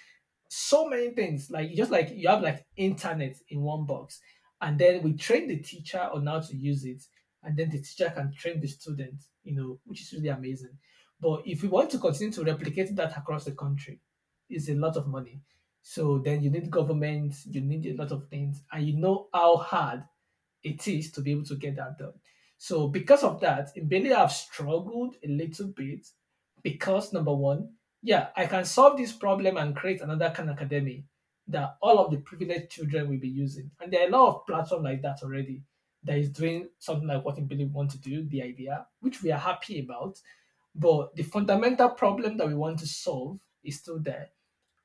so 0.49 0.89
many 0.89 1.11
things. 1.11 1.51
Like 1.51 1.75
just 1.75 1.91
like 1.91 2.11
you 2.15 2.29
have 2.29 2.43
like 2.43 2.65
internet 2.77 3.37
in 3.49 3.61
one 3.61 3.85
box. 3.85 4.21
And 4.61 4.79
then 4.79 5.03
we 5.03 5.13
train 5.13 5.49
the 5.49 5.59
teacher 5.59 6.01
on 6.01 6.27
how 6.27 6.41
to 6.41 6.57
use 6.57 6.85
it. 6.85 7.03
And 7.43 7.57
then 7.57 7.71
the 7.71 7.79
teacher 7.79 8.11
can 8.15 8.33
train 8.33 8.61
the 8.61 8.69
student, 8.69 9.23
you 9.45 9.55
know, 9.55 9.79
which 9.85 10.01
is 10.01 10.13
really 10.15 10.29
amazing. 10.29 10.79
But 11.21 11.43
if 11.45 11.63
we 11.63 11.69
want 11.69 11.91
to 11.91 11.99
continue 11.99 12.33
to 12.33 12.45
replicate 12.45 12.95
that 12.97 13.17
across 13.17 13.45
the 13.45 13.53
country, 13.53 14.01
it's 14.49 14.69
a 14.69 14.75
lot 14.75 14.97
of 14.97 15.07
money. 15.07 15.41
So 15.83 16.19
then 16.19 16.43
you 16.43 16.51
need 16.51 16.71
government, 16.71 17.35
you 17.45 17.61
need 17.61 17.87
a 17.87 17.97
lot 17.97 18.11
of 18.11 18.29
things, 18.29 18.63
and 18.73 18.85
you 18.85 18.97
know 18.97 19.29
how 19.33 19.57
hard 19.59 20.03
it 20.67 20.89
is 20.89 21.13
to 21.13 21.21
be 21.21 21.31
able 21.31 21.45
to 21.45 21.55
get 21.55 21.77
that 21.77 21.97
done. 21.97 22.13
So 22.59 22.89
because 22.89 23.23
of 23.23 23.41
that, 23.41 23.71
in 23.77 23.89
Mbele, 23.89 24.15
I've 24.15 24.33
struggled 24.33 25.15
a 25.25 25.29
little 25.29 25.69
bit 25.69 26.09
because 26.63 27.13
number 27.13 27.33
one, 27.33 27.71
yeah, 28.03 28.29
I 28.37 28.47
can 28.47 28.65
solve 28.65 28.97
this 28.97 29.13
problem 29.13 29.57
and 29.57 29.77
create 29.77 30.01
another 30.01 30.33
Khan 30.35 30.49
Academy 30.49 31.05
that 31.49 31.77
all 31.81 31.99
of 32.01 32.11
the 32.11 32.17
privileged 32.19 32.71
children 32.71 33.09
will 33.09 33.19
be 33.19 33.29
using. 33.29 33.71
And 33.81 33.93
there 33.93 34.03
are 34.03 34.09
a 34.09 34.11
lot 34.11 34.29
of 34.29 34.47
platforms 34.47 34.85
like 34.85 35.03
that 35.03 35.23
already 35.23 35.63
that 36.03 36.19
is 36.19 36.31
doing 36.31 36.69
something 36.79 37.07
like 37.07 37.25
what 37.25 37.37
Mbele 37.37 37.71
want 37.71 37.91
to 37.93 37.99
do, 37.99 38.25
the 38.25 38.43
idea, 38.43 38.87
which 39.01 39.23
we 39.23 39.31
are 39.31 39.39
happy 39.39 39.81
about. 39.81 40.19
But 40.75 41.15
the 41.15 41.23
fundamental 41.23 41.91
problem 41.91 42.37
that 42.39 42.49
we 42.49 42.55
want 42.55 42.81
to 42.81 42.87
solve 42.87 43.39
is 43.63 43.79
still 43.79 44.01
there. 44.01 44.31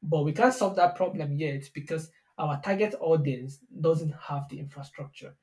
But 0.04 0.24
we 0.24 0.34
can't 0.34 0.54
solve 0.54 0.76
that 0.76 0.96
problem 0.96 1.34
yet 1.34 1.70
because 1.74 2.12
our 2.38 2.62
target 2.62 2.96
audience 3.00 3.60
doesn't 3.82 4.14
have 4.28 4.48
the 4.50 4.60
infrastructure. 4.60 5.36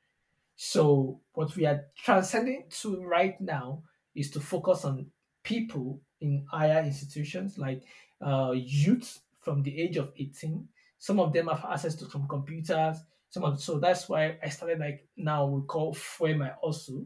So 0.61 1.21
what 1.35 1.55
we 1.55 1.65
are 1.65 1.85
transcending 1.95 2.65
to 2.81 3.01
right 3.01 3.39
now 3.39 3.81
is 4.13 4.29
to 4.31 4.41
focus 4.41 4.83
on 4.83 5.05
people 5.41 6.01
in 6.19 6.45
higher 6.51 6.83
institutions 6.83 7.57
like 7.57 7.83
uh, 8.19 8.51
youth 8.53 9.21
from 9.39 9.63
the 9.63 9.79
age 9.79 9.95
of 9.95 10.11
18. 10.17 10.67
Some 10.97 11.21
of 11.21 11.31
them 11.31 11.47
have 11.47 11.63
access 11.63 11.95
to 11.95 12.09
some 12.09 12.27
computers. 12.27 12.97
Some 13.29 13.45
of 13.45 13.63
so 13.63 13.79
that's 13.79 14.09
why 14.09 14.37
I 14.43 14.49
started 14.49 14.79
like 14.79 15.07
now 15.15 15.45
we 15.45 15.61
call 15.61 15.95
My 16.19 16.51
Also. 16.61 17.05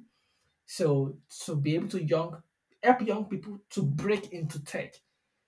So 0.66 1.16
to 1.46 1.56
be 1.56 1.76
able 1.76 1.90
to 1.90 2.04
young 2.04 2.42
help 2.82 3.02
young 3.02 3.26
people 3.26 3.60
to 3.70 3.84
break 3.84 4.34
into 4.34 4.64
tech. 4.66 4.96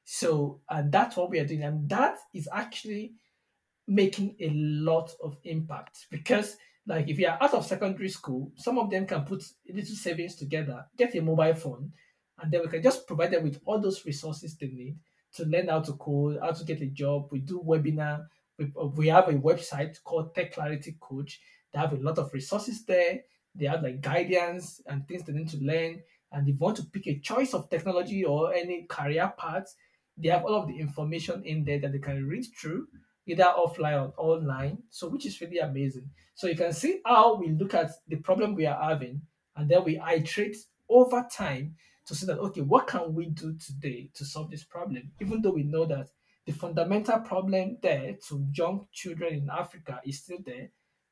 So, 0.04 0.62
and 0.70 0.92
that's 0.92 1.18
what 1.18 1.32
we 1.32 1.40
are 1.40 1.48
doing. 1.48 1.64
And 1.64 1.90
that 1.90 2.20
is 2.36 2.48
actually 2.54 3.14
making 3.88 4.36
a 4.40 4.52
lot 4.52 5.12
of 5.24 5.40
impact 5.44 6.06
because, 6.12 6.58
like, 6.88 7.10
if 7.10 7.18
you 7.20 7.28
are 7.28 7.38
out 7.42 7.54
of 7.54 7.66
secondary 7.66 8.10
school, 8.10 8.52
some 8.56 8.78
of 8.78 8.90
them 8.90 9.06
can 9.06 9.24
put 9.24 9.44
little 9.68 9.96
savings 9.96 10.36
together, 10.36 10.86
get 10.98 11.16
a 11.16 11.22
mobile 11.22 11.54
phone, 11.56 11.92
and 12.40 12.52
then 12.52 12.62
we 12.62 12.68
can 12.68 12.84
just 12.84 13.08
provide 13.08 13.32
them 13.32 13.44
with 13.44 13.60
all 13.66 13.80
those 13.80 14.06
resources 14.06 14.56
they 14.56 14.68
need 14.68 14.98
to 15.34 15.46
learn 15.46 15.68
how 15.68 15.82
to 15.82 15.94
code, 15.94 16.38
how 16.42 16.52
to 16.52 16.64
get 16.64 16.82
a 16.82 16.88
job. 16.88 17.28
We 17.32 17.40
do 17.40 17.62
webinar. 17.66 18.26
We, 18.58 18.72
we 18.96 19.08
have 19.08 19.28
a 19.28 19.34
website 19.34 20.02
called 20.04 20.34
Tech 20.34 20.54
Clarity 20.54 20.96
Coach. 21.00 21.42
They 21.74 21.80
have 21.80 21.94
a 21.94 21.98
lot 21.98 22.18
of 22.20 22.34
resources 22.34 22.86
there. 22.86 23.22
They 23.54 23.66
have 23.66 23.84
like 23.84 24.02
guidance 24.02 24.82
and 24.86 25.08
things 25.08 25.24
they 25.24 25.34
need 25.34 25.50
to 25.50 25.58
learn 25.58 26.02
and 26.36 26.50
if 26.50 26.56
you 26.56 26.60
want 26.60 26.76
to 26.78 26.84
pick 26.84 27.08
a 27.08 27.20
choice 27.20 27.54
of 27.54 27.70
technology 27.70 28.26
or 28.26 28.54
any 28.54 28.84
career 28.84 29.34
path, 29.38 29.74
they 30.18 30.28
have 30.28 30.44
all 30.44 30.56
of 30.56 30.68
the 30.68 30.78
information 30.78 31.44
in 31.46 31.64
there 31.64 31.80
that 31.80 31.94
they 31.94 32.00
can 32.00 32.28
read 32.28 32.46
through, 32.60 32.88
either 33.28 33.44
offline 33.44 34.14
or 34.18 34.36
online. 34.36 34.78
So, 34.90 35.10
which 35.10 35.26
is 35.26 35.40
really 35.42 35.60
amazing. 35.60 36.10
So, 36.36 36.48
you 36.48 36.56
can 36.56 36.74
see 36.74 37.02
how 37.06 37.36
we 37.36 37.50
look 37.50 37.74
at 37.74 37.92
the 38.08 38.18
problem 38.18 38.56
we 38.56 38.66
are 38.66 38.82
having, 38.82 39.22
and 39.56 39.70
then 39.70 39.84
we 39.84 40.00
iterate 40.00 40.58
over 40.90 41.26
time 41.32 41.76
to 42.06 42.16
see 42.16 42.26
that, 42.28 42.40
okay, 42.40 42.62
what 42.62 42.88
can 42.88 43.14
we 43.14 43.28
do 43.28 43.56
today 43.58 44.10
to 44.14 44.26
solve 44.26 44.52
this 44.52 44.64
problem? 44.64 45.12
Even 45.20 45.42
though 45.42 45.52
we 45.52 45.64
know 45.64 45.86
that 45.86 46.10
the 46.46 46.54
fundamental 46.54 47.20
problem 47.20 47.78
there 47.82 48.16
to 48.28 48.46
young 48.54 48.88
children 48.92 49.34
in 49.34 49.50
Africa 49.50 50.00
is 50.06 50.20
still 50.20 50.38
there, 50.46 50.70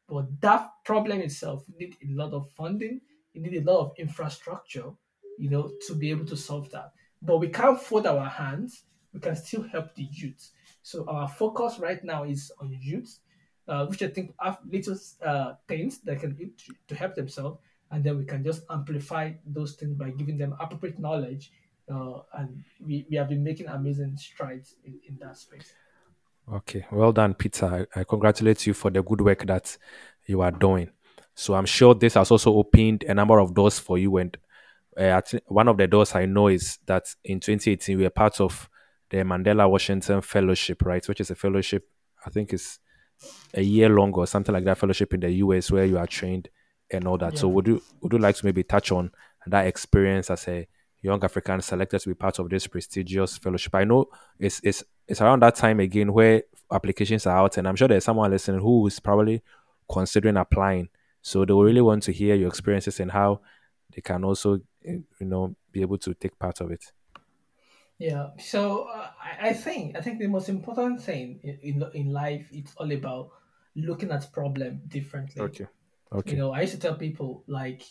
but 0.08 0.26
that 0.42 0.70
problem 0.86 1.22
itself 1.22 1.64
need 1.80 1.96
a 2.04 2.14
lot 2.14 2.34
of 2.34 2.52
funding, 2.52 3.02
it 3.34 3.42
need 3.42 3.56
a 3.56 3.72
lot 3.72 3.80
of 3.80 3.92
infrastructure 3.98 4.92
you 5.38 5.50
know, 5.50 5.72
to 5.88 5.96
be 5.96 6.10
able 6.10 6.26
to 6.26 6.38
solve 6.38 6.70
that. 6.72 6.92
But 7.22 7.38
we 7.38 7.50
can't 7.50 7.80
fold 7.80 8.08
our 8.08 8.28
hands. 8.28 8.84
We 9.14 9.20
can 9.20 9.36
still 9.36 9.64
help 9.64 9.96
the 9.96 10.08
youth. 10.12 10.52
So 10.84 11.06
our 11.08 11.28
focus 11.28 11.80
right 11.80 12.04
now 12.04 12.24
is 12.24 12.52
on 12.60 12.78
youth, 12.80 13.20
uh, 13.68 13.86
which 13.88 14.04
I 14.04 14.08
think 14.08 14.36
have 14.40 14.60
little 14.70 14.98
uh, 15.26 15.54
things 15.68 16.00
that 16.00 16.20
can 16.20 16.38
to 16.88 16.96
help 16.96 17.16
themselves, 17.16 17.58
and 17.90 18.04
then 18.04 18.18
we 18.18 18.26
can 18.26 18.44
just 18.44 18.64
amplify 18.70 19.32
those 19.46 19.74
things 19.74 19.96
by 19.96 20.12
giving 20.12 20.38
them 20.38 20.56
appropriate 20.60 21.00
knowledge. 21.00 21.52
Uh, 21.92 22.20
and 22.38 22.64
we, 22.86 23.06
we 23.10 23.18
have 23.18 23.28
been 23.28 23.44
making 23.44 23.68
amazing 23.68 24.16
strides 24.18 24.76
in, 24.86 25.00
in 25.08 25.18
that 25.20 25.38
space. 25.38 25.74
Okay, 26.54 26.86
well 26.92 27.12
done, 27.12 27.34
Peter. 27.34 27.88
I, 27.96 28.02
I 28.02 28.04
congratulate 28.04 28.68
you 28.68 28.74
for 28.74 28.92
the 28.92 29.02
good 29.02 29.22
work 29.22 29.46
that 29.48 29.78
you 30.26 30.42
are 30.42 30.52
doing. 30.52 30.90
So 31.36 31.56
I'm 31.56 31.66
sure 31.66 31.96
this 31.96 32.14
has 32.14 32.30
also 32.30 32.54
opened 32.54 33.04
a 33.04 33.14
number 33.14 33.40
of 33.40 33.54
doors 33.54 33.80
for 33.80 33.98
you 33.98 34.18
and 34.18 34.38
uh, 34.98 35.22
one 35.48 35.68
of 35.68 35.78
the 35.78 35.88
doors 35.88 36.16
I 36.16 36.26
know 36.26 36.48
is 36.48 36.78
that 36.86 37.06
in 37.24 37.40
2018 37.40 37.98
we 37.98 38.04
were 38.04 38.10
part 38.10 38.40
of 38.40 38.70
the 39.14 39.20
Mandela 39.20 39.70
Washington 39.70 40.22
Fellowship, 40.22 40.82
right? 40.84 41.08
Which 41.08 41.22
is 41.22 41.30
a 41.30 41.36
fellowship, 41.36 41.88
I 42.26 42.32
think 42.32 42.52
it's 42.52 42.80
a 43.54 43.62
year 43.62 43.88
long 43.88 44.12
or 44.14 44.26
something 44.26 44.52
like 44.52 44.66
that 44.66 44.80
fellowship 44.80 45.14
in 45.14 45.20
the 45.20 45.30
US 45.34 45.70
where 45.70 45.86
you 45.86 46.00
are 46.00 46.08
trained 46.08 46.50
and 46.90 47.08
all 47.08 47.20
that. 47.20 47.34
Yeah. 47.34 47.40
So 47.42 47.48
would 47.50 47.68
you 47.68 47.84
would 48.02 48.12
you 48.12 48.18
like 48.18 48.36
to 48.38 48.46
maybe 48.46 48.64
touch 48.64 48.92
on 48.92 49.12
that 49.46 49.68
experience 49.68 50.32
as 50.32 50.48
a 50.48 50.68
young 51.04 51.24
African 51.24 51.62
selected 51.62 52.00
to 52.00 52.10
be 52.10 52.16
part 52.16 52.40
of 52.40 52.50
this 52.50 52.66
prestigious 52.66 53.38
fellowship? 53.38 53.76
I 53.76 53.84
know 53.84 54.08
it's 54.40 54.60
it's 54.64 54.84
it's 55.08 55.22
around 55.22 55.44
that 55.44 55.56
time 55.56 55.80
again 55.80 56.12
where 56.12 56.42
applications 56.72 57.28
are 57.28 57.38
out, 57.38 57.58
and 57.58 57.68
I'm 57.68 57.76
sure 57.76 57.88
there's 57.88 58.06
someone 58.06 58.32
listening 58.32 58.62
who 58.62 58.88
is 58.88 59.00
probably 59.00 59.44
considering 59.92 60.38
applying. 60.38 60.90
So 61.22 61.46
they 61.46 61.54
will 61.54 61.64
really 61.64 61.82
want 61.82 62.02
to 62.04 62.12
hear 62.12 62.34
your 62.34 62.48
experiences 62.48 63.00
and 63.00 63.12
how 63.12 63.42
they 63.94 64.02
can 64.02 64.24
also 64.24 64.56
eh, 64.84 64.98
you 65.20 65.28
know 65.28 65.56
be 65.72 65.82
able 65.82 66.00
to 66.00 66.16
take 66.16 66.40
part 66.40 66.62
of 66.62 66.72
it 66.72 66.84
yeah. 68.04 68.28
So 68.38 68.90
uh, 68.94 69.10
I, 69.22 69.50
I 69.50 69.54
think 69.54 69.96
i 69.98 70.02
think 70.02 70.20
the 70.20 70.28
most 70.28 70.50
important 70.50 71.02
thing 71.02 71.40
in, 71.44 71.58
in 71.70 71.76
in 71.94 72.08
life 72.12 72.46
it's 72.52 72.74
all 72.76 72.92
about 72.92 73.32
looking 73.76 74.12
at 74.12 74.32
problem 74.32 74.82
differently. 74.88 75.42
Okay. 75.42 75.68
Okay. 76.12 76.32
you 76.32 76.38
know 76.38 76.52
i 76.54 76.62
used 76.62 76.74
to 76.74 76.80
tell 76.80 76.96
people 76.96 77.44
like 77.48 77.82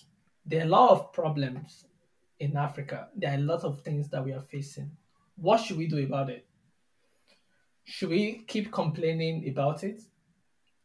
there 0.47 0.61
are 0.61 0.69
a 0.71 0.75
lot 0.79 0.91
of 0.91 1.13
problems 1.13 1.87
in 2.41 2.57
africa. 2.57 3.09
There 3.17 3.31
are 3.31 3.41
a 3.45 3.47
lot 3.53 3.63
of 3.65 3.81
things 3.83 4.09
that 4.11 4.23
we 4.25 4.33
are 4.33 4.45
facing. 4.55 4.91
What 5.37 5.59
should 5.61 5.79
we 5.79 5.87
do 5.87 5.99
about 6.05 6.29
it? 6.29 6.45
Should 7.85 8.11
we 8.11 8.45
keep 8.53 8.71
complaining 8.73 9.49
about 9.49 9.85
it? 9.85 10.03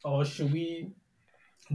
Or 0.03 0.23
should 0.23 0.53
we 0.53 0.91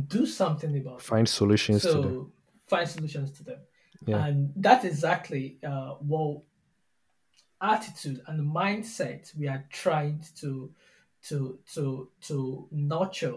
do 0.07 0.25
something 0.27 0.71
about 0.71 1.03
find 1.03 1.03
it? 1.03 1.09
Find 1.11 1.29
solutions 1.29 1.83
so, 1.83 1.95
to 1.95 2.01
them. 2.01 2.33
find 2.67 2.89
solutions 2.89 3.33
to 3.33 3.43
them. 3.45 3.61
Yeah. 4.07 4.25
And 4.25 4.53
that's 4.57 4.85
exactly 4.85 5.59
uh, 5.67 5.95
what 6.13 6.43
attitude 7.63 8.21
and 8.27 8.55
mindset 8.55 9.35
we 9.39 9.49
are 9.49 9.65
trying 9.71 10.23
to 10.41 10.71
to 11.23 11.59
to 11.73 12.09
to 12.21 12.67
nurture 12.73 13.37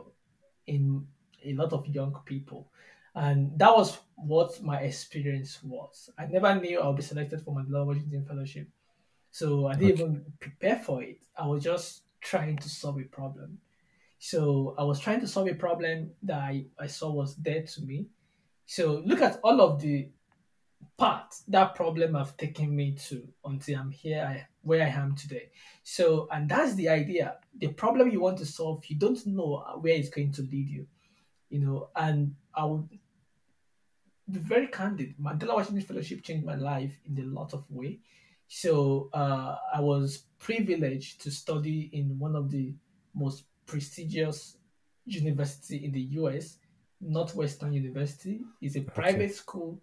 in 0.67 1.05
a 1.43 1.53
lot 1.53 1.71
of 1.73 1.87
young 1.87 2.19
people. 2.25 2.67
And 3.13 3.57
that 3.59 3.73
was 3.73 3.97
what 4.15 4.61
my 4.61 4.79
experience 4.79 5.59
was. 5.63 6.09
I 6.17 6.25
never 6.25 6.53
knew 6.59 6.81
I 6.81 6.87
would 6.87 6.97
be 6.97 7.03
selected 7.03 7.41
for 7.41 7.53
my 7.53 7.61
Mandela 7.61 7.85
Washington 7.85 8.25
Fellowship. 8.25 8.67
So 9.31 9.67
I 9.67 9.75
didn't 9.75 9.93
okay. 9.93 10.03
even 10.03 10.25
prepare 10.39 10.77
for 10.77 11.01
it. 11.03 11.19
I 11.37 11.45
was 11.47 11.63
just 11.63 12.01
trying 12.19 12.57
to 12.57 12.69
solve 12.69 12.99
a 12.99 13.03
problem. 13.03 13.59
So 14.19 14.75
I 14.77 14.83
was 14.83 14.99
trying 14.99 15.21
to 15.21 15.27
solve 15.27 15.47
a 15.47 15.53
problem 15.53 16.11
that 16.23 16.39
I, 16.39 16.65
I 16.79 16.87
saw 16.87 17.11
was 17.11 17.35
dead 17.35 17.67
to 17.67 17.81
me. 17.83 18.07
So 18.65 19.03
look 19.05 19.21
at 19.21 19.39
all 19.43 19.61
of 19.61 19.79
the 19.79 20.09
path 20.97 21.43
that 21.47 21.75
problem 21.75 22.15
have 22.15 22.35
taken 22.37 22.75
me 22.75 22.93
to 23.07 23.27
until 23.43 23.79
I'm 23.79 23.91
here 23.91 24.25
I, 24.27 24.47
where 24.61 24.83
I 24.83 24.89
am 24.89 25.15
today. 25.15 25.49
So 25.83 26.27
and 26.31 26.49
that's 26.49 26.75
the 26.75 26.89
idea. 26.89 27.37
The 27.57 27.69
problem 27.69 28.09
you 28.09 28.19
want 28.19 28.37
to 28.39 28.45
solve, 28.45 28.85
you 28.87 28.97
don't 28.97 29.25
know 29.25 29.63
where 29.81 29.93
it's 29.93 30.09
going 30.09 30.31
to 30.33 30.41
lead 30.41 30.69
you. 30.69 30.87
You 31.49 31.59
know, 31.59 31.89
and 31.95 32.35
I 32.53 32.65
would 32.65 32.89
be 32.89 34.39
very 34.39 34.67
candid. 34.67 35.15
Mandela 35.21 35.55
Washington 35.55 35.85
Fellowship 35.85 36.23
changed 36.23 36.45
my 36.45 36.55
life 36.55 36.97
in 37.05 37.17
a 37.19 37.25
lot 37.27 37.53
of 37.53 37.63
way. 37.69 37.99
So 38.47 39.09
uh, 39.13 39.55
I 39.73 39.79
was 39.81 40.23
privileged 40.39 41.21
to 41.21 41.31
study 41.31 41.89
in 41.93 42.17
one 42.19 42.35
of 42.35 42.51
the 42.51 42.73
most 43.13 43.45
prestigious 43.65 44.57
university 45.05 45.85
in 45.85 45.91
the 45.91 46.01
US, 46.19 46.57
Northwestern 47.01 47.73
University. 47.73 48.41
is 48.61 48.75
a 48.75 48.81
private 48.81 49.33
school, 49.33 49.79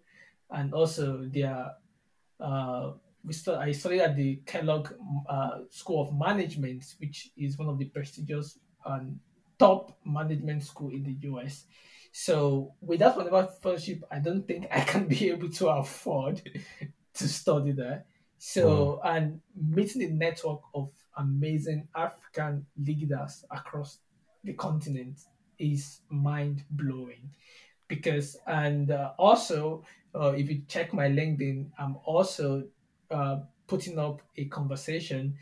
and 0.53 0.73
also 0.73 1.27
their 1.31 1.71
uh, 2.39 2.91
we 3.25 3.33
I 3.53 3.71
studied 3.71 4.01
at 4.01 4.15
the 4.15 4.41
Kellogg 4.45 4.93
uh, 5.29 5.59
School 5.69 6.01
of 6.01 6.13
Management, 6.13 6.83
which 6.99 7.31
is 7.37 7.57
one 7.57 7.69
of 7.69 7.77
the 7.77 7.85
prestigious 7.85 8.59
and 8.85 9.19
top 9.57 9.97
management 10.05 10.63
school 10.63 10.89
in 10.89 11.03
the 11.03 11.15
US. 11.29 11.65
So 12.11 12.73
without 12.81 13.15
whatever 13.15 13.47
fellowship, 13.61 14.03
I 14.11 14.19
don't 14.19 14.45
think 14.47 14.67
I 14.71 14.81
can 14.81 15.07
be 15.07 15.29
able 15.29 15.49
to 15.49 15.69
afford 15.69 16.41
to 17.13 17.27
study 17.27 17.71
there. 17.71 18.05
So 18.37 18.99
and 19.05 19.39
meeting 19.55 20.01
the 20.01 20.09
network 20.09 20.59
of 20.75 20.91
amazing 21.17 21.87
African 21.95 22.65
leaders 22.77 23.45
across 23.51 23.99
the 24.43 24.53
continent 24.53 25.19
is 25.57 26.01
mind 26.09 26.63
blowing 26.71 27.29
because 27.87 28.35
and 28.47 28.91
uh, 28.91 29.11
also 29.17 29.85
uh, 30.15 30.33
if 30.37 30.49
you 30.49 30.63
check 30.67 30.93
my 30.93 31.07
linkedin 31.07 31.69
i'm 31.77 31.97
also 32.05 32.67
uh, 33.11 33.39
putting 33.67 33.97
up 33.99 34.21
a 34.37 34.45
conversation 34.45 35.35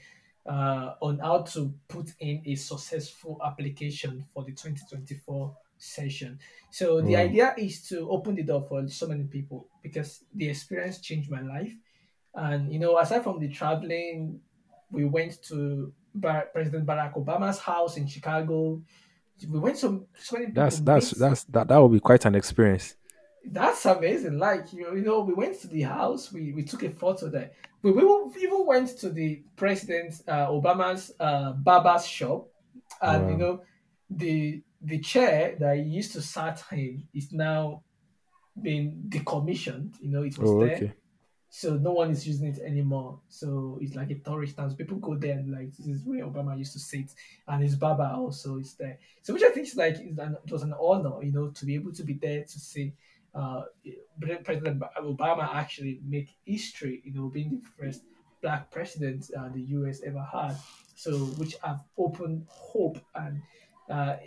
uh, 0.46 0.96
on 1.02 1.20
how 1.20 1.44
to 1.44 1.74
put 1.88 2.14
in 2.20 2.42
a 2.46 2.56
successful 2.56 3.40
application 3.46 4.26
for 4.34 4.44
the 4.44 4.52
2024 4.54 5.56
session 5.78 6.40
so 6.72 7.02
the 7.02 7.16
Wow. 7.16 7.22
idea 7.26 7.54
is 7.58 7.88
to 7.88 8.10
open 8.10 8.36
the 8.36 8.44
door 8.44 8.62
for 8.62 8.88
so 8.88 9.08
many 9.08 9.24
people 9.26 9.68
because 9.82 10.24
the 10.36 10.48
experience 10.50 11.00
changed 11.00 11.30
my 11.30 11.42
life 11.42 11.76
and 12.36 12.72
you 12.72 12.80
know 12.80 12.98
aside 13.00 13.24
from 13.24 13.40
the 13.40 13.50
traveling 13.50 14.40
we 14.92 15.06
went 15.06 15.42
to 15.44 15.94
Bar- 16.14 16.50
president 16.54 16.86
barack 16.86 17.14
obama's 17.16 17.60
house 17.60 17.98
in 17.98 18.06
chicago 18.08 18.82
we 19.50 19.60
went 19.60 19.78
to 19.78 20.08
so 20.18 20.38
many 20.38 20.52
That's 20.54 20.80
that's 20.82 21.12
meet 21.12 21.18
that's 21.18 21.44
that 21.46 21.68
that 21.70 21.78
will 21.78 21.90
be 21.90 22.00
quite 22.00 22.26
an 22.26 22.36
experience. 22.36 22.96
That's 23.46 23.86
amazing. 23.86 24.38
Like 24.38 24.72
you, 24.74 24.96
you 24.96 25.02
know, 25.02 25.22
we 25.22 25.34
went 25.34 25.60
to 25.62 25.68
the 25.68 25.82
house. 25.82 26.32
We, 26.32 26.54
we 26.54 26.64
took 26.64 26.84
a 26.84 26.90
photo 26.92 27.30
there. 27.30 27.52
We, 27.82 27.92
we 27.92 28.04
even 28.42 28.66
went 28.66 28.90
to 29.00 29.10
the 29.10 29.44
president 29.56 30.22
uh, 30.28 30.48
Obama's 30.48 31.12
uh, 31.20 31.54
barber's 31.54 32.06
shop, 32.06 32.48
and 33.02 33.30
you 33.30 33.38
know, 33.38 33.64
the 34.10 34.62
the 34.82 35.00
chair 35.00 35.56
that 35.60 35.78
he 35.78 35.84
used 35.84 36.14
to 36.14 36.22
sat 36.22 36.64
in 36.72 37.08
is 37.14 37.32
now 37.32 37.84
been 38.62 39.06
decommissioned. 39.10 39.96
You 40.02 40.12
know, 40.12 40.24
it 40.24 40.38
was 40.38 40.52
Oh, 40.52 40.60
there, 40.60 40.76
okay. 40.76 40.94
so 41.50 41.78
no 41.78 41.92
one 41.94 42.12
is 42.12 42.28
using 42.28 42.48
it 42.48 42.60
anymore. 42.60 43.22
So 43.28 43.78
it's 43.82 43.96
like 43.96 44.12
a 44.12 44.16
tourist 44.20 44.58
town. 44.58 44.70
So 44.70 44.76
people 44.76 44.98
go 44.98 45.16
there 45.16 45.34
and 45.38 45.52
like 45.52 45.76
this 45.78 45.88
is 45.88 46.04
where 46.06 46.26
Obama 46.26 46.58
used 46.58 46.74
to 46.74 46.80
sit, 46.80 47.12
and 47.48 47.64
his 47.64 47.76
barber 47.76 48.12
also 48.16 48.58
is 48.58 48.76
there. 48.76 49.00
So 49.22 49.34
which 49.34 49.44
I 49.44 49.50
think 49.52 49.68
is 49.68 49.76
like 49.76 49.98
it 50.00 50.52
was 50.52 50.64
an 50.64 50.74
honor, 50.80 51.24
you 51.24 51.32
know, 51.32 51.50
to 51.50 51.66
be 51.66 51.76
able 51.76 51.94
to 51.94 52.04
be 52.04 52.14
there 52.14 52.44
to 52.44 52.60
see 52.60 52.94
uh, 53.34 53.62
President 54.44 54.82
Obama 55.00 55.54
actually 55.56 56.02
make 56.06 56.36
history, 56.46 57.02
you 57.06 57.14
know, 57.14 57.30
being 57.30 57.62
the 57.62 57.84
first 57.84 58.02
black 58.42 58.72
president 58.72 59.30
uh, 59.38 59.50
the 59.50 59.62
U.S. 59.62 60.02
ever 60.06 60.26
had. 60.32 60.58
So 60.96 61.18
which 61.38 61.56
have 61.64 61.82
opened 61.98 62.46
hope 62.50 63.00
and 63.16 63.42
uh, 63.90 64.18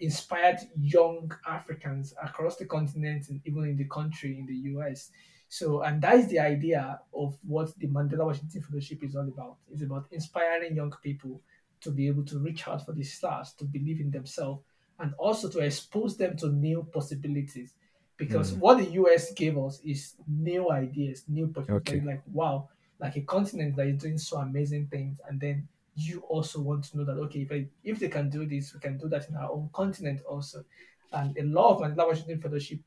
inspired 0.00 0.58
young 0.78 1.30
Africans 1.46 2.14
across 2.22 2.56
the 2.56 2.66
continent 2.66 3.28
and 3.28 3.40
even 3.44 3.64
in 3.64 3.76
the 3.76 3.84
country 3.84 4.38
in 4.38 4.46
the 4.46 4.54
U.S. 4.72 5.10
So, 5.48 5.82
and 5.82 6.00
that 6.02 6.14
is 6.14 6.28
the 6.28 6.38
idea 6.38 7.00
of 7.14 7.36
what 7.46 7.78
the 7.78 7.86
Mandela 7.86 8.24
Washington 8.24 8.62
Fellowship 8.62 9.02
is 9.04 9.14
all 9.14 9.28
about. 9.28 9.56
It's 9.70 9.82
about 9.82 10.06
inspiring 10.10 10.74
young 10.74 10.94
people 11.02 11.42
to 11.82 11.90
be 11.90 12.06
able 12.06 12.24
to 12.24 12.38
reach 12.38 12.66
out 12.66 12.86
for 12.86 12.92
the 12.92 13.02
stars, 13.02 13.52
to 13.58 13.64
believe 13.64 14.00
in 14.00 14.10
themselves, 14.10 14.62
and 14.98 15.12
also 15.18 15.50
to 15.50 15.58
expose 15.58 16.16
them 16.16 16.36
to 16.38 16.48
new 16.48 16.86
possibilities. 16.92 17.74
Because 18.16 18.52
Mm. 18.52 18.58
what 18.58 18.78
the 18.78 18.90
US 18.92 19.32
gave 19.32 19.58
us 19.58 19.80
is 19.84 20.14
new 20.28 20.70
ideas, 20.70 21.24
new 21.28 21.48
possibilities. 21.48 21.94
Okay. 21.94 22.06
Like, 22.06 22.22
wow, 22.32 22.68
like 23.00 23.16
a 23.16 23.22
continent 23.22 23.76
that 23.76 23.86
is 23.86 24.00
doing 24.00 24.18
so 24.18 24.38
amazing 24.38 24.86
things. 24.88 25.18
And 25.28 25.40
then 25.40 25.66
you 25.94 26.20
also 26.28 26.60
want 26.60 26.84
to 26.84 26.98
know 26.98 27.04
that, 27.04 27.18
okay, 27.24 27.40
if, 27.42 27.52
I, 27.52 27.66
if 27.84 27.98
they 27.98 28.08
can 28.08 28.30
do 28.30 28.46
this, 28.46 28.74
we 28.74 28.80
can 28.80 28.96
do 28.98 29.08
that 29.08 29.28
in 29.28 29.36
our 29.36 29.50
own 29.50 29.70
continent 29.72 30.22
also. 30.28 30.64
And 31.12 31.36
a 31.36 31.42
lot 31.42 31.74
of 31.74 31.80
Mandela 31.82 32.06
Washington 32.08 32.40
Fellowship 32.40 32.78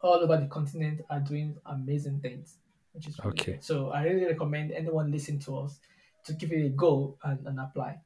all 0.00 0.14
over 0.14 0.36
the 0.36 0.46
continent 0.46 1.00
are 1.10 1.20
doing 1.20 1.56
amazing 1.66 2.20
things, 2.20 2.58
which 2.92 3.08
is 3.08 3.18
really 3.18 3.30
Okay. 3.30 3.52
good. 3.52 3.64
So 3.64 3.90
I 3.90 4.04
really 4.04 4.26
recommend 4.26 4.70
anyone 4.72 5.10
listen 5.10 5.38
to 5.40 5.58
us 5.58 5.80
to 6.24 6.32
give 6.34 6.52
it 6.52 6.66
a 6.66 6.68
go 6.70 7.16
and, 7.24 7.46
and 7.46 7.58
apply. 7.58 7.98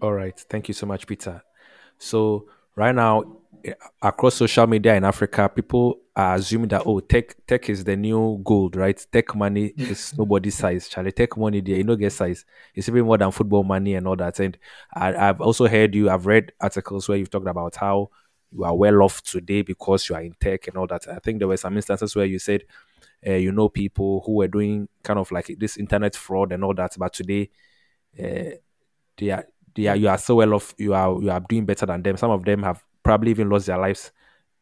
All 0.00 0.12
right. 0.12 0.38
Thank 0.50 0.68
you 0.68 0.74
so 0.74 0.86
much, 0.86 1.06
Peter. 1.06 1.42
So 1.98 2.48
right 2.76 2.94
now, 2.94 3.24
eh, 3.64 3.74
across 4.00 4.34
social 4.34 4.66
media 4.66 4.94
in 4.94 5.04
Africa, 5.04 5.48
people 5.48 6.00
are 6.14 6.34
assuming 6.34 6.68
that 6.68 6.82
oh, 6.84 7.00
tech 7.00 7.34
tech 7.46 7.68
is 7.70 7.84
the 7.84 7.96
new 7.96 8.40
gold, 8.44 8.76
right? 8.76 9.06
Tech 9.12 9.34
money 9.34 9.72
is 9.76 10.16
nobody's 10.18 10.56
size. 10.56 10.88
Charlie, 10.88 11.12
tech 11.12 11.36
money 11.36 11.60
there, 11.60 11.76
you 11.76 11.84
know, 11.84 11.96
get 11.96 12.12
size. 12.12 12.44
It's 12.74 12.88
even 12.88 13.04
more 13.04 13.18
than 13.18 13.30
football 13.30 13.64
money 13.64 13.94
and 13.94 14.06
all 14.06 14.16
that. 14.16 14.38
And 14.40 14.58
I, 14.94 15.14
I've 15.14 15.40
also 15.40 15.66
heard 15.66 15.94
you. 15.94 16.10
I've 16.10 16.26
read 16.26 16.52
articles 16.60 17.08
where 17.08 17.18
you've 17.18 17.30
talked 17.30 17.48
about 17.48 17.76
how 17.76 18.10
you 18.50 18.64
are 18.64 18.76
well 18.76 19.02
off 19.02 19.22
today 19.22 19.62
because 19.62 20.08
you 20.08 20.14
are 20.14 20.22
in 20.22 20.34
tech 20.38 20.68
and 20.68 20.76
all 20.76 20.86
that. 20.88 21.08
I 21.08 21.18
think 21.18 21.38
there 21.38 21.48
were 21.48 21.56
some 21.56 21.76
instances 21.76 22.14
where 22.14 22.26
you 22.26 22.38
said 22.38 22.64
uh, 23.26 23.32
you 23.32 23.52
know 23.52 23.68
people 23.68 24.22
who 24.26 24.34
were 24.34 24.48
doing 24.48 24.88
kind 25.02 25.18
of 25.18 25.30
like 25.30 25.54
this 25.58 25.76
internet 25.76 26.14
fraud 26.14 26.52
and 26.52 26.64
all 26.64 26.74
that, 26.74 26.94
but 26.98 27.12
today 27.12 27.50
uh, 28.18 28.56
they 29.16 29.30
are 29.30 29.46
are 29.78 29.96
you 29.96 30.08
are 30.08 30.18
so 30.18 30.34
well 30.36 30.54
off 30.54 30.74
you 30.78 30.94
are 30.94 31.20
you 31.22 31.30
are 31.30 31.40
doing 31.40 31.64
better 31.66 31.86
than 31.86 32.02
them 32.02 32.16
some 32.16 32.30
of 32.30 32.44
them 32.44 32.62
have 32.62 32.82
probably 33.02 33.30
even 33.30 33.48
lost 33.48 33.66
their 33.66 33.78
lives 33.78 34.12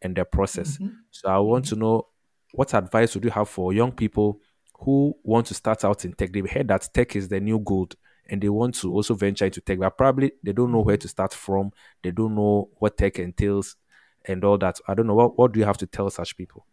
in 0.02 0.14
the 0.14 0.24
process 0.24 0.78
Mhm. 0.78 0.96
so 1.10 1.28
i 1.28 1.38
want 1.38 1.64
to 1.66 1.76
know 1.76 2.06
what 2.52 2.74
advice 2.74 3.14
would 3.14 3.24
you 3.24 3.30
have 3.30 3.48
for 3.48 3.72
young 3.72 3.92
people 3.92 4.40
who 4.80 5.14
want 5.22 5.46
to 5.46 5.54
start 5.54 5.84
out 5.84 6.04
in 6.04 6.12
tech 6.12 6.32
they've 6.32 6.50
heard 6.50 6.68
that 6.68 6.88
tech 6.94 7.14
is 7.16 7.28
the 7.28 7.38
new 7.40 7.58
gold 7.58 7.94
and 8.30 8.40
they 8.40 8.48
want 8.48 8.74
to 8.76 8.92
also 8.92 9.14
venture 9.14 9.44
into 9.46 9.60
tech 9.60 9.78
but 9.78 9.96
probably 9.98 10.32
they 10.42 10.52
don't 10.52 10.72
know 10.72 10.80
where 10.80 10.96
to 10.96 11.06
start 11.08 11.34
from 11.34 11.70
they 12.02 12.10
don't 12.10 12.34
know 12.34 12.70
what 12.78 12.96
tech 12.96 13.18
entails 13.18 13.76
and 14.24 14.44
all 14.44 14.56
that 14.58 14.78
i 14.88 14.94
don't 14.94 15.06
know 15.06 15.14
what, 15.14 15.38
what 15.38 15.52
do 15.52 15.58
you 15.60 15.66
have 15.66 15.76
to 15.78 15.86
tell 15.86 16.08
such 16.10 16.36
people 16.36 16.64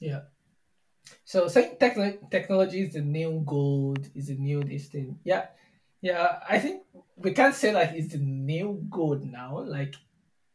Yeah. 0.00 0.22
So 1.24 1.48
saying 1.48 1.76
techno- 1.78 2.18
technology 2.30 2.82
is 2.82 2.94
the 2.94 3.00
new 3.02 3.42
gold, 3.46 4.08
is 4.14 4.28
the 4.28 4.34
new 4.36 4.62
this 4.62 4.88
thing. 4.88 5.18
Yeah. 5.24 5.46
Yeah. 6.04 6.38
I 6.54 6.58
think 6.58 6.82
we 7.16 7.32
can't 7.32 7.54
say 7.54 7.72
like 7.72 7.92
it's 7.94 8.12
the 8.12 8.18
new 8.18 8.84
gold 8.90 9.24
now. 9.24 9.60
Like 9.76 9.94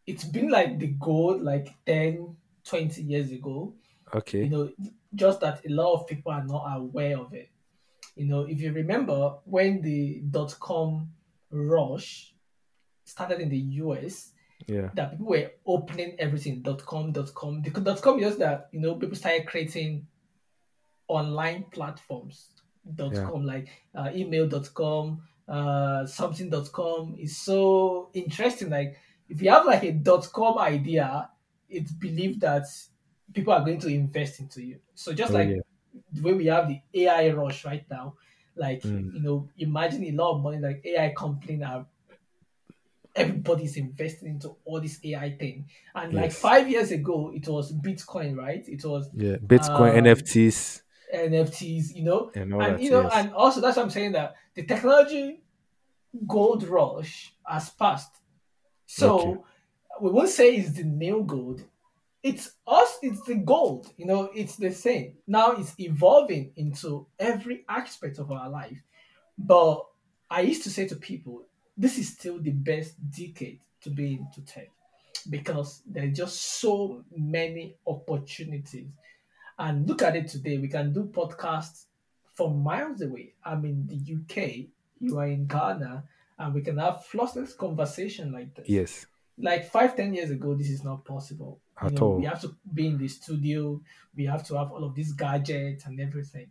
it's 0.05 0.23
been 0.23 0.49
like 0.49 0.77
the 0.79 0.87
gold 0.87 1.41
like 1.41 1.73
10, 1.85 2.35
20 2.65 3.01
years 3.01 3.31
ago. 3.31 3.73
okay 4.13 4.43
You 4.43 4.49
know, 4.49 4.69
just 5.15 5.39
that 5.41 5.65
a 5.65 5.69
lot 5.69 5.93
of 5.95 6.07
people 6.07 6.31
are 6.31 6.43
not 6.45 6.63
aware 6.77 7.17
of 7.17 7.33
it. 7.33 7.49
You 8.15 8.25
know, 8.25 8.41
if 8.53 8.59
you 8.61 8.71
remember 8.73 9.19
when 9.45 9.81
the 9.81 10.21
dot 10.29 10.55
com 10.59 11.09
rush 11.51 12.33
started 13.05 13.39
in 13.41 13.49
the 13.49 13.63
US, 13.83 14.33
yeah 14.67 14.89
that 14.93 15.11
people 15.11 15.27
were 15.33 15.49
opening 15.65 16.11
everything 16.19 16.61
dot 16.61 16.85
com 16.85 17.11
dot 17.11 17.33
com 17.33 17.61
the 17.63 17.71
dot 17.71 18.01
com 18.01 18.19
just 18.19 18.37
that 18.39 18.67
you 18.73 18.79
know 18.81 18.93
people 18.95 19.15
started 19.15 19.47
creating 19.47 20.05
online 21.07 21.63
platforms 21.71 22.49
dot 22.95 23.13
Yeah. 23.13 23.23
com 23.29 23.45
like 23.45 23.69
uh, 23.95 24.09
email.com 24.13 25.21
uh 25.49 26.05
something.com 26.05 27.15
is 27.19 27.37
so 27.37 28.09
interesting. 28.13 28.69
Like 28.69 28.97
if 29.29 29.41
you 29.41 29.49
have 29.49 29.65
like 29.65 29.83
a 29.83 29.91
dot 29.91 30.27
com 30.31 30.57
idea 30.59 31.29
it's 31.69 31.91
believed 31.91 32.41
that 32.41 32.63
people 33.33 33.53
are 33.53 33.61
going 33.65 33.79
to 33.79 33.87
invest 33.87 34.39
into 34.39 34.61
you. 34.63 34.77
So 34.95 35.13
just 35.13 35.31
Oh, 35.31 35.35
like 35.35 35.49
yeah. 35.49 35.55
the 36.13 36.21
way 36.21 36.33
we 36.33 36.45
have 36.47 36.67
the 36.67 36.79
ai 36.93 37.31
rush 37.31 37.65
right 37.65 37.85
now 37.89 38.15
like 38.55 38.81
Mm. 38.83 39.13
you 39.13 39.21
know 39.21 39.47
imagine 39.57 40.03
a 40.05 40.11
lot 40.11 40.35
of 40.35 40.41
money 40.43 40.59
like 40.59 40.81
ai 40.85 41.13
company 41.15 41.63
are 41.63 41.85
everybody's 43.15 43.75
investing 43.77 44.29
into 44.29 44.55
all 44.65 44.79
this 44.79 44.99
ai 45.03 45.31
thing. 45.31 45.65
And 45.95 46.13
like 46.13 46.31
five 46.31 46.69
years 46.69 46.91
ago 46.91 47.31
it 47.33 47.47
was 47.47 47.73
bitcoin 47.73 48.37
right? 48.37 48.63
It 48.67 48.83
was 48.85 49.09
yeah 49.13 49.37
bitcoin 49.37 49.97
Um, 49.97 50.03
nfts 50.05 50.81
nfts 51.13 51.95
you 51.95 52.03
know 52.03 52.31
and 52.35 52.53
and 52.61 52.81
you 52.81 52.91
know 52.91 53.09
and 53.13 53.33
also 53.33 53.59
that's 53.61 53.77
what 53.77 53.83
i'm 53.83 53.89
saying 53.89 54.11
that 54.11 54.35
the 54.55 54.63
technology 54.63 55.41
gold 56.27 56.63
rush 56.63 57.33
has 57.45 57.69
passed. 57.69 58.15
So 58.85 59.19
Okay. 59.19 59.37
we 60.01 60.11
won't 60.11 60.29
say 60.29 60.55
it's 60.55 60.73
the 60.73 60.83
new 60.83 61.23
gold. 61.23 61.63
It's 62.21 62.51
us, 62.67 62.97
it's 63.01 63.21
the 63.23 63.35
gold. 63.35 63.91
You 63.97 64.05
know, 64.05 64.29
it's 64.35 64.57
the 64.57 64.71
same. 64.71 65.13
Now 65.27 65.53
it's 65.53 65.73
evolving 65.79 66.51
into 66.57 67.07
every 67.17 67.63
aspect 67.69 68.19
of 68.19 68.31
our 68.31 68.49
life. 68.49 68.81
But 69.37 69.85
I 70.29 70.41
used 70.41 70.63
to 70.63 70.69
say 70.69 70.87
to 70.87 70.95
people, 70.95 71.45
this 71.77 71.97
is 71.97 72.09
still 72.09 72.39
the 72.39 72.51
best 72.51 72.95
decade 73.09 73.61
to 73.81 73.89
be 73.89 74.15
into 74.15 74.41
tech 74.41 74.69
because 75.29 75.81
there 75.85 76.03
are 76.03 76.07
just 76.07 76.59
so 76.59 77.03
many 77.15 77.77
opportunities. 77.87 78.89
And 79.59 79.87
look 79.87 80.01
at 80.01 80.15
it 80.15 80.29
today. 80.29 80.57
We 80.57 80.69
can 80.69 80.93
do 80.93 81.03
podcasts 81.03 81.85
from 82.33 82.63
miles 82.63 83.01
away. 83.01 83.33
I'm 83.43 83.65
in 83.65 83.85
the 83.85 84.15
UK, 84.15 84.67
you 85.01 85.19
are 85.19 85.27
in 85.27 85.45
Ghana, 85.45 86.05
and 86.39 86.53
we 86.53 86.61
can 86.61 86.77
have 86.77 87.05
flawless 87.05 87.53
conversation 87.53 88.31
like 88.31 88.55
this. 88.55 88.69
Yes. 88.69 89.05
Like 89.37 89.69
five, 89.69 89.97
ten 89.97 90.13
years 90.13 90.31
ago, 90.31 90.55
this 90.55 90.69
is 90.69 90.85
not 90.85 91.03
possible. 91.03 91.59
You 91.81 91.87
At 91.87 91.93
know, 91.93 92.11
we 92.11 92.25
have 92.25 92.41
to 92.41 92.55
be 92.73 92.87
in 92.87 92.97
the 92.97 93.09
studio, 93.09 93.81
we 94.15 94.25
have 94.25 94.47
to 94.47 94.57
have 94.57 94.71
all 94.71 94.85
of 94.85 94.95
these 94.95 95.11
gadgets 95.11 95.85
and 95.85 95.99
everything. 95.99 96.47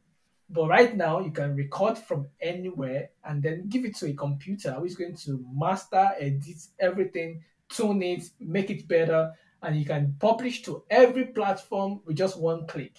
But 0.51 0.69
right 0.69 0.95
now, 0.95 1.21
you 1.21 1.31
can 1.31 1.57
record 1.57 1.97
from 1.97 2.29
anywhere 2.41 3.11
and 3.25 3.43
then 3.43 3.69
give 3.69 3.87
it 3.87 3.97
to 3.97 4.07
a 4.07 4.13
computer 4.13 4.73
who 4.73 4.85
is 4.85 4.95
going 4.95 5.17
to 5.17 5.45
master, 5.55 6.11
edit 6.19 6.67
everything, 6.79 7.43
tune 7.71 8.03
it, 8.03 8.31
make 8.41 8.71
it 8.71 8.87
better, 8.89 9.33
and 9.63 9.77
you 9.77 9.85
can 9.85 10.17
publish 10.19 10.63
to 10.63 10.85
every 10.91 11.27
platform 11.27 12.01
with 12.05 12.17
just 12.17 12.39
one 12.39 12.67
click. 12.67 12.93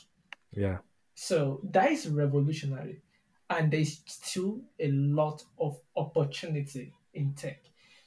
Yeah. 0.51 0.77
So 1.15 1.61
that 1.71 1.91
is 1.91 2.07
revolutionary. 2.07 3.01
And 3.49 3.71
there's 3.71 4.01
still 4.05 4.61
a 4.79 4.91
lot 4.91 5.43
of 5.59 5.79
opportunity 5.95 6.93
in 7.13 7.33
tech. 7.33 7.63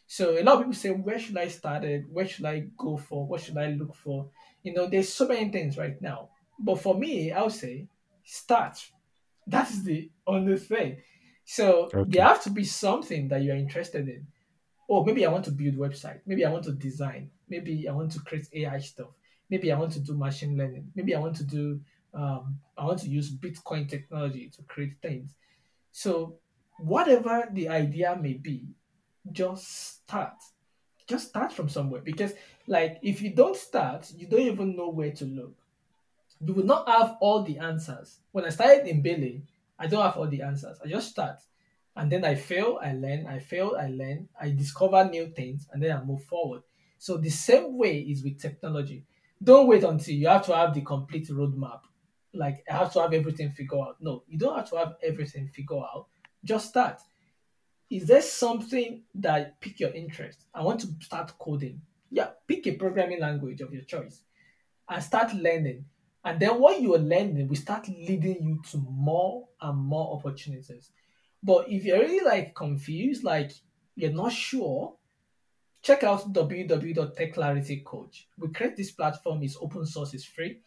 So 0.06 0.38
a 0.38 0.42
lot 0.42 0.54
of 0.54 0.60
people 0.60 0.74
say, 0.74 0.90
where 0.90 1.18
should 1.18 1.38
I 1.38 1.48
start 1.48 1.84
it? 1.84 2.04
Where 2.10 2.26
should 2.26 2.44
I 2.44 2.66
go 2.76 2.96
for? 2.96 3.26
What 3.26 3.40
should 3.40 3.56
I 3.56 3.68
look 3.68 3.94
for? 3.94 4.28
You 4.62 4.74
know, 4.74 4.86
there's 4.86 5.12
so 5.12 5.26
many 5.26 5.50
things 5.50 5.76
right 5.78 6.00
now. 6.00 6.28
But 6.58 6.80
for 6.80 6.94
me, 6.94 7.32
I 7.32 7.42
would 7.42 7.52
say 7.52 7.88
start. 8.22 8.78
That 9.46 9.70
is 9.70 9.82
the 9.82 10.10
only 10.26 10.58
thing. 10.58 10.98
So 11.44 11.90
there 12.06 12.24
have 12.24 12.42
to 12.44 12.50
be 12.50 12.64
something 12.64 13.28
that 13.28 13.42
you 13.42 13.52
are 13.52 13.56
interested 13.56 14.08
in. 14.08 14.26
Oh, 14.88 15.02
maybe 15.04 15.26
I 15.26 15.30
want 15.32 15.46
to 15.46 15.50
build 15.50 15.74
website. 15.74 16.20
Maybe 16.26 16.44
I 16.44 16.50
want 16.50 16.64
to 16.64 16.72
design. 16.72 17.30
Maybe 17.54 17.74
I 17.88 17.92
want 17.92 18.10
to 18.12 18.20
create 18.20 18.48
AI 18.52 18.78
stuff. 18.80 19.12
Maybe 19.50 19.70
I 19.72 19.78
want 19.78 19.92
to 19.92 20.00
do 20.00 20.14
machine 20.14 20.56
learning. 20.56 20.86
Maybe 20.94 21.14
I 21.14 21.20
want 21.20 21.36
to 21.36 21.44
do 21.44 21.80
um, 22.14 22.58
I 22.76 22.84
want 22.84 23.00
to 23.04 23.08
use 23.08 23.28
Bitcoin 23.44 23.88
technology 23.88 24.50
to 24.56 24.62
create 24.72 24.94
things. 25.00 25.28
So 25.92 26.36
whatever 26.78 27.48
the 27.52 27.68
idea 27.68 28.18
may 28.20 28.34
be, 28.34 28.58
just 29.30 29.64
start. 30.02 30.36
Just 31.06 31.28
start 31.28 31.52
from 31.52 31.68
somewhere 31.68 32.02
because 32.02 32.32
like 32.66 32.98
if 33.02 33.22
you 33.22 33.30
don't 33.30 33.56
start, 33.56 34.12
you 34.16 34.26
don't 34.26 34.48
even 34.52 34.76
know 34.76 34.88
where 34.88 35.12
to 35.12 35.24
look 35.24 35.56
you 36.44 36.54
will 36.54 36.64
not 36.64 36.88
have 36.88 37.16
all 37.20 37.42
the 37.42 37.58
answers. 37.58 38.18
When 38.32 38.44
I 38.44 38.48
started 38.48 38.86
in 38.86 39.02
Mbele, 39.02 39.42
I 39.78 39.86
don't 39.86 40.02
have 40.02 40.16
all 40.16 40.26
the 40.26 40.42
answers. 40.42 40.78
I 40.84 40.88
just 40.88 41.10
start. 41.10 41.38
And 41.94 42.10
then 42.10 42.24
I 42.24 42.34
fail, 42.34 42.78
I 42.82 42.94
learn, 42.94 43.26
I 43.26 43.38
fail, 43.38 43.76
I 43.78 43.88
learn, 43.88 44.28
I 44.40 44.50
discover 44.50 45.04
new 45.04 45.28
things, 45.28 45.68
and 45.72 45.82
then 45.82 45.96
I 45.96 46.02
move 46.02 46.24
forward. 46.24 46.62
So 47.02 47.16
the 47.16 47.30
same 47.30 47.76
way 47.76 47.98
is 47.98 48.22
with 48.22 48.40
technology. 48.40 49.04
Don't 49.42 49.66
wait 49.66 49.82
until 49.82 50.14
you 50.14 50.28
have 50.28 50.46
to 50.46 50.54
have 50.54 50.72
the 50.72 50.82
complete 50.82 51.28
roadmap. 51.30 51.80
Like 52.32 52.62
I 52.70 52.74
have 52.74 52.92
to 52.92 53.00
have 53.00 53.12
everything 53.12 53.50
figured 53.50 53.80
out. 53.80 53.96
No, 54.00 54.22
you 54.28 54.38
don't 54.38 54.56
have 54.56 54.70
to 54.70 54.76
have 54.76 54.94
everything 55.02 55.48
figured 55.48 55.82
out. 55.82 56.06
Just 56.44 56.68
start. 56.68 57.00
Is 57.90 58.06
there 58.06 58.22
something 58.22 59.02
that 59.16 59.60
pique 59.60 59.80
your 59.80 59.90
interest? 59.90 60.44
I 60.54 60.62
want 60.62 60.78
to 60.82 60.86
start 61.00 61.36
coding. 61.40 61.82
Yeah, 62.08 62.28
pick 62.46 62.68
a 62.68 62.76
programming 62.76 63.18
language 63.18 63.62
of 63.62 63.72
your 63.72 63.82
choice 63.82 64.22
and 64.88 65.02
start 65.02 65.34
learning. 65.34 65.84
And 66.24 66.38
then 66.38 66.60
what 66.60 66.80
you 66.80 66.94
are 66.94 66.98
learning 66.98 67.48
will 67.48 67.56
start 67.56 67.88
leading 67.88 68.44
you 68.44 68.62
to 68.70 68.78
more 68.78 69.48
and 69.60 69.76
more 69.76 70.16
opportunities. 70.16 70.92
But 71.42 71.68
if 71.68 71.84
you're 71.84 71.98
really 71.98 72.24
like 72.24 72.54
confused, 72.54 73.24
like 73.24 73.50
you're 73.96 74.12
not 74.12 74.30
sure, 74.30 74.94
check 75.82 76.04
out 76.04 76.32
www.techclaritycoach. 76.32 78.24
We 78.38 78.48
create 78.48 78.76
this 78.76 78.92
platform, 78.92 79.42
it's 79.42 79.56
open 79.60 79.84
source, 79.86 80.14
it's 80.14 80.24
free 80.24 80.60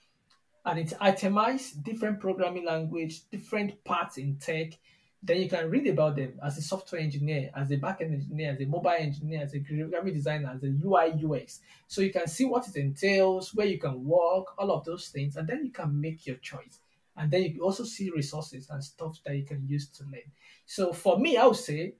and 0.65 0.79
it 0.79 0.93
itemizes 0.99 1.81
different 1.83 2.19
programming 2.19 2.65
language, 2.65 3.29
different 3.29 3.83
parts 3.83 4.17
in 4.17 4.35
tech. 4.37 4.73
Then 5.21 5.41
you 5.41 5.49
can 5.49 5.69
read 5.69 5.87
about 5.87 6.15
them 6.15 6.39
as 6.43 6.57
a 6.57 6.61
software 6.61 7.01
engineer, 7.01 7.51
as 7.55 7.71
a 7.71 7.77
backend 7.77 8.13
engineer, 8.13 8.51
as 8.51 8.61
a 8.61 8.65
mobile 8.65 8.89
engineer, 8.89 9.41
as 9.43 9.53
a 9.53 9.59
graphic 9.59 10.13
designer, 10.13 10.51
as 10.55 10.63
a 10.63 10.73
UI 10.85 11.13
UX. 11.23 11.61
So 11.87 12.01
you 12.01 12.11
can 12.11 12.27
see 12.27 12.45
what 12.45 12.67
it 12.67 12.75
entails, 12.75 13.53
where 13.53 13.67
you 13.67 13.79
can 13.79 14.03
work, 14.03 14.57
all 14.57 14.71
of 14.71 14.85
those 14.85 15.09
things, 15.09 15.35
and 15.35 15.47
then 15.47 15.65
you 15.65 15.71
can 15.71 15.99
make 15.99 16.27
your 16.27 16.37
choice. 16.37 16.79
And 17.17 17.31
then 17.31 17.43
you 17.43 17.63
also 17.63 17.83
see 17.83 18.09
resources 18.09 18.67
and 18.69 18.83
stuff 18.83 19.19
that 19.25 19.35
you 19.35 19.45
can 19.45 19.65
use 19.67 19.87
to 19.89 20.03
learn. 20.03 20.31
So 20.65 20.93
for 20.93 21.17
me, 21.17 21.37
I 21.37 21.45
would 21.45 21.55
say 21.55 21.93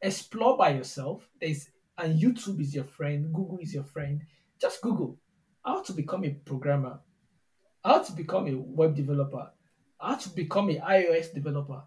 explore 0.00 0.56
by 0.56 0.70
yourself. 0.70 1.28
There's 1.40 1.68
and 1.98 2.20
YouTube 2.20 2.60
is 2.60 2.74
your 2.74 2.84
friend, 2.84 3.32
Google 3.32 3.58
is 3.58 3.74
your 3.74 3.84
friend. 3.84 4.22
Just 4.60 4.80
Google 4.80 5.18
how 5.64 5.82
to 5.82 5.92
become 5.92 6.24
a 6.24 6.30
programmer 6.30 6.98
how 7.84 7.98
to 7.98 8.12
become 8.12 8.46
a 8.46 8.54
web 8.54 8.94
developer, 8.94 9.50
how 10.00 10.14
to 10.14 10.28
become 10.30 10.70
a 10.70 10.76
iOS 10.76 11.32
developer. 11.34 11.82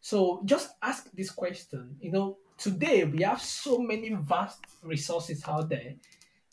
So 0.00 0.42
just 0.44 0.70
ask 0.82 1.10
this 1.12 1.30
question. 1.30 1.96
You 2.00 2.12
know, 2.12 2.38
today 2.56 3.04
we 3.04 3.22
have 3.22 3.42
so 3.42 3.78
many 3.78 4.10
vast 4.10 4.64
resources 4.82 5.42
out 5.46 5.68
there 5.68 5.94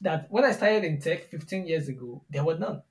that 0.02 0.28
when 0.30 0.43
I 0.43 0.52
started 0.52 0.84
in 0.84 1.00
tech 1.00 1.30
15 1.30 1.67
years 1.67 1.88
ago, 1.88 2.24
there 2.30 2.43
were 2.43 2.58
none. 2.58 2.82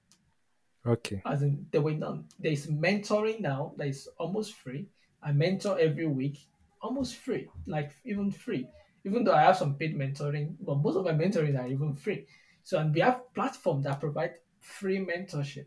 Okay. 0.87 1.21
As 1.27 1.43
in, 1.43 1.67
there 1.73 1.81
were 1.81 1.93
none. 1.93 2.25
There 2.39 2.53
is 2.53 2.67
mentoring 2.67 3.41
now 3.41 3.73
that 3.77 3.89
is 3.89 4.09
almost 4.19 4.55
free. 4.55 4.87
I 5.23 5.33
mentor 5.33 5.79
every 5.79 6.07
week, 6.07 6.47
almost 6.81 7.17
free, 7.17 7.49
like 7.67 7.91
even 8.05 8.31
free. 8.31 8.69
Even 9.07 9.25
though 9.25 9.35
I 9.35 9.42
have 9.42 9.57
some 9.57 9.75
paid 9.75 9.97
mentoring, 9.97 10.57
but 10.61 10.79
most 10.79 10.97
of 10.97 11.05
my 11.05 11.12
mentoring 11.12 11.59
are 11.59 11.69
even 11.69 11.95
free. 11.95 12.27
So, 12.64 12.79
and 12.79 12.92
we 12.92 13.01
have 13.01 13.33
platforms 13.35 13.85
that 13.85 14.01
provide 14.01 14.35
free 14.61 14.99
mentorship 14.99 15.66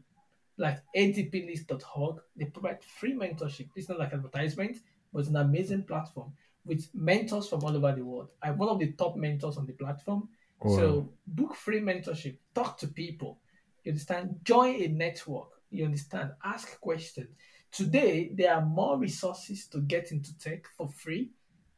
like 0.60 0.80
adplist.org. 0.96 2.18
They 2.36 2.46
provide 2.46 2.84
free 2.84 3.14
mentorship. 3.14 3.70
It's 3.76 3.90
not 3.90 3.98
like 3.98 4.14
advertisement, 4.14 4.78
but 5.12 5.20
it's 5.20 5.30
an 5.30 5.38
amazing 5.38 5.84
platform 5.84 6.34
with 6.66 6.88
mentors 6.94 7.48
from 7.48 7.64
all 7.64 7.76
over 7.76 7.94
the 7.94 8.04
world. 8.04 8.28
I'm 8.44 8.58
one 8.58 8.70
of 8.70 8.80
the 8.80 8.92
top 8.92 9.16
mentors 9.16 9.58
on 9.58 9.66
the 9.66 9.74
platform. 9.74 10.28
Wow. 10.62 10.76
So 10.76 11.10
book 11.26 11.56
free 11.56 11.80
mentorship, 11.80 12.38
talk 12.54 12.78
to 12.80 12.88
people. 12.88 13.40
You 13.84 13.94
understand? 13.94 14.42
Join 14.44 14.76
a 14.76 14.88
network. 14.90 15.48
You 15.72 15.86
understand? 15.86 16.32
Ask 16.44 16.80
questions. 16.82 17.30
Today, 17.72 18.32
there 18.34 18.54
are 18.54 18.66
more 18.66 18.98
resources 18.98 19.68
to 19.68 19.80
get 19.80 20.12
into 20.12 20.38
tech 20.40 20.66
for 20.76 20.90
free 20.90 21.30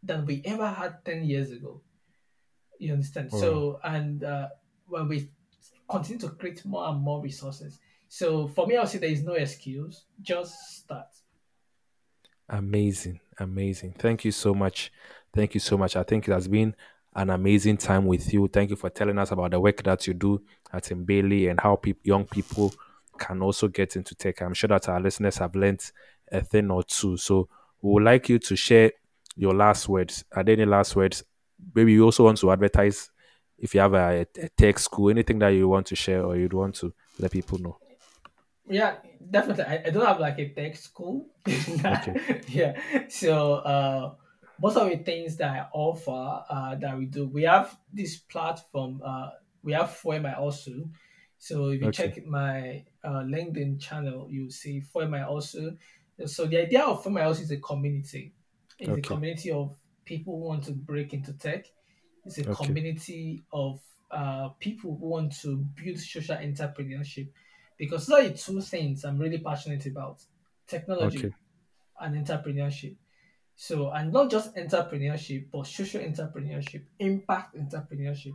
than 0.03 0.25
we 0.25 0.41
ever 0.45 0.67
had 0.67 1.03
10 1.05 1.23
years 1.23 1.51
ago. 1.51 1.81
You 2.79 2.93
understand? 2.93 3.31
Wow. 3.31 3.39
So, 3.39 3.79
and 3.83 4.23
uh, 4.23 4.49
when 4.87 5.07
we 5.07 5.29
continue 5.89 6.19
to 6.19 6.29
create 6.29 6.65
more 6.65 6.87
and 6.87 7.01
more 7.01 7.21
resources. 7.21 7.79
So 8.07 8.47
for 8.47 8.65
me, 8.65 8.77
I'll 8.77 8.87
say 8.87 8.97
there 8.97 9.09
is 9.09 9.23
no 9.23 9.33
excuse. 9.33 10.05
Just 10.21 10.79
start. 10.79 11.07
Amazing. 12.49 13.19
Amazing. 13.39 13.93
Thank 13.97 14.25
you 14.25 14.31
so 14.31 14.53
much. 14.53 14.91
Thank 15.33 15.53
you 15.53 15.59
so 15.59 15.77
much. 15.77 15.95
I 15.95 16.03
think 16.03 16.27
it 16.27 16.31
has 16.31 16.47
been 16.47 16.75
an 17.15 17.29
amazing 17.29 17.77
time 17.77 18.05
with 18.05 18.33
you. 18.33 18.47
Thank 18.47 18.69
you 18.69 18.75
for 18.75 18.89
telling 18.89 19.17
us 19.17 19.31
about 19.31 19.51
the 19.51 19.59
work 19.59 19.83
that 19.83 20.07
you 20.07 20.13
do 20.13 20.41
at 20.73 20.83
Mbele 20.83 21.49
and 21.49 21.59
how 21.59 21.75
peop 21.75 21.99
young 22.03 22.25
people 22.25 22.73
can 23.17 23.41
also 23.41 23.67
get 23.67 23.95
into 23.95 24.15
tech. 24.15 24.41
I'm 24.41 24.53
sure 24.53 24.69
that 24.69 24.89
our 24.89 24.99
listeners 24.99 25.37
have 25.37 25.55
learned 25.55 25.89
a 26.31 26.41
thing 26.41 26.71
or 26.71 26.83
two. 26.83 27.17
So 27.17 27.47
we 27.81 27.93
would 27.93 28.03
like 28.03 28.29
you 28.29 28.39
to 28.39 28.55
share 28.55 28.91
your 29.35 29.53
last 29.53 29.87
words. 29.89 30.23
Are 30.35 30.43
there 30.43 30.53
any 30.53 30.65
last 30.65 30.95
words? 30.95 31.23
Maybe 31.75 31.93
you 31.93 32.03
also 32.05 32.25
want 32.25 32.37
to 32.39 32.51
advertise 32.51 33.09
if 33.57 33.75
you 33.75 33.81
have 33.81 33.93
a, 33.93 34.25
a 34.37 34.49
tech 34.57 34.79
school, 34.79 35.09
anything 35.09 35.39
that 35.39 35.49
you 35.49 35.67
want 35.67 35.87
to 35.87 35.95
share 35.95 36.23
or 36.25 36.35
you'd 36.35 36.53
want 36.53 36.75
to 36.75 36.93
let 37.19 37.31
people 37.31 37.59
know. 37.59 37.79
Yeah, 38.67 38.97
definitely. 39.29 39.63
I, 39.65 39.83
I 39.85 39.89
don't 39.89 40.05
have 40.05 40.19
like 40.19 40.39
a 40.39 40.49
tech 40.53 40.75
school. 40.75 41.27
Okay. 41.87 42.17
yeah. 42.47 42.79
So 43.09 43.55
uh, 43.55 44.15
most 44.59 44.77
of 44.77 44.89
the 44.89 44.97
things 44.97 45.37
that 45.37 45.51
I 45.51 45.67
offer 45.73 46.43
uh, 46.49 46.75
that 46.75 46.97
we 46.97 47.05
do, 47.05 47.27
we 47.27 47.43
have 47.43 47.77
this 47.91 48.17
platform. 48.17 49.01
Uh, 49.03 49.29
we 49.63 49.73
have 49.73 49.91
for 49.91 50.19
my 50.19 50.35
also. 50.35 50.89
So 51.37 51.69
if 51.69 51.81
you 51.81 51.89
Okay. 51.89 51.91
check 51.91 52.23
my 52.25 52.85
uh, 53.03 53.21
LinkedIn 53.25 53.79
channel, 53.81 54.27
you 54.29 54.49
see 54.51 54.79
for 54.79 55.07
my 55.07 55.23
also. 55.23 55.75
So 56.25 56.45
the 56.45 56.59
idea 56.61 56.83
of 56.83 57.03
for 57.03 57.09
my 57.09 57.23
also 57.23 57.41
is 57.41 57.51
a 57.51 57.57
community. 57.57 58.33
It's 58.81 58.97
a 58.97 59.01
community 59.01 59.51
of 59.51 59.75
people 60.05 60.37
who 60.39 60.45
want 60.45 60.63
to 60.65 60.71
break 60.71 61.13
into 61.13 61.33
tech. 61.33 61.65
It's 62.25 62.37
a 62.39 62.43
Okay. 62.47 62.55
community 62.65 63.43
of 63.53 63.79
uh, 64.11 64.49
people 64.59 64.97
who 64.99 65.07
want 65.07 65.39
to 65.41 65.57
build 65.57 65.99
social 65.99 66.35
entrepreneurship 66.37 67.29
because 67.77 68.07
those 68.07 68.19
are 68.25 68.29
the 68.29 68.37
two 68.37 68.61
things 68.61 69.03
I'm 69.05 69.17
really 69.19 69.39
passionate 69.39 69.85
about 69.85 70.21
technology 70.67 71.17
Okay. 71.17 71.33
and 71.99 72.25
entrepreneurship. 72.25 72.95
So, 73.55 73.91
and 73.91 74.11
not 74.11 74.31
just 74.31 74.55
entrepreneurship, 74.55 75.47
but 75.51 75.67
social 75.67 76.01
entrepreneurship, 76.01 76.83
impact 76.99 77.55
entrepreneurship. 77.55 78.33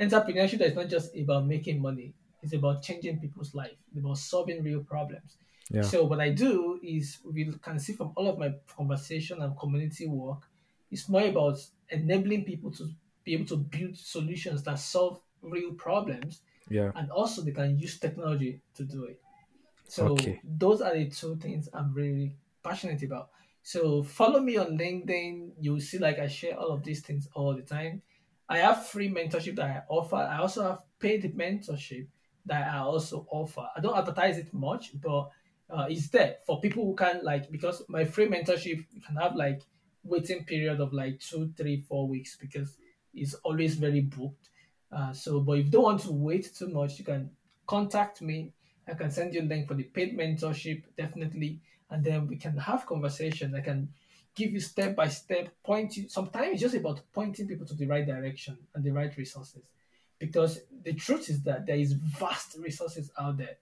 Entrepreneurship 0.00 0.58
that 0.58 0.70
is 0.70 0.74
not 0.74 0.88
just 0.88 1.16
about 1.16 1.46
making 1.46 1.80
money, 1.80 2.14
it's 2.42 2.54
about 2.54 2.82
changing 2.82 3.20
people's 3.20 3.54
life, 3.54 3.76
it's 3.88 3.98
about 3.98 4.18
solving 4.18 4.62
real 4.62 4.82
problems. 4.82 5.38
Yeah. 5.70 5.82
So, 5.82 6.04
what 6.04 6.20
I 6.20 6.30
do 6.30 6.78
is, 6.82 7.18
we 7.24 7.50
can 7.62 7.78
see 7.78 7.94
from 7.94 8.12
all 8.16 8.28
of 8.28 8.38
my 8.38 8.54
conversation 8.76 9.40
and 9.42 9.58
community 9.58 10.06
work, 10.06 10.42
it's 10.90 11.08
more 11.08 11.26
about 11.26 11.58
enabling 11.88 12.44
people 12.44 12.70
to 12.72 12.88
be 13.24 13.34
able 13.34 13.46
to 13.46 13.56
build 13.56 13.96
solutions 13.96 14.62
that 14.64 14.78
solve 14.78 15.20
real 15.42 15.72
problems 15.72 16.40
Yeah. 16.68 16.92
and 16.94 17.10
also 17.10 17.42
they 17.42 17.52
can 17.52 17.78
use 17.78 17.98
technology 17.98 18.60
to 18.74 18.84
do 18.84 19.04
it. 19.04 19.20
So 19.88 20.08
Okay. 20.08 20.40
those 20.44 20.80
are 20.80 20.94
the 20.94 21.08
two 21.10 21.36
things 21.36 21.68
I'm 21.72 21.92
really 21.94 22.34
passionate 22.62 23.02
about. 23.02 23.30
So 23.62 24.02
follow 24.02 24.40
me 24.40 24.56
on 24.56 24.78
LinkedIn. 24.78 25.52
You'll 25.60 25.80
see 25.80 25.98
like 25.98 26.18
I 26.18 26.28
share 26.28 26.58
all 26.58 26.70
of 26.72 26.82
these 26.84 27.00
things 27.02 27.28
all 27.34 27.54
the 27.54 27.62
time. 27.62 28.02
I 28.48 28.58
have 28.58 28.86
free 28.86 29.08
mentorship 29.08 29.56
that 29.56 29.66
I 29.66 29.82
offer. 29.88 30.16
I 30.16 30.38
also 30.38 30.62
have 30.62 30.82
paid 30.98 31.22
mentorship 31.36 32.06
that 32.46 32.70
I 32.72 32.78
also 32.78 33.26
offer. 33.30 33.66
I 33.74 33.80
don't 33.80 33.96
advertise 33.96 34.38
it 34.38 34.52
much, 34.52 35.00
but 35.00 35.30
uh, 35.74 35.88
there 36.12 36.36
for 36.46 36.60
people 36.60 36.84
who 36.84 36.94
can 36.94 37.20
like 37.24 37.50
because 37.50 37.82
my 37.88 38.04
free 38.04 38.28
mentorship 38.28 38.84
can 39.06 39.16
have 39.16 39.34
like 39.34 39.62
waiting 40.04 40.44
period 40.44 40.80
of 40.80 40.92
like 40.92 41.18
two, 41.18 41.52
three, 41.56 41.84
four 41.88 42.06
weeks 42.06 42.36
because 42.36 42.76
it's 43.12 43.34
always 43.42 43.74
very 43.74 44.02
booked. 44.02 44.50
Uh, 44.92 45.12
so, 45.12 45.40
but 45.40 45.58
if 45.58 45.66
you 45.66 45.70
don't 45.72 45.82
want 45.82 46.00
to 46.02 46.12
wait 46.12 46.54
too 46.54 46.68
much, 46.68 46.98
you 46.98 47.04
can 47.04 47.30
contact 47.66 48.22
me. 48.22 48.52
I 48.86 48.94
can 48.94 49.10
send 49.10 49.34
you 49.34 49.40
a 49.40 49.44
link 49.44 49.66
for 49.66 49.74
the 49.74 49.84
paid 49.84 50.16
mentorship, 50.16 50.84
definitely, 50.96 51.60
and 51.90 52.04
then 52.04 52.28
we 52.28 52.36
can 52.36 52.56
have 52.58 52.86
conversation. 52.86 53.54
I 53.54 53.60
can 53.60 53.88
give 54.34 54.52
you 54.52 54.60
step 54.60 54.94
by 54.94 55.08
step, 55.08 55.48
point 55.64 55.96
you. 55.96 56.08
Sometimes 56.08 56.52
it's 56.52 56.60
just 56.60 56.74
about 56.74 57.00
pointing 57.12 57.48
people 57.48 57.66
to 57.66 57.74
the 57.74 57.86
right 57.86 58.06
direction 58.06 58.58
and 58.74 58.84
the 58.84 58.92
right 58.92 59.16
resources, 59.16 59.62
because 60.18 60.60
the 60.84 60.92
truth 60.92 61.30
is 61.30 61.42
that 61.42 61.66
there 61.66 61.76
is 61.76 61.94
vast 61.94 62.56
resources 62.58 63.10
out 63.18 63.38
there. 63.38 63.56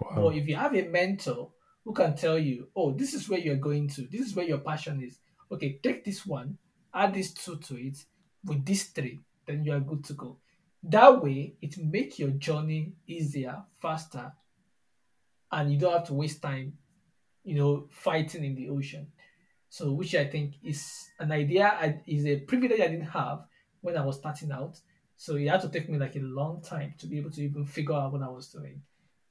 Wow. 0.00 0.14
But 0.14 0.36
if 0.36 0.48
you 0.48 0.56
have 0.56 0.74
a 0.74 0.82
mentor 0.88 1.50
who 1.84 1.92
can 1.92 2.16
tell 2.16 2.38
you, 2.38 2.68
oh, 2.74 2.92
this 2.92 3.14
is 3.14 3.28
where 3.28 3.38
you're 3.38 3.56
going 3.56 3.88
to, 3.88 4.02
this 4.10 4.20
is 4.20 4.34
where 4.34 4.46
your 4.46 4.58
passion 4.58 5.02
is. 5.02 5.18
Okay, 5.50 5.78
take 5.82 6.04
this 6.04 6.26
one, 6.26 6.58
add 6.94 7.14
these 7.14 7.32
two 7.32 7.56
to 7.56 7.76
it, 7.76 8.04
with 8.44 8.64
these 8.64 8.84
three, 8.84 9.20
then 9.46 9.64
you 9.64 9.72
are 9.72 9.80
good 9.80 10.04
to 10.04 10.12
go. 10.14 10.38
That 10.82 11.22
way, 11.22 11.54
it 11.62 11.78
make 11.78 12.18
your 12.18 12.30
journey 12.30 12.92
easier, 13.06 13.62
faster, 13.80 14.32
and 15.50 15.72
you 15.72 15.78
don't 15.78 15.92
have 15.92 16.06
to 16.08 16.14
waste 16.14 16.42
time, 16.42 16.74
you 17.44 17.54
know, 17.54 17.88
fighting 17.90 18.44
in 18.44 18.54
the 18.54 18.68
ocean. 18.68 19.06
So, 19.68 19.92
which 19.92 20.14
I 20.14 20.24
think 20.24 20.54
is 20.62 21.08
an 21.18 21.32
idea, 21.32 22.00
is 22.06 22.26
a 22.26 22.40
privilege 22.40 22.80
I 22.80 22.88
didn't 22.88 23.06
have 23.06 23.44
when 23.80 23.96
I 23.96 24.04
was 24.04 24.16
starting 24.16 24.52
out. 24.52 24.78
So 25.16 25.36
it 25.36 25.48
had 25.48 25.62
to 25.62 25.68
take 25.68 25.88
me 25.88 25.98
like 25.98 26.16
a 26.16 26.20
long 26.20 26.60
time 26.62 26.94
to 26.98 27.06
be 27.06 27.18
able 27.18 27.30
to 27.30 27.42
even 27.42 27.64
figure 27.64 27.94
out 27.94 28.12
what 28.12 28.22
I 28.22 28.28
was 28.28 28.48
doing. 28.48 28.82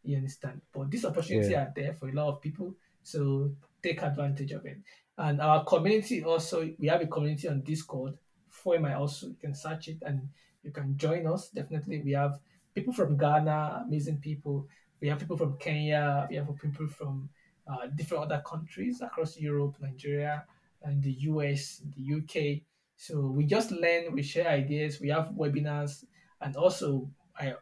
You 0.06 0.18
understand? 0.18 0.62
But 0.74 0.92
these 0.92 1.06
opportunities 1.06 1.50
Yeah. 1.52 1.64
are 1.64 1.74
there 1.76 1.94
for 1.94 2.10
a 2.10 2.14
lot 2.14 2.30
of 2.30 2.42
people, 2.42 2.76
so 3.04 3.56
take 3.82 4.02
advantage 4.02 4.52
of 4.52 4.66
it. 4.66 4.78
And 5.18 5.42
our 5.42 5.64
community 5.66 6.24
also, 6.24 6.70
we 6.78 6.88
have 6.88 7.02
a 7.02 7.08
community 7.08 7.48
on 7.48 7.62
Discord. 7.62 8.18
For 8.50 8.80
my 8.80 8.94
also, 8.94 9.28
you 9.28 9.36
can 9.36 9.54
search 9.54 9.88
it 9.88 9.98
and 10.02 10.30
you 10.64 10.72
can 10.72 10.98
join 10.98 11.28
us. 11.28 11.50
Definitely, 11.50 12.02
we 12.02 12.12
have 12.12 12.40
people 12.74 12.94
from 12.94 13.18
Ghana, 13.18 13.84
amazing 13.88 14.18
people. 14.20 14.68
We 15.02 15.08
have 15.10 15.20
people 15.20 15.38
from 15.38 15.58
Kenya. 15.58 16.28
We 16.30 16.36
have 16.38 16.48
people 16.60 16.88
from 16.88 17.30
uh, 17.68 17.88
different 17.96 18.24
other 18.26 18.42
countries 18.46 19.02
across 19.02 19.38
Europe, 19.40 19.76
Nigeria, 19.82 20.46
and 20.84 21.02
the 21.02 21.12
US, 21.30 21.82
the 21.96 22.02
UK. 22.02 22.64
So 22.98 23.22
we 23.28 23.46
just 23.46 23.72
learn, 23.72 24.14
we 24.14 24.22
share 24.24 24.48
ideas, 24.48 25.00
we 25.02 25.10
have 25.10 25.30
webinars, 25.30 26.06
and 26.42 26.56
also 26.56 27.10
I 27.38 27.56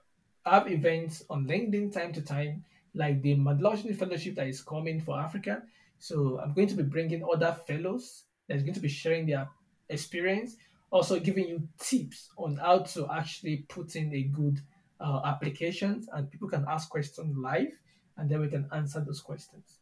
have 0.46 0.72
events 0.72 1.24
on 1.30 1.48
LinkedIn 1.48 1.94
time 1.94 2.14
to 2.14 2.22
time, 2.22 2.64
like 2.94 3.22
the 3.22 3.36
Mandela 3.36 3.72
Washington 3.72 3.96
Fellowship 3.96 4.36
that 4.36 4.48
is 4.48 4.62
coming 4.62 5.02
for 5.02 5.20
Africa. 5.20 5.64
So 6.00 6.40
I'm 6.44 6.54
going 6.54 6.68
to 6.68 6.76
be 6.76 6.84
bringing 6.84 7.24
other 7.24 7.58
fellows 7.66 8.24
that's 8.48 8.64
going 8.64 8.74
to 8.74 8.80
be 8.80 8.90
sharing 8.90 9.26
their 9.26 9.48
experience, 9.90 10.58
also 10.92 11.20
giving 11.20 11.48
you 11.48 11.68
tips 11.80 12.30
on 12.38 12.58
how 12.58 12.80
to 12.80 13.08
actually 13.12 13.66
put 13.70 13.96
in 13.96 14.14
a 14.14 14.24
good 14.24 14.60
uh, 15.00 15.22
applications, 15.26 16.08
and 16.14 16.30
people 16.30 16.50
can 16.50 16.66
ask 16.70 16.90
questions 16.90 17.36
live, 17.38 17.80
and 18.18 18.30
then 18.30 18.42
we 18.42 18.48
can 18.48 18.68
answer 18.74 19.00
those 19.00 19.22
questions. 19.22 19.80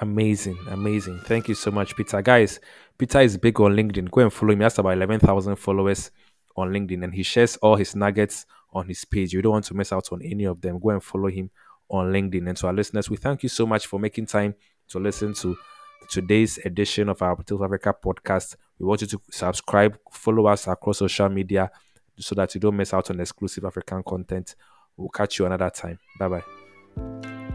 Amazing, 0.00 0.58
amazing. 0.68 1.18
Thank 1.20 1.48
you 1.48 1.54
so 1.54 1.70
much, 1.70 1.96
Peter. 1.96 2.20
Guys, 2.20 2.60
Peter 2.98 3.20
is 3.20 3.38
big 3.38 3.58
on 3.60 3.74
LinkedIn. 3.74 4.10
Go 4.10 4.20
and 4.20 4.32
follow 4.32 4.52
him. 4.52 4.58
He 4.58 4.64
has 4.64 4.78
about 4.78 4.90
11,000 4.90 5.56
followers 5.56 6.10
on 6.56 6.70
LinkedIn 6.70 7.04
and 7.04 7.14
he 7.14 7.22
shares 7.22 7.56
all 7.58 7.76
his 7.76 7.94
nuggets 7.94 8.46
on 8.76 8.88
his 8.88 9.04
page. 9.04 9.32
You 9.32 9.42
don't 9.42 9.52
want 9.52 9.64
to 9.66 9.74
miss 9.74 9.92
out 9.92 10.08
on 10.12 10.22
any 10.22 10.44
of 10.44 10.60
them. 10.60 10.78
Go 10.78 10.90
and 10.90 11.02
follow 11.02 11.28
him 11.28 11.50
on 11.88 12.12
LinkedIn. 12.12 12.48
And 12.48 12.56
to 12.58 12.66
our 12.66 12.72
listeners, 12.72 13.10
we 13.10 13.16
thank 13.16 13.42
you 13.42 13.48
so 13.48 13.66
much 13.66 13.86
for 13.86 13.98
making 13.98 14.26
time 14.26 14.54
to 14.88 14.98
listen 14.98 15.34
to 15.34 15.56
today's 16.10 16.58
edition 16.58 17.08
of 17.08 17.20
our 17.22 17.34
Potato 17.36 17.64
Africa 17.64 17.94
podcast. 18.04 18.56
We 18.78 18.86
want 18.86 19.00
you 19.00 19.06
to 19.08 19.20
subscribe, 19.30 19.98
follow 20.10 20.46
us 20.46 20.66
across 20.66 20.98
social 20.98 21.28
media 21.28 21.70
so 22.18 22.34
that 22.34 22.54
you 22.54 22.60
don't 22.60 22.76
miss 22.76 22.94
out 22.94 23.10
on 23.10 23.20
exclusive 23.20 23.64
African 23.64 24.02
content. 24.02 24.54
We'll 24.96 25.08
catch 25.08 25.38
you 25.38 25.46
another 25.46 25.70
time. 25.70 25.98
Bye 26.18 26.28
bye. 26.28 27.45